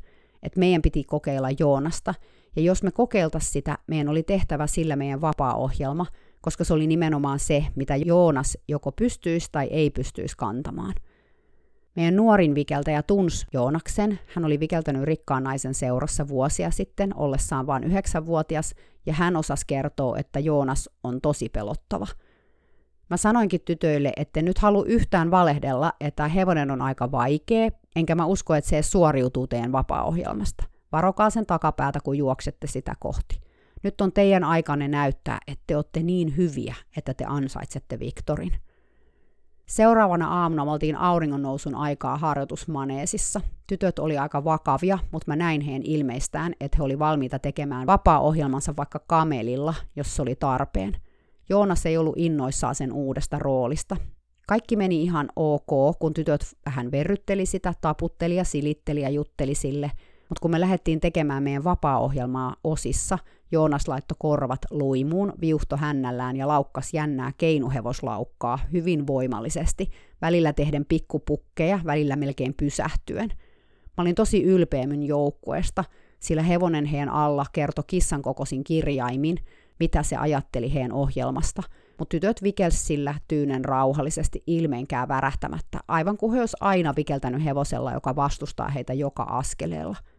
Että 0.43 0.61
meidän 0.61 0.83
piti 0.83 1.05
kokeilla 1.05 1.49
Joonasta, 1.59 2.15
ja 2.57 2.63
jos 2.63 2.83
me 2.83 2.91
kokeiltaisiin 2.91 3.53
sitä, 3.53 3.79
meidän 3.87 4.09
oli 4.09 4.23
tehtävä 4.23 4.67
sillä 4.67 4.97
meidän 4.97 5.21
vapaa-ohjelma, 5.21 6.07
koska 6.41 6.65
se 6.65 6.75
oli 6.75 6.87
nimenomaan 6.87 7.39
se, 7.39 7.67
mitä 7.75 7.97
Joonas 7.97 8.59
joko 8.69 8.93
pystyisi 8.93 9.49
tai 9.53 9.67
ei 9.67 9.91
pystyisi 9.91 10.37
kantamaan– 10.37 10.95
meidän 11.97 12.17
nuorin 12.17 12.55
vikeltäjä 12.55 13.03
tunsi 13.03 13.47
Joonaksen. 13.53 14.19
Hän 14.35 14.45
oli 14.45 14.61
vikeltänyt 14.61 15.03
rikkaan 15.03 15.45
naisen 15.45 15.75
seurassa 15.75 16.29
vuosia 16.29 16.71
sitten, 16.71 17.17
ollessaan 17.17 17.67
vain 17.67 17.85
yhdeksänvuotias, 17.85 18.75
ja 19.07 19.13
hän 19.13 19.37
osasi 19.37 19.65
kertoa, 19.67 20.19
että 20.19 20.39
Joonas 20.39 20.91
on 21.05 21.21
tosi 21.21 21.49
pelottava. 21.49 22.07
Mä 23.11 23.17
sanoinkin 23.17 23.61
tytöille, 23.65 24.13
että 24.17 24.43
nyt 24.43 24.59
halu 24.59 24.85
yhtään 24.85 25.31
valehdella, 25.31 25.93
että 26.01 26.29
hevonen 26.29 26.71
on 26.71 26.83
aika 26.83 27.13
vaikea, 27.13 27.71
enkä 27.97 28.15
mä 28.15 28.27
usko, 28.27 28.55
että 28.55 28.71
se 28.71 28.83
suoriutuu 28.83 29.47
teidän 29.47 29.73
vapaa-ohjelmasta. 29.73 30.65
Varokaa 30.93 31.31
sen 31.31 31.47
takapäätä, 31.47 31.99
kun 32.05 32.19
juoksette 32.19 32.67
sitä 32.67 32.95
kohti. 33.01 33.41
Nyt 33.83 34.01
on 34.01 34.13
teidän 34.13 34.45
aikanne 34.45 34.89
näyttää, 34.89 35.39
että 35.47 35.65
te 35.67 35.77
olette 35.77 36.03
niin 36.03 36.37
hyviä, 36.37 36.75
että 36.97 37.15
te 37.15 37.25
ansaitsette 37.29 37.99
Viktorin. 37.99 38.53
Seuraavana 39.67 40.29
aamuna 40.29 40.65
me 40.65 40.71
oltiin 40.71 40.97
auringonnousun 40.97 41.75
aikaa 41.75 42.17
harjoitusmaneesissa. 42.17 43.41
Tytöt 43.67 43.99
oli 43.99 44.19
aika 44.19 44.45
vakavia, 44.45 44.99
mutta 45.13 45.25
mä 45.31 45.37
näin 45.37 45.61
heidän 45.61 45.83
ilmeistään, 45.85 46.53
että 46.61 46.77
he 46.77 46.83
oli 46.83 46.99
valmiita 46.99 47.39
tekemään 47.39 47.87
vapaa-ohjelmansa 47.87 48.75
vaikka 48.77 49.01
kamelilla, 49.07 49.75
jos 49.97 50.17
se 50.17 50.23
oli 50.23 50.35
tarpeen. 50.35 50.97
Joonas 51.49 51.87
ei 51.87 51.97
ollut 51.97 52.15
innoissaan 52.17 52.75
sen 52.75 52.93
uudesta 52.93 53.39
roolista. 53.39 53.97
Kaikki 54.47 54.77
meni 54.77 55.03
ihan 55.03 55.29
ok, 55.37 55.99
kun 55.99 56.15
tytöt 56.15 56.41
vähän 56.67 56.91
verrytteli 56.91 57.47
sitä, 57.47 57.75
taputteli 57.81 58.37
ja 58.37 58.45
silitteli 58.45 59.01
ja 59.01 59.09
jutteli 59.09 59.55
sille, 59.55 59.91
mutta 60.29 60.41
kun 60.43 60.51
me 60.51 60.61
lähdettiin 60.61 61.01
tekemään 61.01 61.43
meidän 61.43 61.65
vapaa-ohjelmaa 61.65 62.57
osissa, 62.65 63.19
Joonas 63.53 63.89
laittoi 63.89 64.17
korvat 64.19 64.61
luimuun, 64.71 65.33
viuhto 65.41 65.77
hännällään 65.77 66.37
ja 66.37 66.49
laukkas 66.49 66.95
jännää 66.95 67.33
keinuhevoslaukkaa 67.39 68.59
hyvin 68.73 69.07
voimallisesti, 69.07 69.91
välillä 70.23 70.53
tehden 70.53 70.85
pikkupukkeja, 70.85 71.81
välillä 71.85 72.17
melkein 72.17 72.55
pysähtyen. 72.55 73.29
Mä 73.97 74.03
olin 74.03 74.15
tosi 74.15 74.43
ylpeä 74.43 74.87
mun 74.87 75.03
joukkueesta, 75.03 75.85
sillä 76.21 76.43
hevonen 76.43 76.85
heidän 76.85 77.09
alla 77.09 77.47
kertoi 77.53 77.85
kissan 77.87 78.23
kokoisin 78.23 78.65
kirjaimin, 78.65 79.39
mitä 79.81 80.03
se 80.03 80.17
ajatteli 80.17 80.75
heidän 80.75 80.93
ohjelmasta, 80.93 81.63
mutta 81.99 82.11
tytöt 82.11 82.43
vikels 82.43 82.87
sillä 82.87 83.15
tyynen 83.29 83.65
rauhallisesti 83.65 84.43
ilmeenkään 84.47 85.09
värähtämättä, 85.09 85.79
aivan 85.89 86.17
kuin 86.17 86.33
he 86.33 86.41
olisi 86.41 86.57
aina 86.61 86.95
vikeltänyt 86.97 87.45
hevosella, 87.45 87.93
joka 87.93 88.17
vastustaa 88.17 88.69
heitä 88.69 88.93
joka 88.93 89.23
askeleella– 89.23 89.97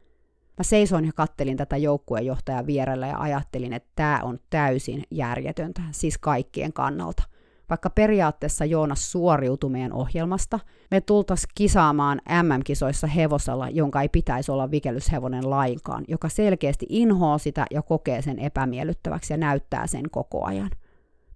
Mä 0.61 0.65
seisoin 0.65 1.05
ja 1.05 1.11
kattelin 1.15 1.57
tätä 1.57 1.77
joukkuejohtajan 1.77 2.67
vierellä 2.67 3.07
ja 3.07 3.17
ajattelin, 3.19 3.73
että 3.73 3.89
tämä 3.95 4.19
on 4.23 4.39
täysin 4.49 5.03
järjetöntä, 5.11 5.81
siis 5.91 6.17
kaikkien 6.17 6.73
kannalta. 6.73 7.23
Vaikka 7.69 7.89
periaatteessa 7.89 8.65
Joonas 8.65 9.11
suoriutui 9.11 9.69
meidän 9.69 9.93
ohjelmasta, 9.93 10.59
me 10.91 11.01
tultas 11.01 11.47
kisaamaan 11.55 12.21
MM-kisoissa 12.43 13.07
hevosella, 13.07 13.69
jonka 13.69 14.01
ei 14.01 14.09
pitäisi 14.09 14.51
olla 14.51 14.71
vikelyshevonen 14.71 15.49
lainkaan, 15.49 16.03
joka 16.07 16.29
selkeästi 16.29 16.85
inhoaa 16.89 17.37
sitä 17.37 17.65
ja 17.71 17.81
kokee 17.81 18.21
sen 18.21 18.39
epämiellyttäväksi 18.39 19.33
ja 19.33 19.37
näyttää 19.37 19.87
sen 19.87 20.09
koko 20.11 20.45
ajan. 20.45 20.69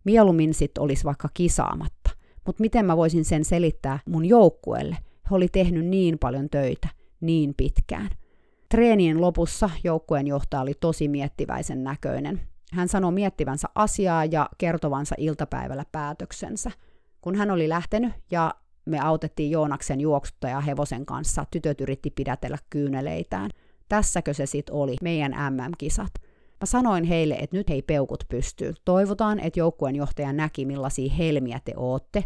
Mieluummin 0.03 0.53
sit 0.53 0.78
olisi 0.78 1.03
vaikka 1.03 1.30
kisaamatta. 1.34 2.09
Mutta 2.45 2.61
miten 2.61 2.86
mä 2.86 2.97
voisin 2.97 3.26
sen 3.26 3.45
selittää 3.45 3.99
mun 4.05 4.26
joukkueelle? 4.26 4.97
He 5.32 5.36
oli 5.36 5.47
tehnyt 5.47 5.86
niin 5.86 6.19
paljon 6.19 6.49
töitä, 6.49 6.88
niin 7.21 7.53
pitkään– 7.57 8.09
Treenien 8.76 9.21
lopussa 9.21 9.69
joukkueen 9.84 10.28
johtaja 10.28 10.61
oli 10.61 10.73
tosi 10.80 11.07
miettiväisen 11.07 11.84
näköinen. 11.84 12.41
Hän 12.71 12.88
sanoi 12.88 13.11
miettivänsä 13.11 13.67
asiaa 13.76 14.26
ja 14.26 14.49
kertovansa 14.57 15.15
iltapäivällä 15.17 15.84
päätöksensä. 15.91 16.71
Kun 17.21 17.36
hän 17.36 17.51
oli 17.51 17.69
lähtenyt 17.69 18.13
ja 18.32 18.55
me 18.86 18.99
autettiin 18.99 19.51
Joonaksen 19.51 20.01
juoksuttaja 20.01 20.61
hevosen 20.61 21.05
kanssa, 21.05 21.45
tytöt 21.51 21.82
yritti 21.82 22.09
pidätellä 22.09 22.57
kyyneleitään. 22.69 23.51
Tässäkö 23.89 24.34
se 24.34 24.45
sitten 24.45 24.76
oli, 24.76 24.95
meidän 25.01 25.32
MM-kisat. 25.32 26.11
Mä 26.61 26.65
sanoin 26.65 27.03
heille, 27.03 27.36
että 27.36 27.57
nyt 27.57 27.69
hei 27.69 27.82
peukut 27.82 28.23
pystyy. 28.30 28.73
Toivotaan, 28.86 29.39
että 29.39 29.59
joukkueen 29.59 29.95
johtaja 29.95 30.34
näki, 30.34 30.65
millaisia 30.65 31.13
helmiä 31.13 31.59
te 31.65 31.73
ootte. 31.78 32.23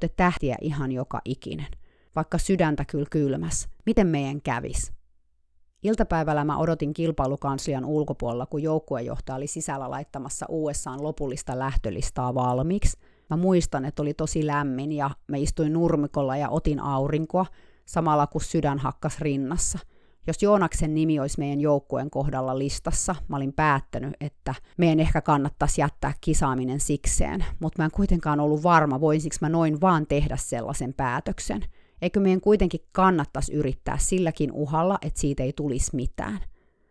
Te 0.00 0.08
tähtiä 0.08 0.56
ihan 0.60 0.92
joka 0.92 1.20
ikinen. 1.24 1.68
Vaikka 2.16 2.38
sydäntä 2.38 2.84
kyllä 2.84 3.06
kylmäs. 3.10 3.68
Miten 3.86 4.06
meidän 4.06 4.42
kävis? 4.42 5.01
Iltapäivällä 5.82 6.44
mä 6.44 6.58
odotin 6.58 6.94
kilpailukanslian 6.94 7.84
ulkopuolella, 7.84 8.46
kun 8.46 8.62
joukkuejohtaja 8.62 9.36
oli 9.36 9.46
sisällä 9.46 9.90
laittamassa 9.90 10.46
USAn 10.48 11.02
lopullista 11.02 11.58
lähtölistaa 11.58 12.34
valmiiksi. 12.34 12.98
Mä 13.30 13.36
muistan, 13.36 13.84
että 13.84 14.02
oli 14.02 14.14
tosi 14.14 14.46
lämmin 14.46 14.92
ja 14.92 15.10
mä 15.28 15.36
istuin 15.36 15.72
nurmikolla 15.72 16.36
ja 16.36 16.48
otin 16.48 16.80
aurinkoa, 16.80 17.46
samalla 17.86 18.26
kun 18.26 18.40
sydän 18.40 18.78
hakkas 18.78 19.20
rinnassa. 19.20 19.78
jos 20.26 20.42
Joonaksen 20.42 20.94
nimi 20.94 21.20
olisi 21.20 21.38
meidän 21.38 21.60
joukkueen 21.60 22.10
kohdalla 22.10 22.58
listassa, 22.58 23.14
mä 23.28 23.36
olin 23.36 23.52
päättänyt, 23.52 24.14
että 24.20 24.54
meidän 24.76 25.00
ehkä 25.00 25.20
kannattaisi 25.20 25.80
jättää 25.80 26.12
kisaaminen 26.20 26.80
sikseen, 26.80 27.44
mutta 27.60 27.82
mä 27.82 27.84
en 27.84 27.90
kuitenkaan 27.90 28.40
ollut 28.40 28.62
varma, 28.62 29.00
voisinko 29.00 29.36
mä 29.40 29.48
noin 29.48 29.80
vaan 29.80 30.06
tehdä 30.06 30.36
sellaisen 30.36 30.94
päätöksen. 30.94 31.64
Eikö 32.02 32.20
meidän 32.20 32.40
kuitenkin 32.40 32.80
kannattaisi 32.92 33.52
yrittää 33.52 33.98
silläkin 33.98 34.52
uhalla, 34.52 34.98
että 35.02 35.20
siitä 35.20 35.42
ei 35.42 35.52
tulisi 35.52 35.96
mitään. 35.96 36.40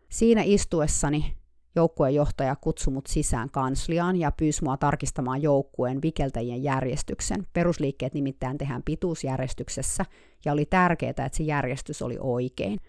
Siinä 0.09 0.41
istuessani 0.45 1.35
joukkueen 1.75 2.15
johtaja 2.15 2.55
kutsui 2.55 2.93
mut 2.93 3.07
sisään 3.07 3.49
kansliaan 3.49 4.15
ja 4.15 4.31
pyysi 4.31 4.63
mua 4.63 4.77
tarkistamaan 4.77 5.41
joukkueen 5.41 6.01
vikeltäjien 6.01 6.63
järjestyksen. 6.63 7.47
Perusliikkeet 7.53 8.13
nimittäin 8.13 8.57
tehdään 8.57 8.83
pituusjärjestyksessä 8.83 10.05
ja 10.45 10.53
oli 10.53 10.65
tärkeää, 10.65 11.09
että 11.09 11.29
se 11.33 11.43
järjestys 11.43 12.01
oli 12.01 12.17
oikein. 12.19 12.79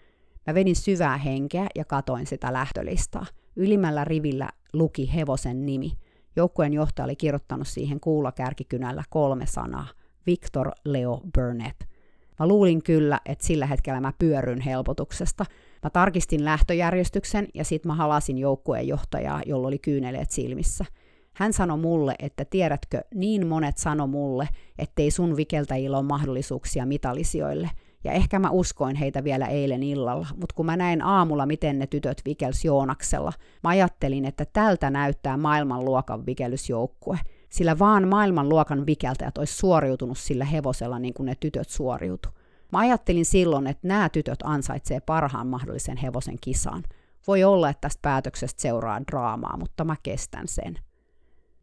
Mä 0.47 0.53
vedin 0.53 0.75
syvää 0.75 1.17
henkeä 1.17 1.67
ja 1.75 1.85
katoin 1.85 2.27
sitä 2.27 2.53
lähtölistaa. 2.53 3.25
Ylimmällä 3.55 4.03
rivillä 4.03 4.49
luki 4.73 5.13
hevosen 5.15 5.65
nimi. 5.65 5.91
Joukkueen 6.35 6.73
johtaja 6.73 7.05
oli 7.05 7.15
kirjoittanut 7.15 7.67
siihen 7.67 7.99
kuulakärkikynällä 7.99 9.03
kolme 9.09 9.45
sanaa. 9.45 9.87
Victor 10.25 10.71
Leo 10.85 11.21
Burnett. 11.35 11.92
Mä 12.39 12.47
luulin 12.47 12.83
kyllä, 12.83 13.19
että 13.25 13.45
sillä 13.45 13.65
hetkellä 13.65 14.01
mä 14.01 14.13
pyörryn 14.19 14.61
helpotuksesta. 14.61 15.45
Mä 15.83 15.89
tarkistin 15.89 16.45
lähtöjärjestyksen 16.45 17.47
ja 17.53 17.63
sit 17.63 17.85
mä 17.85 17.95
halasin 17.95 18.37
joukkueen 18.37 18.87
johtajaa, 18.87 19.41
jolla 19.45 19.67
oli 19.67 19.79
kyyneleet 19.79 20.31
silmissä. 20.31 20.85
Hän 21.33 21.53
sanoi 21.53 21.77
mulle, 21.77 22.15
että 22.19 22.45
tiedätkö, 22.45 23.01
niin 23.15 23.47
monet 23.47 23.77
sano 23.77 24.07
mulle, 24.07 24.47
ettei 24.77 25.11
sun 25.11 25.37
vikeltäjillä 25.37 25.97
ole 25.97 26.05
mahdollisuuksia 26.05 26.85
mitallisijoille– 26.85 27.69
ja 28.03 28.11
ehkä 28.11 28.39
mä 28.39 28.49
uskoin 28.49 28.95
heitä 28.95 29.23
vielä 29.23 29.45
eilen 29.45 29.83
illalla, 29.83 30.27
mutta 30.31 30.55
kun 30.55 30.65
mä 30.65 30.77
näin 30.77 31.01
aamulla, 31.01 31.45
miten 31.45 31.79
ne 31.79 31.87
tytöt 31.87 32.21
vikels 32.25 32.65
Joonaksella, 32.65 33.33
mä 33.63 33.69
ajattelin, 33.69 34.25
että 34.25 34.45
tältä 34.53 34.89
näyttää 34.89 35.37
maailmanluokan 35.37 36.25
vikelysjoukkue, 36.25 37.19
sillä 37.53 37.79
vaan 37.79 38.07
maailmanluokan 38.07 38.85
vikeltäjät 38.85 39.37
olisi 39.37 39.57
suoriutunut 39.57 40.17
sillä 40.17 40.45
hevosella 40.45 40.99
niin 40.99 41.13
kuin 41.13 41.25
ne 41.25 41.35
tytöt 41.39 41.69
suoriutu. 41.69 42.29
Mä 42.71 42.79
ajattelin 42.79 43.25
silloin, 43.25 43.67
että 43.67 43.87
nämä 43.87 44.09
tytöt 44.09 44.39
ansaitsee 44.43 44.99
parhaan 44.99 45.47
mahdollisen 45.47 45.97
hevosen 45.97 46.37
kisaan. 46.41 46.83
Voi 47.27 47.43
olla, 47.43 47.69
että 47.69 47.81
tästä 47.81 47.99
päätöksestä 48.01 48.61
seuraa 48.61 49.01
draamaa, 49.11 49.57
mutta 49.57 49.83
mä 49.83 49.95
kestän 50.03 50.47
sen. 50.47 50.79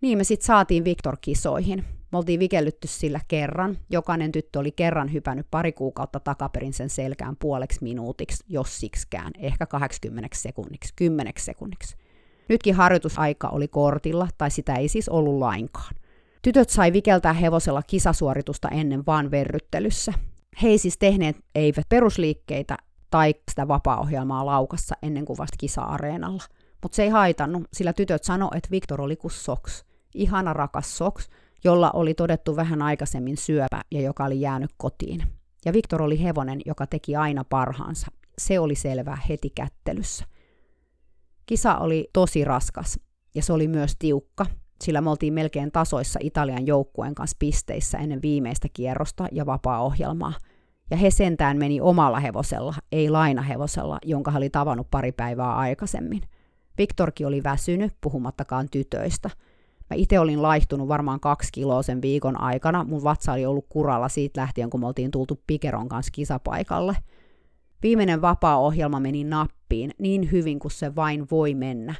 Niin 0.01 0.19
me 0.19 0.25
sitten 0.25 0.47
saatiin 0.47 0.85
Victor-kisoihin. 0.85 1.85
Me 2.13 2.19
oltiin 2.19 2.41
vikellytty 2.41 2.89
sillä 2.89 3.21
kerran. 3.29 3.79
Jokainen 3.91 4.33
tyttö 4.33 4.59
oli 4.59 4.73
kerran 4.73 5.13
hypännyt 5.13 5.47
pari 5.51 5.73
kuukautta 5.73 6.21
takaperin 6.21 6.73
sen 6.73 6.91
selkään 6.91 7.37
puoleksi 7.37 7.83
minuutiksi, 7.83 8.45
jos 8.49 8.81
siksikään, 8.81 9.33
ehkä 9.39 9.67
80 9.67 10.37
sekunniksi, 10.37 10.93
10 10.97 11.33
sekunniksi. 11.39 11.97
Nytkin 12.51 12.75
harjoitusaika 12.75 13.49
oli 13.49 13.69
kortilla, 13.69 14.29
tai 14.39 14.51
sitä 14.51 14.75
ei 14.75 14.89
siis 14.89 15.09
ollut 15.09 15.39
lainkaan. 15.39 15.95
Tytöt 16.43 16.71
sai 16.71 16.93
vikeltää 16.93 17.33
hevosella 17.33 17.83
kisasuoritusta 17.83 18.69
ennen 18.69 19.07
vaan 19.07 19.31
verryttelyssä. 19.31 20.13
He 20.63 20.69
ei 20.69 20.79
siis 20.79 20.99
tehneet 20.99 21.37
eivät 21.55 21.89
perusliikkeitä 21.89 22.77
tai 23.11 23.35
sitä 23.51 23.69
vapaa-ohjelmaa 23.69 24.47
laukassa 24.47 24.95
ennen 25.03 25.25
kuin 25.25 25.39
vasta 25.39 25.57
kisa-areenalla. 25.59 26.43
Mutta 26.83 26.97
se 26.97 27.03
ei 27.03 27.09
haitannut, 27.09 27.63
sillä 27.73 27.93
tytöt 27.93 28.25
sano, 28.25 28.51
että 28.55 28.71
Viktor 28.71 29.01
oli 29.01 29.17
kuin 29.17 29.33
soks. 29.33 29.85
Ihana 30.15 30.53
rakas 30.53 30.99
soks, 30.99 31.29
jolla 31.65 31.91
oli 31.91 32.15
todettu 32.15 32.57
vähän 32.57 32.83
aikaisemmin 32.83 33.37
syöpä 33.37 33.81
ja 33.91 34.01
joka 34.01 34.25
oli 34.25 34.41
jäänyt 34.41 34.71
kotiin. 34.77 35.23
Ja 35.65 35.73
Viktor 35.73 36.03
oli 36.03 36.23
hevonen, 36.23 36.61
joka 36.67 36.87
teki 36.87 37.17
aina 37.17 37.45
parhaansa. 37.45 38.07
Se 38.39 38.59
oli 38.59 38.75
selvää 38.75 39.19
heti 39.29 39.51
kättelyssä. 39.51 40.25
Kisa 41.51 41.79
oli 41.79 42.09
tosi 42.13 42.45
raskas 42.45 43.01
ja 43.35 43.43
se 43.43 43.53
oli 43.53 43.69
myös 43.69 43.97
tiukka, 43.99 44.47
sillä 44.85 45.01
me 45.01 45.11
oltiin 45.11 45.33
melkein 45.33 45.73
tasoissa 45.73 46.19
Italian 46.23 46.67
joukkueen 46.67 47.15
kanssa 47.15 47.37
pisteissä 47.39 47.99
ennen 47.99 48.23
viimeistä 48.23 48.69
kierrosta 48.73 49.27
ja 49.33 49.47
vapaa-ohjelmaa. 49.47 50.33
Ja 50.91 50.97
he 50.97 51.11
sentään 51.11 51.59
meni 51.59 51.81
omalla 51.81 52.21
hevosella, 52.21 52.75
ei 52.93 53.11
lainahevosella, 53.11 53.99
jonka 54.05 54.33
oli 54.37 54.51
tavannut 54.51 54.91
pari 54.91 55.13
päivää 55.13 55.55
aikaisemmin. 55.55 56.23
Viktorki 56.79 57.25
oli 57.25 57.43
väsynyt, 57.43 57.93
puhumattakaan 58.01 58.69
tytöistä– 58.71 59.31
Mä 59.91 59.95
itse 59.95 60.19
olin 60.19 60.43
laihtunut 60.43 60.89
varmaan 60.89 61.21
kaksi 61.21 61.49
kiloa 61.53 61.83
sen 61.83 62.03
viikon 62.03 62.41
aikana. 62.41 62.85
Mun 62.85 63.05
vatsa 63.05 63.33
oli 63.33 63.47
ollut 63.47 63.67
kuralla 63.69 64.09
siitä 64.09 64.41
lähtien, 64.41 64.71
kun 64.71 64.81
me 64.81 64.87
oltiin 64.87 65.11
tultu 65.11 65.43
Pikeron 65.47 65.89
kanssa 65.89 66.13
kisapaikalle. 66.15 66.97
Viimeinen 67.83 68.23
vapaa-ohjelma 68.23 69.01
meni 69.01 69.25
nappiin 69.25 69.60
niin 69.99 70.33
hyvin 70.33 70.59
kuin 70.59 70.73
se 70.73 70.95
vain 70.95 71.27
voi 71.31 71.55
mennä. 71.55 71.95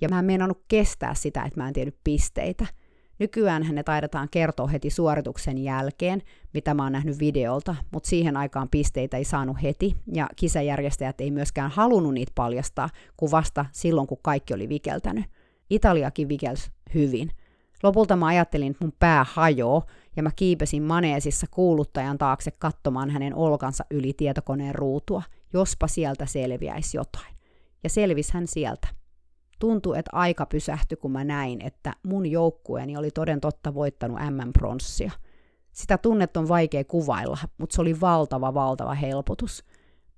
Ja 0.00 0.08
mä 0.08 0.18
en 0.18 0.24
meinannut 0.24 0.64
kestää 0.68 1.14
sitä, 1.14 1.42
että 1.42 1.60
mä 1.60 1.68
en 1.68 1.74
tiennyt 1.74 1.98
pisteitä. 2.04 2.66
Nykyään 3.18 3.66
ne 3.72 3.82
taidetaan 3.82 4.28
kertoa 4.30 4.66
heti 4.66 4.90
suorituksen 4.90 5.58
jälkeen, 5.58 6.22
mitä 6.54 6.74
mä 6.74 6.82
oon 6.82 6.92
nähnyt 6.92 7.18
videolta, 7.18 7.76
mutta 7.92 8.08
siihen 8.08 8.36
aikaan 8.36 8.68
pisteitä 8.68 9.16
ei 9.16 9.24
saanut 9.24 9.62
heti, 9.62 9.96
ja 10.12 10.28
kisajärjestäjät 10.36 11.20
ei 11.20 11.30
myöskään 11.30 11.70
halunnut 11.70 12.14
niitä 12.14 12.32
paljastaa, 12.34 12.88
kuin 13.16 13.30
vasta 13.30 13.66
silloin, 13.72 14.06
kun 14.06 14.18
kaikki 14.22 14.54
oli 14.54 14.68
vikeltänyt. 14.68 15.24
Italiakin 15.70 16.28
vikels 16.28 16.70
hyvin. 16.94 17.30
Lopulta 17.82 18.16
mä 18.16 18.26
ajattelin, 18.26 18.70
että 18.70 18.84
mun 18.84 18.92
pää 18.98 19.26
hajoo, 19.32 19.82
ja 20.16 20.22
mä 20.22 20.30
kiipesin 20.36 20.82
maneesissa 20.82 21.46
kuuluttajan 21.50 22.18
taakse 22.18 22.50
katsomaan 22.50 23.10
hänen 23.10 23.34
olkansa 23.34 23.84
yli 23.90 24.12
tietokoneen 24.12 24.74
ruutua, 24.74 25.22
jospa 25.54 25.86
sieltä 25.86 26.26
selviäisi 26.26 26.96
jotain. 26.96 27.34
Ja 27.84 27.90
selvisi 27.90 28.34
hän 28.34 28.46
sieltä. 28.46 28.88
Tuntui, 29.58 29.98
että 29.98 30.10
aika 30.12 30.46
pysähtyi, 30.46 30.96
kun 30.96 31.12
mä 31.12 31.24
näin, 31.24 31.60
että 31.60 31.92
mun 32.06 32.26
joukkueeni 32.26 32.96
oli 32.96 33.10
toden 33.10 33.40
totta 33.40 33.74
voittanut 33.74 34.18
M-pronssia. 34.30 35.12
Sitä 35.72 35.98
tunnet 35.98 36.36
on 36.36 36.48
vaikea 36.48 36.84
kuvailla, 36.84 37.38
mutta 37.58 37.74
se 37.74 37.80
oli 37.80 38.00
valtava, 38.00 38.54
valtava 38.54 38.94
helpotus. 38.94 39.64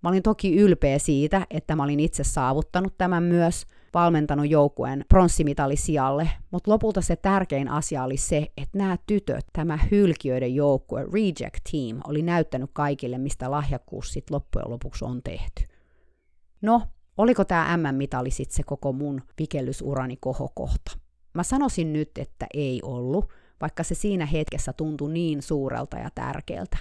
Mä 0.03 0.09
olin 0.09 0.23
toki 0.23 0.57
ylpeä 0.57 0.99
siitä, 0.99 1.47
että 1.51 1.77
mä 1.77 1.85
olin 1.85 2.01
itse 2.01 2.25
saavuttanut 2.25 2.99
tämän 2.99 3.23
myös– 3.23 3.67
valmentanut 3.95 4.51
joukkueen 4.51 5.05
pronssimitali 5.09 5.77
sijalle, 5.77 6.31
mutta 6.51 6.71
lopulta 6.71 7.01
se 7.01 7.17
tärkein 7.17 7.69
asia 7.69 8.05
oli 8.05 8.17
se, 8.17 8.47
että 8.57 8.79
nämä 8.79 8.97
tytöt, 9.07 9.47
tämä 9.53 9.79
hylkiöiden 9.91 10.55
joukkue, 10.55 11.07
Reject 11.13 11.61
Team, 11.71 12.01
oli 12.07 12.23
näyttänyt 12.23 12.71
kaikille, 12.73 13.19
mistä 13.19 13.51
lahjakkuus 13.51 14.13
sitten 14.13 14.35
loppujen 14.35 14.71
lopuksi 14.71 15.05
on 15.05 15.23
tehty. 15.23 15.65
No, 16.63 16.83
oliko 17.17 17.45
tämä 17.45 17.77
M-mitali 17.77 18.31
sitten 18.31 18.57
se 18.57 18.63
koko 18.63 18.93
mun 18.93 19.23
vikellysurani 19.39 20.17
kohokohta? 20.21 20.99
Mä 21.35 21.43
sanoisin 21.43 21.93
nyt, 21.93 22.19
että 22.19 22.47
ei 22.55 22.81
ollut, 22.83 23.29
vaikka 23.61 23.83
se 23.83 23.95
siinä 23.95 24.27
hetkessä 24.27 24.73
tuntui 24.73 25.13
niin 25.13 25.43
suurelta 25.43 25.99
ja 25.99 26.11
tärkeältä. 26.15 26.77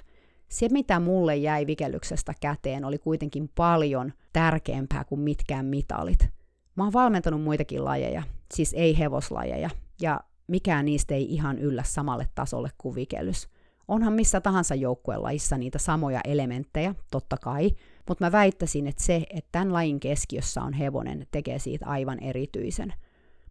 Se, 0.49 0.69
mitä 0.69 0.99
mulle 0.99 1.35
jäi 1.35 1.67
vikellyksestä 1.67 2.33
käteen, 2.41 2.85
oli 2.85 2.97
kuitenkin 2.97 3.49
paljon 3.55 4.13
tärkeämpää 4.33 5.03
kuin 5.03 5.21
mitkään 5.21 5.65
mitalit. 5.65 6.29
Mä 6.75 6.83
oon 6.83 6.93
valmentanut 6.93 7.41
muitakin 7.41 7.85
lajeja, 7.85 8.23
siis 8.53 8.73
ei 8.73 8.99
hevoslajeja, 8.99 9.69
ja 10.01 10.19
mikään 10.47 10.85
niistä 10.85 11.13
ei 11.13 11.33
ihan 11.33 11.59
yllä 11.59 11.83
samalle 11.83 12.27
tasolle 12.35 12.69
kuin 12.77 12.95
vikellys. 12.95 13.49
Onhan 13.87 14.13
missä 14.13 14.41
tahansa 14.41 14.75
joukkuelajissa 14.75 15.57
niitä 15.57 15.79
samoja 15.79 16.21
elementtejä, 16.23 16.95
totta 17.11 17.37
kai, 17.37 17.71
mutta 18.07 18.25
mä 18.25 18.31
väittäisin, 18.31 18.87
että 18.87 19.03
se, 19.03 19.23
että 19.29 19.49
tämän 19.51 19.73
lajin 19.73 19.99
keskiössä 19.99 20.61
on 20.61 20.73
hevonen, 20.73 21.27
tekee 21.31 21.59
siitä 21.59 21.85
aivan 21.85 22.19
erityisen. 22.19 22.93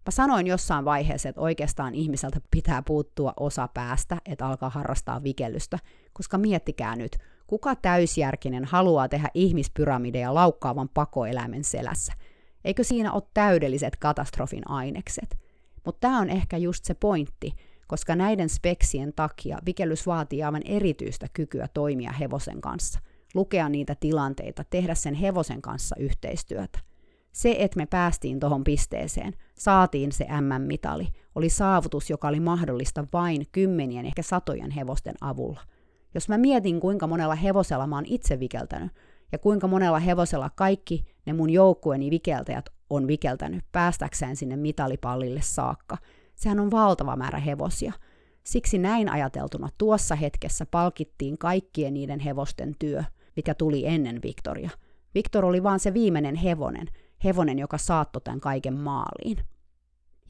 Mä 0.06 0.10
sanoin 0.10 0.46
jossain 0.46 0.84
vaiheessa, 0.84 1.28
että 1.28 1.40
oikeastaan 1.40 1.94
ihmiseltä 1.94 2.40
pitää 2.50 2.82
puuttua 2.82 3.32
osa 3.40 3.68
päästä, 3.74 4.16
että 4.26 4.46
alkaa 4.46 4.70
harrastaa 4.70 5.22
vikellystä, 5.22 5.78
koska 6.12 6.38
miettikää 6.38 6.96
nyt, 6.96 7.16
kuka 7.46 7.76
täysjärkinen 7.76 8.64
haluaa 8.64 9.08
tehdä 9.08 9.28
ihmispyramideja 9.34 10.34
laukkaavan 10.34 10.88
pakoeläimen 10.88 11.64
selässä– 11.64 12.12
Eikö 12.64 12.84
siinä 12.84 13.12
ole 13.12 13.22
täydelliset 13.34 13.96
katastrofin 13.96 14.70
ainekset? 14.70 15.38
Mutta 15.84 16.00
tämä 16.00 16.20
on 16.20 16.30
ehkä 16.30 16.56
just 16.56 16.84
se 16.84 16.94
pointti, 16.94 17.54
koska 17.86 18.16
näiden 18.16 18.48
speksien 18.48 19.12
takia 19.16 19.58
vikellys 19.66 20.06
vaatii 20.06 20.42
aivan 20.42 20.62
erityistä 20.64 21.26
kykyä 21.32 21.68
toimia 21.74 22.12
hevosen 22.12 22.60
kanssa, 22.60 23.00
lukea 23.34 23.68
niitä 23.68 23.94
tilanteita, 23.94 24.64
tehdä 24.70 24.94
sen 24.94 25.14
hevosen 25.14 25.62
kanssa 25.62 25.96
yhteistyötä. 25.98 26.78
Se, 27.32 27.56
että 27.58 27.76
me 27.76 27.86
päästiin 27.86 28.40
tuohon 28.40 28.64
pisteeseen, 28.64 29.32
saatiin 29.54 30.12
se 30.12 30.26
MM-mitali, 30.40 31.08
oli 31.34 31.48
saavutus, 31.48 32.10
joka 32.10 32.28
oli 32.28 32.40
mahdollista 32.40 33.04
vain 33.12 33.46
kymmenien, 33.52 34.06
ehkä 34.06 34.22
satojen 34.22 34.70
hevosten 34.70 35.14
avulla. 35.20 35.60
Jos 36.14 36.28
mä 36.28 36.38
mietin, 36.38 36.80
kuinka 36.80 37.06
monella 37.06 37.34
hevosella 37.34 37.86
mä 37.86 37.94
oon 37.96 38.06
itse 38.06 38.40
vikeltänyt, 38.40 38.92
ja 39.32 39.38
kuinka 39.38 39.66
monella 39.68 39.98
hevosella 39.98 40.50
kaikki 40.50 41.04
ne 41.26 41.32
mun 41.32 41.50
joukkueeni 41.50 42.10
vikeltäjät 42.10 42.70
on 42.90 43.06
vikeltänyt 43.06 43.64
päästäkseen 43.72 44.36
sinne 44.36 44.56
mitalipallille 44.56 45.40
saakka. 45.42 45.96
Sehän 46.34 46.60
on 46.60 46.70
valtava 46.70 47.16
määrä 47.16 47.38
hevosia. 47.38 47.92
Siksi 48.44 48.78
näin 48.78 49.08
ajateltuna 49.08 49.68
tuossa 49.78 50.14
hetkessä 50.14 50.66
palkittiin 50.66 51.38
kaikkien 51.38 51.94
niiden 51.94 52.20
hevosten 52.20 52.74
työ, 52.78 53.04
mikä 53.36 53.54
tuli 53.54 53.86
ennen 53.86 54.22
Victoria. 54.22 54.70
Viktor 55.14 55.44
oli 55.44 55.62
vaan 55.62 55.80
se 55.80 55.94
viimeinen 55.94 56.34
hevonen, 56.34 56.86
hevonen, 57.24 57.58
joka 57.58 57.78
saattoi 57.78 58.22
tämän 58.24 58.40
kaiken 58.40 58.74
maaliin. 58.74 59.38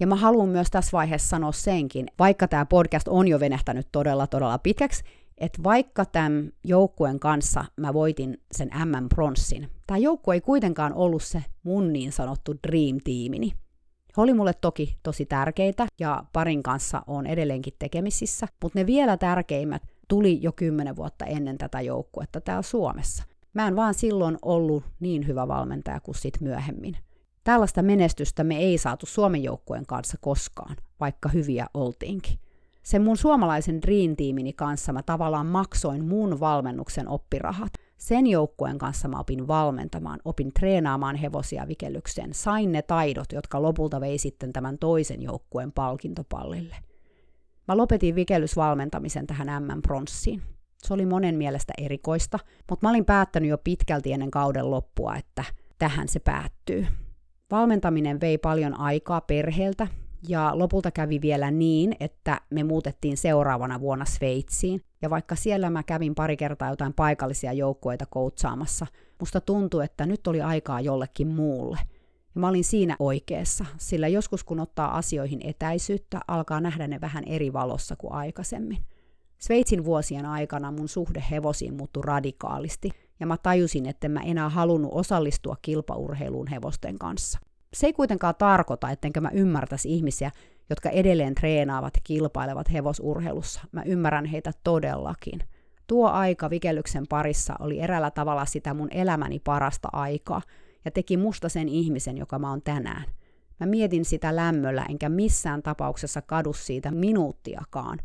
Ja 0.01 0.07
mä 0.07 0.16
haluan 0.16 0.49
myös 0.49 0.70
tässä 0.70 0.92
vaiheessa 0.92 1.28
sanoa 1.28 1.53
senkin, 1.53 2.07
vaikka 2.18 2.49
tämä 2.49 2.66
podcast 2.66 3.09
on 3.09 3.28
jo 3.28 3.40
venähtänyt 3.40 3.88
todella 3.92 4.26
todella 4.26 4.59
pitkäksi, 4.59 5.05
että 5.39 5.62
vaikka 5.62 6.05
tämän 6.05 6.53
joukkueen 6.64 7.20
kanssa 7.20 7.64
mä 7.76 7.95
voitin 7.95 8.43
sen 8.53 8.70
M-pronssin, 8.85 9.68
tämä 9.87 9.99
joukkue 9.99 10.35
ei 10.35 10.41
kuitenkaan 10.41 10.95
ollut 10.95 11.22
se 11.22 11.45
mun 11.62 11.93
niin 11.93 12.12
sanottu 12.12 12.55
dream-tiimini. 12.68 13.53
He 14.16 14.22
oli 14.22 14.35
mulle 14.35 14.53
toki 14.61 14.97
tosi 15.03 15.26
tärkeitä 15.26 15.87
ja 16.01 16.24
parin 16.32 16.62
kanssa 16.62 17.03
on 17.07 17.26
edelleenkin 17.26 17.74
tekemisissä, 17.78 18.49
mutta 18.62 18.78
ne 18.78 18.87
vielä 18.87 19.16
tärkeimmät 19.16 19.82
tuli 20.09 20.43
jo 20.43 20.53
kymmenen 20.53 20.97
vuotta 20.97 21.24
ennen 21.24 21.59
tätä 21.59 21.80
joukkuetta 21.80 22.41
täällä 22.41 22.62
Suomessa. 22.62 23.24
Mä 23.55 23.68
en 23.68 23.76
vaan 23.76 23.95
silloin 23.95 24.39
ollut 24.43 24.85
niin 25.01 25.26
hyvä 25.26 25.49
valmentaja 25.49 26.01
kuin 26.01 26.14
sit 26.14 26.41
myöhemmin. 26.41 26.97
Tällaista 27.45 27.82
menestystä 27.82 28.45
me 28.45 28.57
ei 28.57 28.78
saatu 28.78 29.07
Suomen 29.07 29.43
joukkueen 29.43 29.87
kanssa 29.87 30.18
koskaan, 30.20 30.76
vaikka 31.01 31.28
hyviä 31.28 31.66
oltiinkin. 31.74 32.39
Sen 32.85 33.03
mun 33.03 33.16
suomalaisen 33.16 33.82
Dream-tiimini 33.82 34.53
kanssa 34.53 34.93
mä 34.93 35.03
tavallaan 35.03 35.47
maksoin 35.47 36.05
mun 36.05 36.41
valmennuksen 36.41 37.09
oppirahat. 37.09 37.72
Sen 37.97 38.26
joukkueen 38.26 38.78
kanssa 38.78 39.09
mä 39.09 39.20
opin 39.20 39.49
valmentamaan, 39.49 40.20
opin 40.24 40.53
treenaamaan 40.53 41.16
hevosia 41.16 41.68
vikellykseen, 41.68 42.35
sain 42.35 42.72
ne 42.72 42.82
taidot, 42.82 43.32
jotka 43.32 43.62
lopulta 43.62 44.01
vei 44.01 44.18
sitten 44.18 44.53
tämän 44.53 44.78
toisen 44.78 45.22
joukkueen 45.22 45.72
palkintopallille. 45.72 46.76
Mä 47.68 47.76
lopetin 47.76 48.14
vikellysvalmentamisen 48.14 49.26
tähän 49.26 49.62
M-pronssiin. 49.62 50.43
Se 50.82 50.95
oli 50.95 51.07
monen 51.07 51.35
mielestä 51.35 51.72
erikoista, 51.78 52.39
mutta 52.70 52.87
mä 52.87 52.91
olin 52.91 53.05
päättänyt 53.05 53.51
jo 53.51 53.59
pitkälti 53.59 54.12
ennen 54.12 54.30
kauden 54.30 54.70
loppua, 54.70 55.16
että 55.16 55.45
tähän 55.78 56.09
se 56.09 56.20
päättyy. 56.20 56.87
Valmentaminen 57.51 58.20
vei 58.20 58.39
paljon 58.39 58.80
aikaa 58.80 59.20
perheeltä, 59.20 59.89
ja 60.29 60.53
lopulta 60.55 60.91
kävi 60.91 61.20
vielä 61.20 61.51
niin, 61.51 61.97
että 62.01 62.41
me 62.51 62.64
muutettiin 62.64 63.16
seuraavana 63.16 63.81
vuonna 63.81 64.05
Sveitsiin. 64.05 64.81
Ja 65.03 65.11
vaikka 65.11 65.35
siellä 65.35 65.70
mä 65.70 65.83
kävin 65.83 66.14
pari 66.14 66.37
kertaa 66.37 66.70
jotain 66.70 66.93
paikallisia 66.93 67.53
joukkueita 67.53 68.07
koutsaamassa, 68.07 68.87
musta 69.20 69.41
tuntui, 69.41 69.85
että 69.85 70.07
nyt 70.07 70.27
oli 70.27 70.43
aikaa 70.43 70.81
jollekin 70.81 71.29
muulle. 71.29 71.79
Ja 72.35 72.41
mä 72.41 72.49
olin 72.49 72.64
siinä 72.64 72.97
oikeassa, 72.99 73.64
sillä 73.79 74.09
joskus 74.09 74.45
kun 74.45 74.61
ottaa 74.61 74.97
asioihin 74.97 75.41
etäisyyttä, 75.45 76.20
alkaa 76.29 76.61
nähdä 76.61 76.89
ne 76.89 77.01
vähän 77.01 77.25
eri 77.27 77.53
valossa 77.53 77.97
kuin 77.97 78.12
aikaisemmin. 78.12 78.79
Sveitsin 79.39 79.85
vuosien 79.85 80.27
aikana 80.27 80.72
mun 80.72 80.89
suhde 80.89 81.25
hevosiin 81.31 81.75
muuttui 81.75 82.03
radikaalisti, 82.07 82.91
ja 83.20 83.27
mä 83.27 83.37
tajusin, 83.37 83.87
että 83.87 84.09
mä 84.09 84.20
enää 84.20 84.49
halunnut 84.49 84.91
osallistua 84.95 85.57
kilpaurheiluun 85.62 86.47
hevosten 86.47 86.99
kanssa. 86.99 87.39
Se 87.75 87.87
ei 87.87 87.93
kuitenkaan 87.93 88.35
tarkoita, 88.39 88.91
ettenkö 88.91 89.20
mä 89.20 89.31
ymmärtäisi 89.33 89.95
ihmisiä, 89.95 90.31
jotka 90.70 90.89
edelleen 90.91 91.35
treenaavat 91.35 91.97
ja 91.97 92.01
kilpailevat 92.05 92.72
hevosurheilussa. 92.72 93.61
Mä 93.72 93.83
ymmärrän 93.83 94.25
heitä 94.25 94.51
todellakin. 94.64 95.41
Tuo 95.87 96.09
aika 96.09 96.51
vikellyksen 96.51 97.07
parissa 97.09 97.55
oli 97.61 97.81
erällä 97.81 98.11
tavalla 98.11 98.45
sitä 98.45 98.75
mun 98.75 98.89
elämäni 98.91 99.39
parasta 99.39 99.89
aikaa 99.93 100.43
ja 100.85 100.91
teki 100.91 101.16
musta 101.16 101.49
sen 101.49 101.68
ihmisen, 101.68 102.18
joka 102.18 102.39
mä 102.39 102.51
oon 102.51 102.62
tänään. 102.62 103.05
Mä 103.61 103.66
mietin 103.66 104.05
sitä 104.05 104.37
lämmöllä 104.37 104.87
enkä 104.89 105.09
missään 105.09 105.62
tapauksessa 105.62 106.22
kadu 106.22 106.53
siitä 106.53 106.91
minuuttiakaan. 106.91 107.99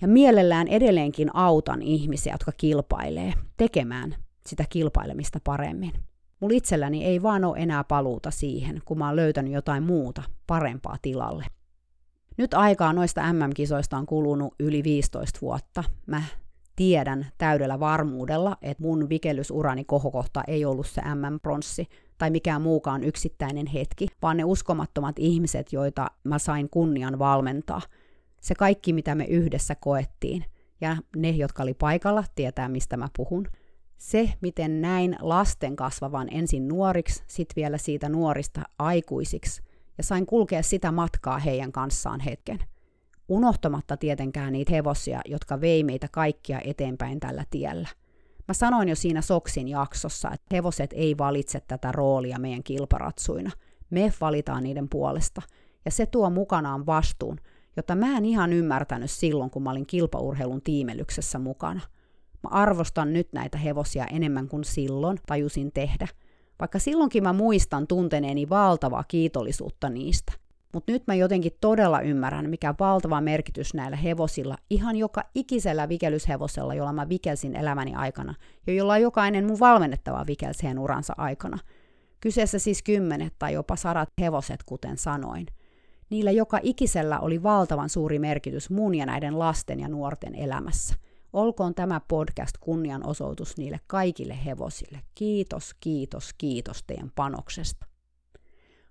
Ja 0.00 0.08
mielellään 0.08 0.68
edelleenkin 0.68 1.36
autan 1.36 1.82
ihmisiä, 1.82 2.34
jotka 2.34 2.52
kilpailee, 2.52 3.32
tekemään 3.56 4.16
sitä 4.46 4.64
kilpailemista 4.68 5.38
paremmin. 5.44 5.92
Mulla 6.40 6.56
itselläni 6.56 7.04
ei 7.04 7.22
vaan 7.22 7.44
ole 7.44 7.58
enää 7.58 7.84
paluuta 7.84 8.30
siihen, 8.30 8.82
kun 8.84 8.98
mä 8.98 9.06
oon 9.06 9.16
löytänyt 9.16 9.52
jotain 9.52 9.82
muuta, 9.82 10.22
parempaa 10.46 10.96
tilalle. 11.02 11.44
Nyt 12.36 12.54
aikaa 12.54 12.92
noista 12.92 13.32
MM-kisoista 13.32 13.96
on 13.96 14.06
kulunut 14.06 14.54
yli 14.60 14.84
15 14.84 15.38
vuotta. 15.42 15.84
Mä 16.06 16.22
tiedän 16.76 17.26
täydellä 17.38 17.80
varmuudella, 17.80 18.56
että 18.62 18.82
mun 18.82 19.08
vikellysurani 19.08 19.84
kohokohta 19.84 20.42
ei 20.46 20.64
ollut 20.64 20.86
se 20.86 21.02
MM-pronssi 21.14 21.88
tai 22.18 22.30
mikään 22.30 22.62
muukaan 22.62 23.04
yksittäinen 23.04 23.66
hetki, 23.66 24.06
vaan 24.22 24.36
ne 24.36 24.44
uskomattomat 24.44 25.18
ihmiset, 25.18 25.72
joita 25.72 26.10
mä 26.24 26.38
sain 26.38 26.70
kunnian 26.70 27.18
valmentaa. 27.18 27.80
Se 28.40 28.54
kaikki, 28.54 28.92
mitä 28.92 29.14
me 29.14 29.24
yhdessä 29.24 29.74
koettiin. 29.74 30.44
Ja 30.80 30.96
ne, 31.16 31.30
jotka 31.30 31.62
oli 31.62 31.74
paikalla, 31.74 32.24
tietää, 32.34 32.68
mistä 32.68 32.96
mä 32.96 33.08
puhun– 33.16 33.48
se, 34.00 34.32
miten 34.40 34.80
näin 34.80 35.16
lasten 35.20 35.76
kasvavan 35.76 36.28
ensin 36.30 36.68
nuoriksi, 36.68 37.22
sitten 37.26 37.56
vielä 37.56 37.78
siitä 37.78 38.08
nuorista 38.08 38.62
aikuisiksi, 38.78 39.62
ja 39.98 40.04
sain 40.04 40.26
kulkea 40.26 40.62
sitä 40.62 40.92
matkaa 40.92 41.38
heidän 41.38 41.72
kanssaan 41.72 42.20
hetken. 42.20 42.58
Unohtamatta 43.28 43.96
tietenkään 43.96 44.52
niitä 44.52 44.72
hevosia, 44.72 45.20
jotka 45.24 45.60
vei 45.60 45.84
meitä 45.84 46.08
kaikkia 46.12 46.60
eteenpäin 46.64 47.20
tällä 47.20 47.44
tiellä. 47.50 47.88
Mä 48.48 48.54
sanoin 48.54 48.88
jo 48.88 48.94
siinä 48.94 49.22
Soksin 49.22 49.68
jaksossa, 49.68 50.30
että 50.34 50.56
hevoset 50.56 50.90
ei 50.92 51.18
valitse 51.18 51.60
tätä 51.68 51.92
roolia 51.92 52.38
meidän 52.38 52.62
kilparatsuina. 52.62 53.50
Me 53.90 54.12
valitaan 54.20 54.62
niiden 54.62 54.88
puolesta. 54.88 55.42
Ja 55.84 55.90
se 55.90 56.06
tuo 56.06 56.30
mukanaan 56.30 56.86
vastuun, 56.86 57.40
jota 57.76 57.94
mä 57.94 58.16
en 58.16 58.24
ihan 58.24 58.52
ymmärtänyt 58.52 59.10
silloin, 59.10 59.50
kun 59.50 59.62
mä 59.62 59.70
olin 59.70 59.86
kilpaurheilun 59.86 60.62
tiimelyksessä 60.62 61.38
mukana– 61.38 61.80
Mä 62.42 62.48
arvostan 62.50 63.12
nyt 63.12 63.32
näitä 63.32 63.58
hevosia 63.58 64.06
enemmän 64.06 64.48
kuin 64.48 64.64
silloin 64.64 65.18
tajusin 65.26 65.72
tehdä. 65.72 66.08
Vaikka 66.60 66.78
silloinkin 66.78 67.22
mä 67.22 67.32
muistan 67.32 67.86
tunteneeni 67.86 68.48
valtavaa 68.48 69.04
kiitollisuutta 69.04 69.88
niistä. 69.88 70.32
Mutta 70.74 70.92
nyt 70.92 71.06
mä 71.06 71.14
jotenkin 71.14 71.52
todella 71.60 72.00
ymmärrän, 72.00 72.50
mikä 72.50 72.74
valtava 72.80 73.20
merkitys 73.20 73.74
näillä 73.74 73.96
hevosilla, 73.96 74.56
ihan 74.70 74.96
joka 74.96 75.22
ikisellä 75.34 75.88
vikelyshevosella, 75.88 76.74
jolla 76.74 76.92
mä 76.92 77.08
vikelsin 77.08 77.56
elämäni 77.56 77.94
aikana, 77.94 78.34
ja 78.66 78.72
jolla 78.72 78.98
jokainen 78.98 79.46
mun 79.46 79.60
valmennettava 79.60 80.24
vikelsi 80.26 80.66
uransa 80.78 81.14
aikana. 81.16 81.58
Kyseessä 82.20 82.58
siis 82.58 82.82
kymmenet 82.82 83.34
tai 83.38 83.52
jopa 83.52 83.76
sadat 83.76 84.08
hevoset, 84.20 84.62
kuten 84.62 84.96
sanoin. 84.96 85.46
Niillä 86.10 86.30
joka 86.30 86.58
ikisellä 86.62 87.20
oli 87.20 87.42
valtavan 87.42 87.88
suuri 87.88 88.18
merkitys 88.18 88.70
mun 88.70 88.94
ja 88.94 89.06
näiden 89.06 89.38
lasten 89.38 89.80
ja 89.80 89.88
nuorten 89.88 90.34
elämässä– 90.34 90.94
Olkoon 91.32 91.74
tämä 91.74 92.00
podcast 92.08 92.58
kunnianosoitus 92.60 93.56
niille 93.56 93.80
kaikille 93.86 94.44
hevosille. 94.44 95.00
Kiitos, 95.14 95.74
kiitos, 95.80 96.34
kiitos 96.38 96.82
teidän 96.86 97.10
panoksesta. 97.14 97.86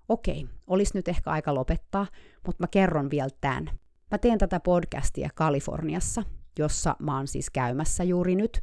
Okei, 0.10 0.48
olisi 0.68 0.92
nyt 0.96 1.08
ehkä 1.08 1.30
aika 1.30 1.54
lopettaa, 1.54 2.08
mutta 2.46 2.64
mä 2.64 2.68
kerron 2.68 3.10
vielä 3.10 3.30
tämän. 3.42 3.70
Mä 4.12 4.18
teen 4.18 4.38
tätä 4.38 4.60
podcastia 4.60 5.30
Kaliforniassa, 5.36 6.24
jossa 6.60 6.96
mä 7.00 7.16
oon 7.18 7.28
siis 7.28 7.50
käymässä 7.50 8.04
juuri 8.04 8.36
nyt, 8.36 8.62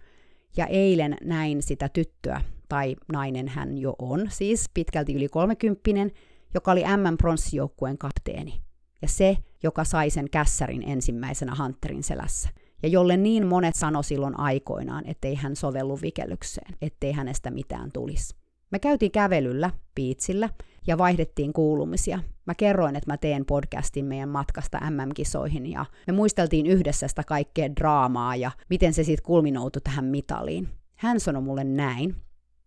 ja 0.57 0.67
eilen 0.67 1.17
näin 1.25 1.63
sitä 1.63 1.89
tyttöä, 1.89 2.41
tai 2.69 2.97
nainen 3.13 3.49
hän 3.49 3.79
jo 3.79 3.95
on, 3.99 4.27
siis 4.31 4.71
pitkälti 4.75 5.15
yli 5.15 5.29
kolmekymppinen, 5.29 6.11
joka 6.55 6.73
oli 6.73 6.83
M-pronssijoukkueen 6.83 7.99
kapteeni. 7.99 8.61
Ja 9.03 9.09
se, 9.09 9.37
joka 9.63 9.85
sai 9.85 10.11
sen 10.11 10.31
kässärin 10.31 10.83
ensimmäisenä 10.83 11.55
Hunterin 11.55 12.03
selässä– 12.03 12.49
ja 12.83 12.89
jolle 12.89 13.17
niin 13.17 13.47
monet 13.47 13.75
sano 13.75 14.03
silloin 14.03 14.41
aikoinaan, 14.41 15.07
ettei 15.07 15.35
hän 15.35 15.57
sovellu 15.57 15.99
vikellykseen, 16.03 16.75
ettei 16.83 17.13
hänestä 17.13 17.51
mitään 17.51 17.93
tulisi. 17.93 18.37
Me 18.71 18.79
käytiin 18.79 19.13
kävelyllä, 19.13 19.71
piitsillä, 19.95 20.49
ja 20.87 20.99
vaihdettiin 20.99 21.53
kuulumisia. 21.53 22.19
Mä 22.47 22.55
kerroin, 22.55 22.97
että 22.97 23.13
mä 23.13 23.17
teen 23.17 23.47
podcastin 23.47 24.05
meidän 24.05 24.29
matkasta 24.29 24.91
MM-kisoihin, 24.91 25.67
ja 25.67 25.85
me 26.07 26.13
muisteltiin 26.13 26.67
yhdessä 26.67 27.09
sitä 27.09 27.25
kaikkea 27.25 27.77
draamaa 27.77 28.37
ja 28.37 28.51
miten 28.71 28.95
se 28.95 29.05
sitten 29.05 29.27
kulminoutui 29.27 29.83
tähän 29.83 30.05
mitaliin. 30.05 30.69
Hän 30.97 31.21
sanoi 31.21 31.43
mulle 31.43 31.65
näin. 31.65 32.17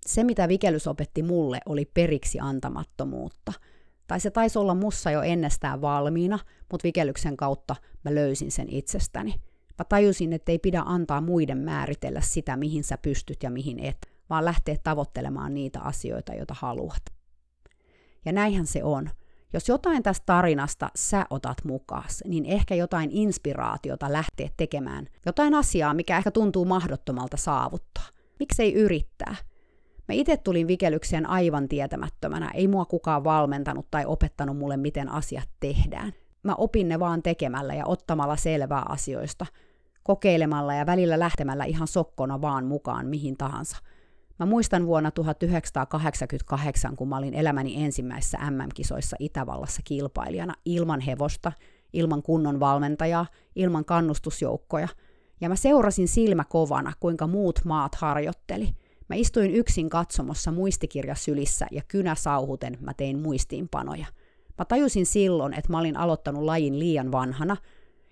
Se, 0.05 0.23
mitä 0.23 0.47
vikellys 0.47 0.87
opetti 0.87 1.23
mulle, 1.23 1.59
oli 1.65 1.85
periksi 1.85 2.39
antamattomuutta. 2.39 3.53
Tai 4.07 4.19
se 4.19 4.31
taisi 4.31 4.59
olla 4.59 4.75
mussa 4.75 5.11
jo 5.11 5.21
ennestään 5.21 5.81
valmiina, 5.81 6.39
mutta 6.71 6.83
vikellyksen 6.83 7.37
kautta 7.37 7.75
mä 8.03 8.15
löysin 8.15 8.51
sen 8.51 8.67
itsestäni. 8.69 9.35
Mä 9.79 9.85
tajusin, 9.89 10.33
että 10.33 10.51
ei 10.51 10.59
pidä 10.59 10.83
antaa 10.85 11.21
muiden 11.21 11.57
määritellä 11.57 12.21
sitä, 12.21 12.57
mihin 12.57 12.83
sä 12.83 12.97
pystyt 12.97 13.43
ja 13.43 13.49
mihin 13.49 13.79
et, 13.79 13.97
vaan 14.29 14.45
lähteä 14.45 14.75
tavoittelemaan 14.83 15.53
niitä 15.53 15.79
asioita, 15.79 16.33
joita 16.33 16.55
haluat. 16.59 17.01
Ja 18.25 18.31
näinhän 18.31 18.65
se 18.65 18.83
on. 18.83 19.09
Jos 19.53 19.69
jotain 19.69 20.03
tästä 20.03 20.23
tarinasta 20.25 20.89
sä 20.95 21.25
otat 21.29 21.57
mukaan, 21.63 22.03
niin 22.25 22.45
ehkä 22.45 22.75
jotain 22.75 23.09
inspiraatiota 23.11 24.13
lähteä 24.13 24.49
tekemään, 24.57 25.07
jotain 25.25 25.53
asiaa, 25.53 25.93
mikä 25.93 26.17
ehkä 26.17 26.31
tuntuu 26.31 26.65
mahdottomalta 26.65 27.37
saavuttaa. 27.37 28.07
Miksei 28.39 28.73
yrittää? 28.73 29.35
Mä 30.07 30.13
itse 30.13 30.37
tulin 30.37 30.67
vikelykseen 30.67 31.25
aivan 31.25 31.67
tietämättömänä, 31.67 32.51
ei 32.53 32.67
mua 32.67 32.85
kukaan 32.85 33.23
valmentanut 33.23 33.87
tai 33.91 34.05
opettanut 34.05 34.57
mulle, 34.57 34.77
miten 34.77 35.09
asiat 35.09 35.49
tehdään. 35.59 36.13
Mä 36.43 36.55
opin 36.55 36.89
ne 36.89 36.99
vaan 36.99 37.23
tekemällä 37.23 37.73
ja 37.73 37.85
ottamalla 37.85 38.35
selvää 38.35 38.83
asioista– 38.89 39.45
kokeilemalla 40.09 40.73
ja 40.73 40.85
välillä 40.85 41.19
lähtemällä 41.19 41.65
ihan 41.65 41.87
sokkona 41.87 42.41
vaan 42.41 42.65
mukaan 42.65 43.07
mihin 43.07 43.37
tahansa. 43.37 43.77
Mä 44.39 44.45
muistan 44.45 44.85
vuonna 44.85 45.11
1988, 45.11 46.95
kun 46.95 47.09
mä 47.09 47.17
olin 47.17 47.33
elämäni 47.33 47.83
ensimmäisessä 47.83 48.37
MM-kisoissa 48.51 49.15
Itävallassa 49.19 49.81
kilpailijana 49.83 50.53
ilman 50.65 50.99
hevosta, 50.99 51.51
ilman 51.93 52.23
kunnon 52.23 52.59
valmentajaa, 52.59 53.25
ilman 53.55 53.85
kannustusjoukkoja. 53.85 54.87
Ja 55.41 55.49
mä 55.49 55.55
seurasin 55.55 56.07
silmä 56.07 56.43
kovana, 56.43 56.93
kuinka 56.99 57.27
muut 57.27 57.59
maat 57.65 57.95
harjoitteli. 57.95 58.69
Mä 59.09 59.15
istuin 59.15 59.51
yksin 59.51 59.89
katsomossa 59.89 60.51
muistikirja 60.51 61.15
sylissä 61.15 61.67
ja 61.71 61.81
kynä 61.87 62.15
sauhuten 62.15 62.77
mä 62.81 62.93
tein 62.93 63.19
muistiinpanoja. 63.19 64.05
Mä 64.57 64.65
tajusin 64.65 65.05
silloin, 65.05 65.53
että 65.53 65.71
mä 65.71 65.79
olin 65.79 65.97
aloittanut 65.97 66.43
lajin 66.43 66.79
liian 66.79 67.11
vanhana, 67.11 67.57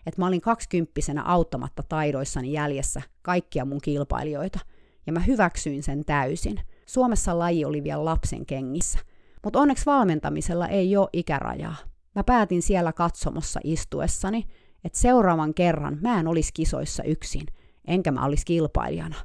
että 0.07 0.21
mä 0.21 0.27
olin 0.27 0.41
kaksikymppisenä 0.41 1.23
auttamatta 1.23 1.83
taidoissani 1.83 2.51
jäljessä 2.51 3.01
kaikkia 3.21 3.65
mun 3.65 3.81
kilpailijoita– 3.81 4.59
ja 5.07 5.13
mä 5.13 5.19
hyväksyin 5.19 5.83
sen 5.83 6.05
täysin. 6.05 6.59
Suomessa 6.85 7.39
laji 7.39 7.65
oli 7.65 7.83
vielä 7.83 8.05
lapsen 8.05 8.45
kengissä. 8.45 8.99
Mutta 9.43 9.59
onneksi 9.59 9.85
valmentamisella 9.85 10.67
ei 10.67 10.97
ole 10.97 11.09
ikärajaa. 11.13 11.75
Mä 12.15 12.23
päätin 12.23 12.61
siellä 12.61 12.93
katsomossa 12.93 13.59
istuessani, 13.63 14.47
että 14.83 14.99
seuraavan 14.99 15.53
kerran 15.53 15.97
mä 16.01 16.19
en 16.19 16.27
olisi 16.27 16.51
kisoissa 16.53 17.03
yksin, 17.03 17.45
enkä 17.85 18.11
mä 18.11 18.25
olisi 18.25 18.45
kilpailijana, 18.45 19.15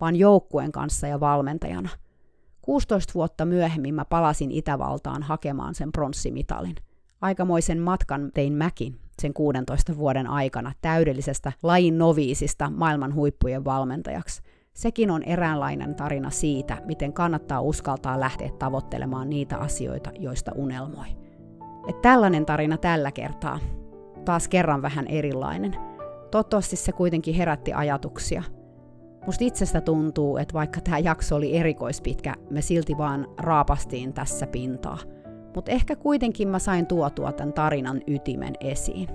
vaan 0.00 0.16
joukkueen 0.16 0.72
kanssa 0.72 1.06
ja 1.06 1.20
valmentajana. 1.20 1.88
16 2.62 3.14
vuotta 3.14 3.44
myöhemmin 3.44 3.94
mä 3.94 4.04
palasin 4.04 4.50
Itävaltaan 4.50 5.22
hakemaan 5.22 5.74
sen 5.74 5.92
pronssimitalin. 5.92 6.76
Aikamoisen 7.20 7.78
matkan 7.78 8.30
tein 8.34 8.52
mäkin 8.52 9.00
sen 9.20 9.34
16 9.34 9.96
vuoden 9.96 10.26
aikana 10.26 10.72
täydellisestä 10.80 11.52
lajin 11.62 11.98
noviisista 11.98 12.70
maailman 12.70 13.14
huippujen 13.14 13.64
valmentajaksi– 13.64 14.42
Sekin 14.74 15.10
on 15.10 15.22
eräänlainen 15.22 15.94
tarina 15.94 16.30
siitä, 16.30 16.78
miten 16.84 17.12
kannattaa 17.12 17.60
uskaltaa 17.60 18.20
lähteä 18.20 18.50
tavoittelemaan 18.58 19.30
niitä 19.30 19.56
asioita, 19.56 20.10
joista 20.18 20.52
unelmoi. 20.54 21.06
Et 21.88 22.02
tällainen 22.02 22.46
tarina 22.46 22.76
tällä 22.76 23.12
kertaa. 23.12 23.58
Taas 24.24 24.48
kerran 24.48 24.82
vähän 24.82 25.06
erilainen. 25.06 25.76
Toivottavasti 26.30 26.76
se 26.76 26.92
kuitenkin 26.92 27.34
herätti 27.34 27.72
ajatuksia. 27.72 28.42
Musta 29.26 29.44
itsestä 29.44 29.80
tuntuu, 29.80 30.36
että 30.36 30.54
vaikka 30.54 30.80
tämä 30.80 30.98
jakso 30.98 31.36
oli 31.36 31.56
erikoispitkä, 31.56 32.34
me 32.50 32.60
silti 32.60 32.98
vaan 32.98 33.26
raapastiin 33.38 34.12
tässä 34.12 34.46
pintaa. 34.46 34.98
Mutta 35.54 35.70
ehkä 35.70 35.96
kuitenkin 35.96 36.48
mä 36.48 36.58
sain 36.58 36.86
tuotua 36.86 37.32
tämän 37.32 37.52
tarinan 37.52 38.00
ytimen 38.06 38.54
esiin. 38.60 39.08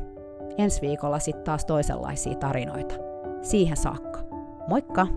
Ensi 0.57 0.81
viikolla 0.81 1.19
sitten 1.19 1.43
taas 1.43 1.65
toisenlaisia 1.65 2.36
tarinoita. 2.36 2.95
Siihen 3.41 3.77
saakka. 3.77 4.19
Moikka! 4.67 5.07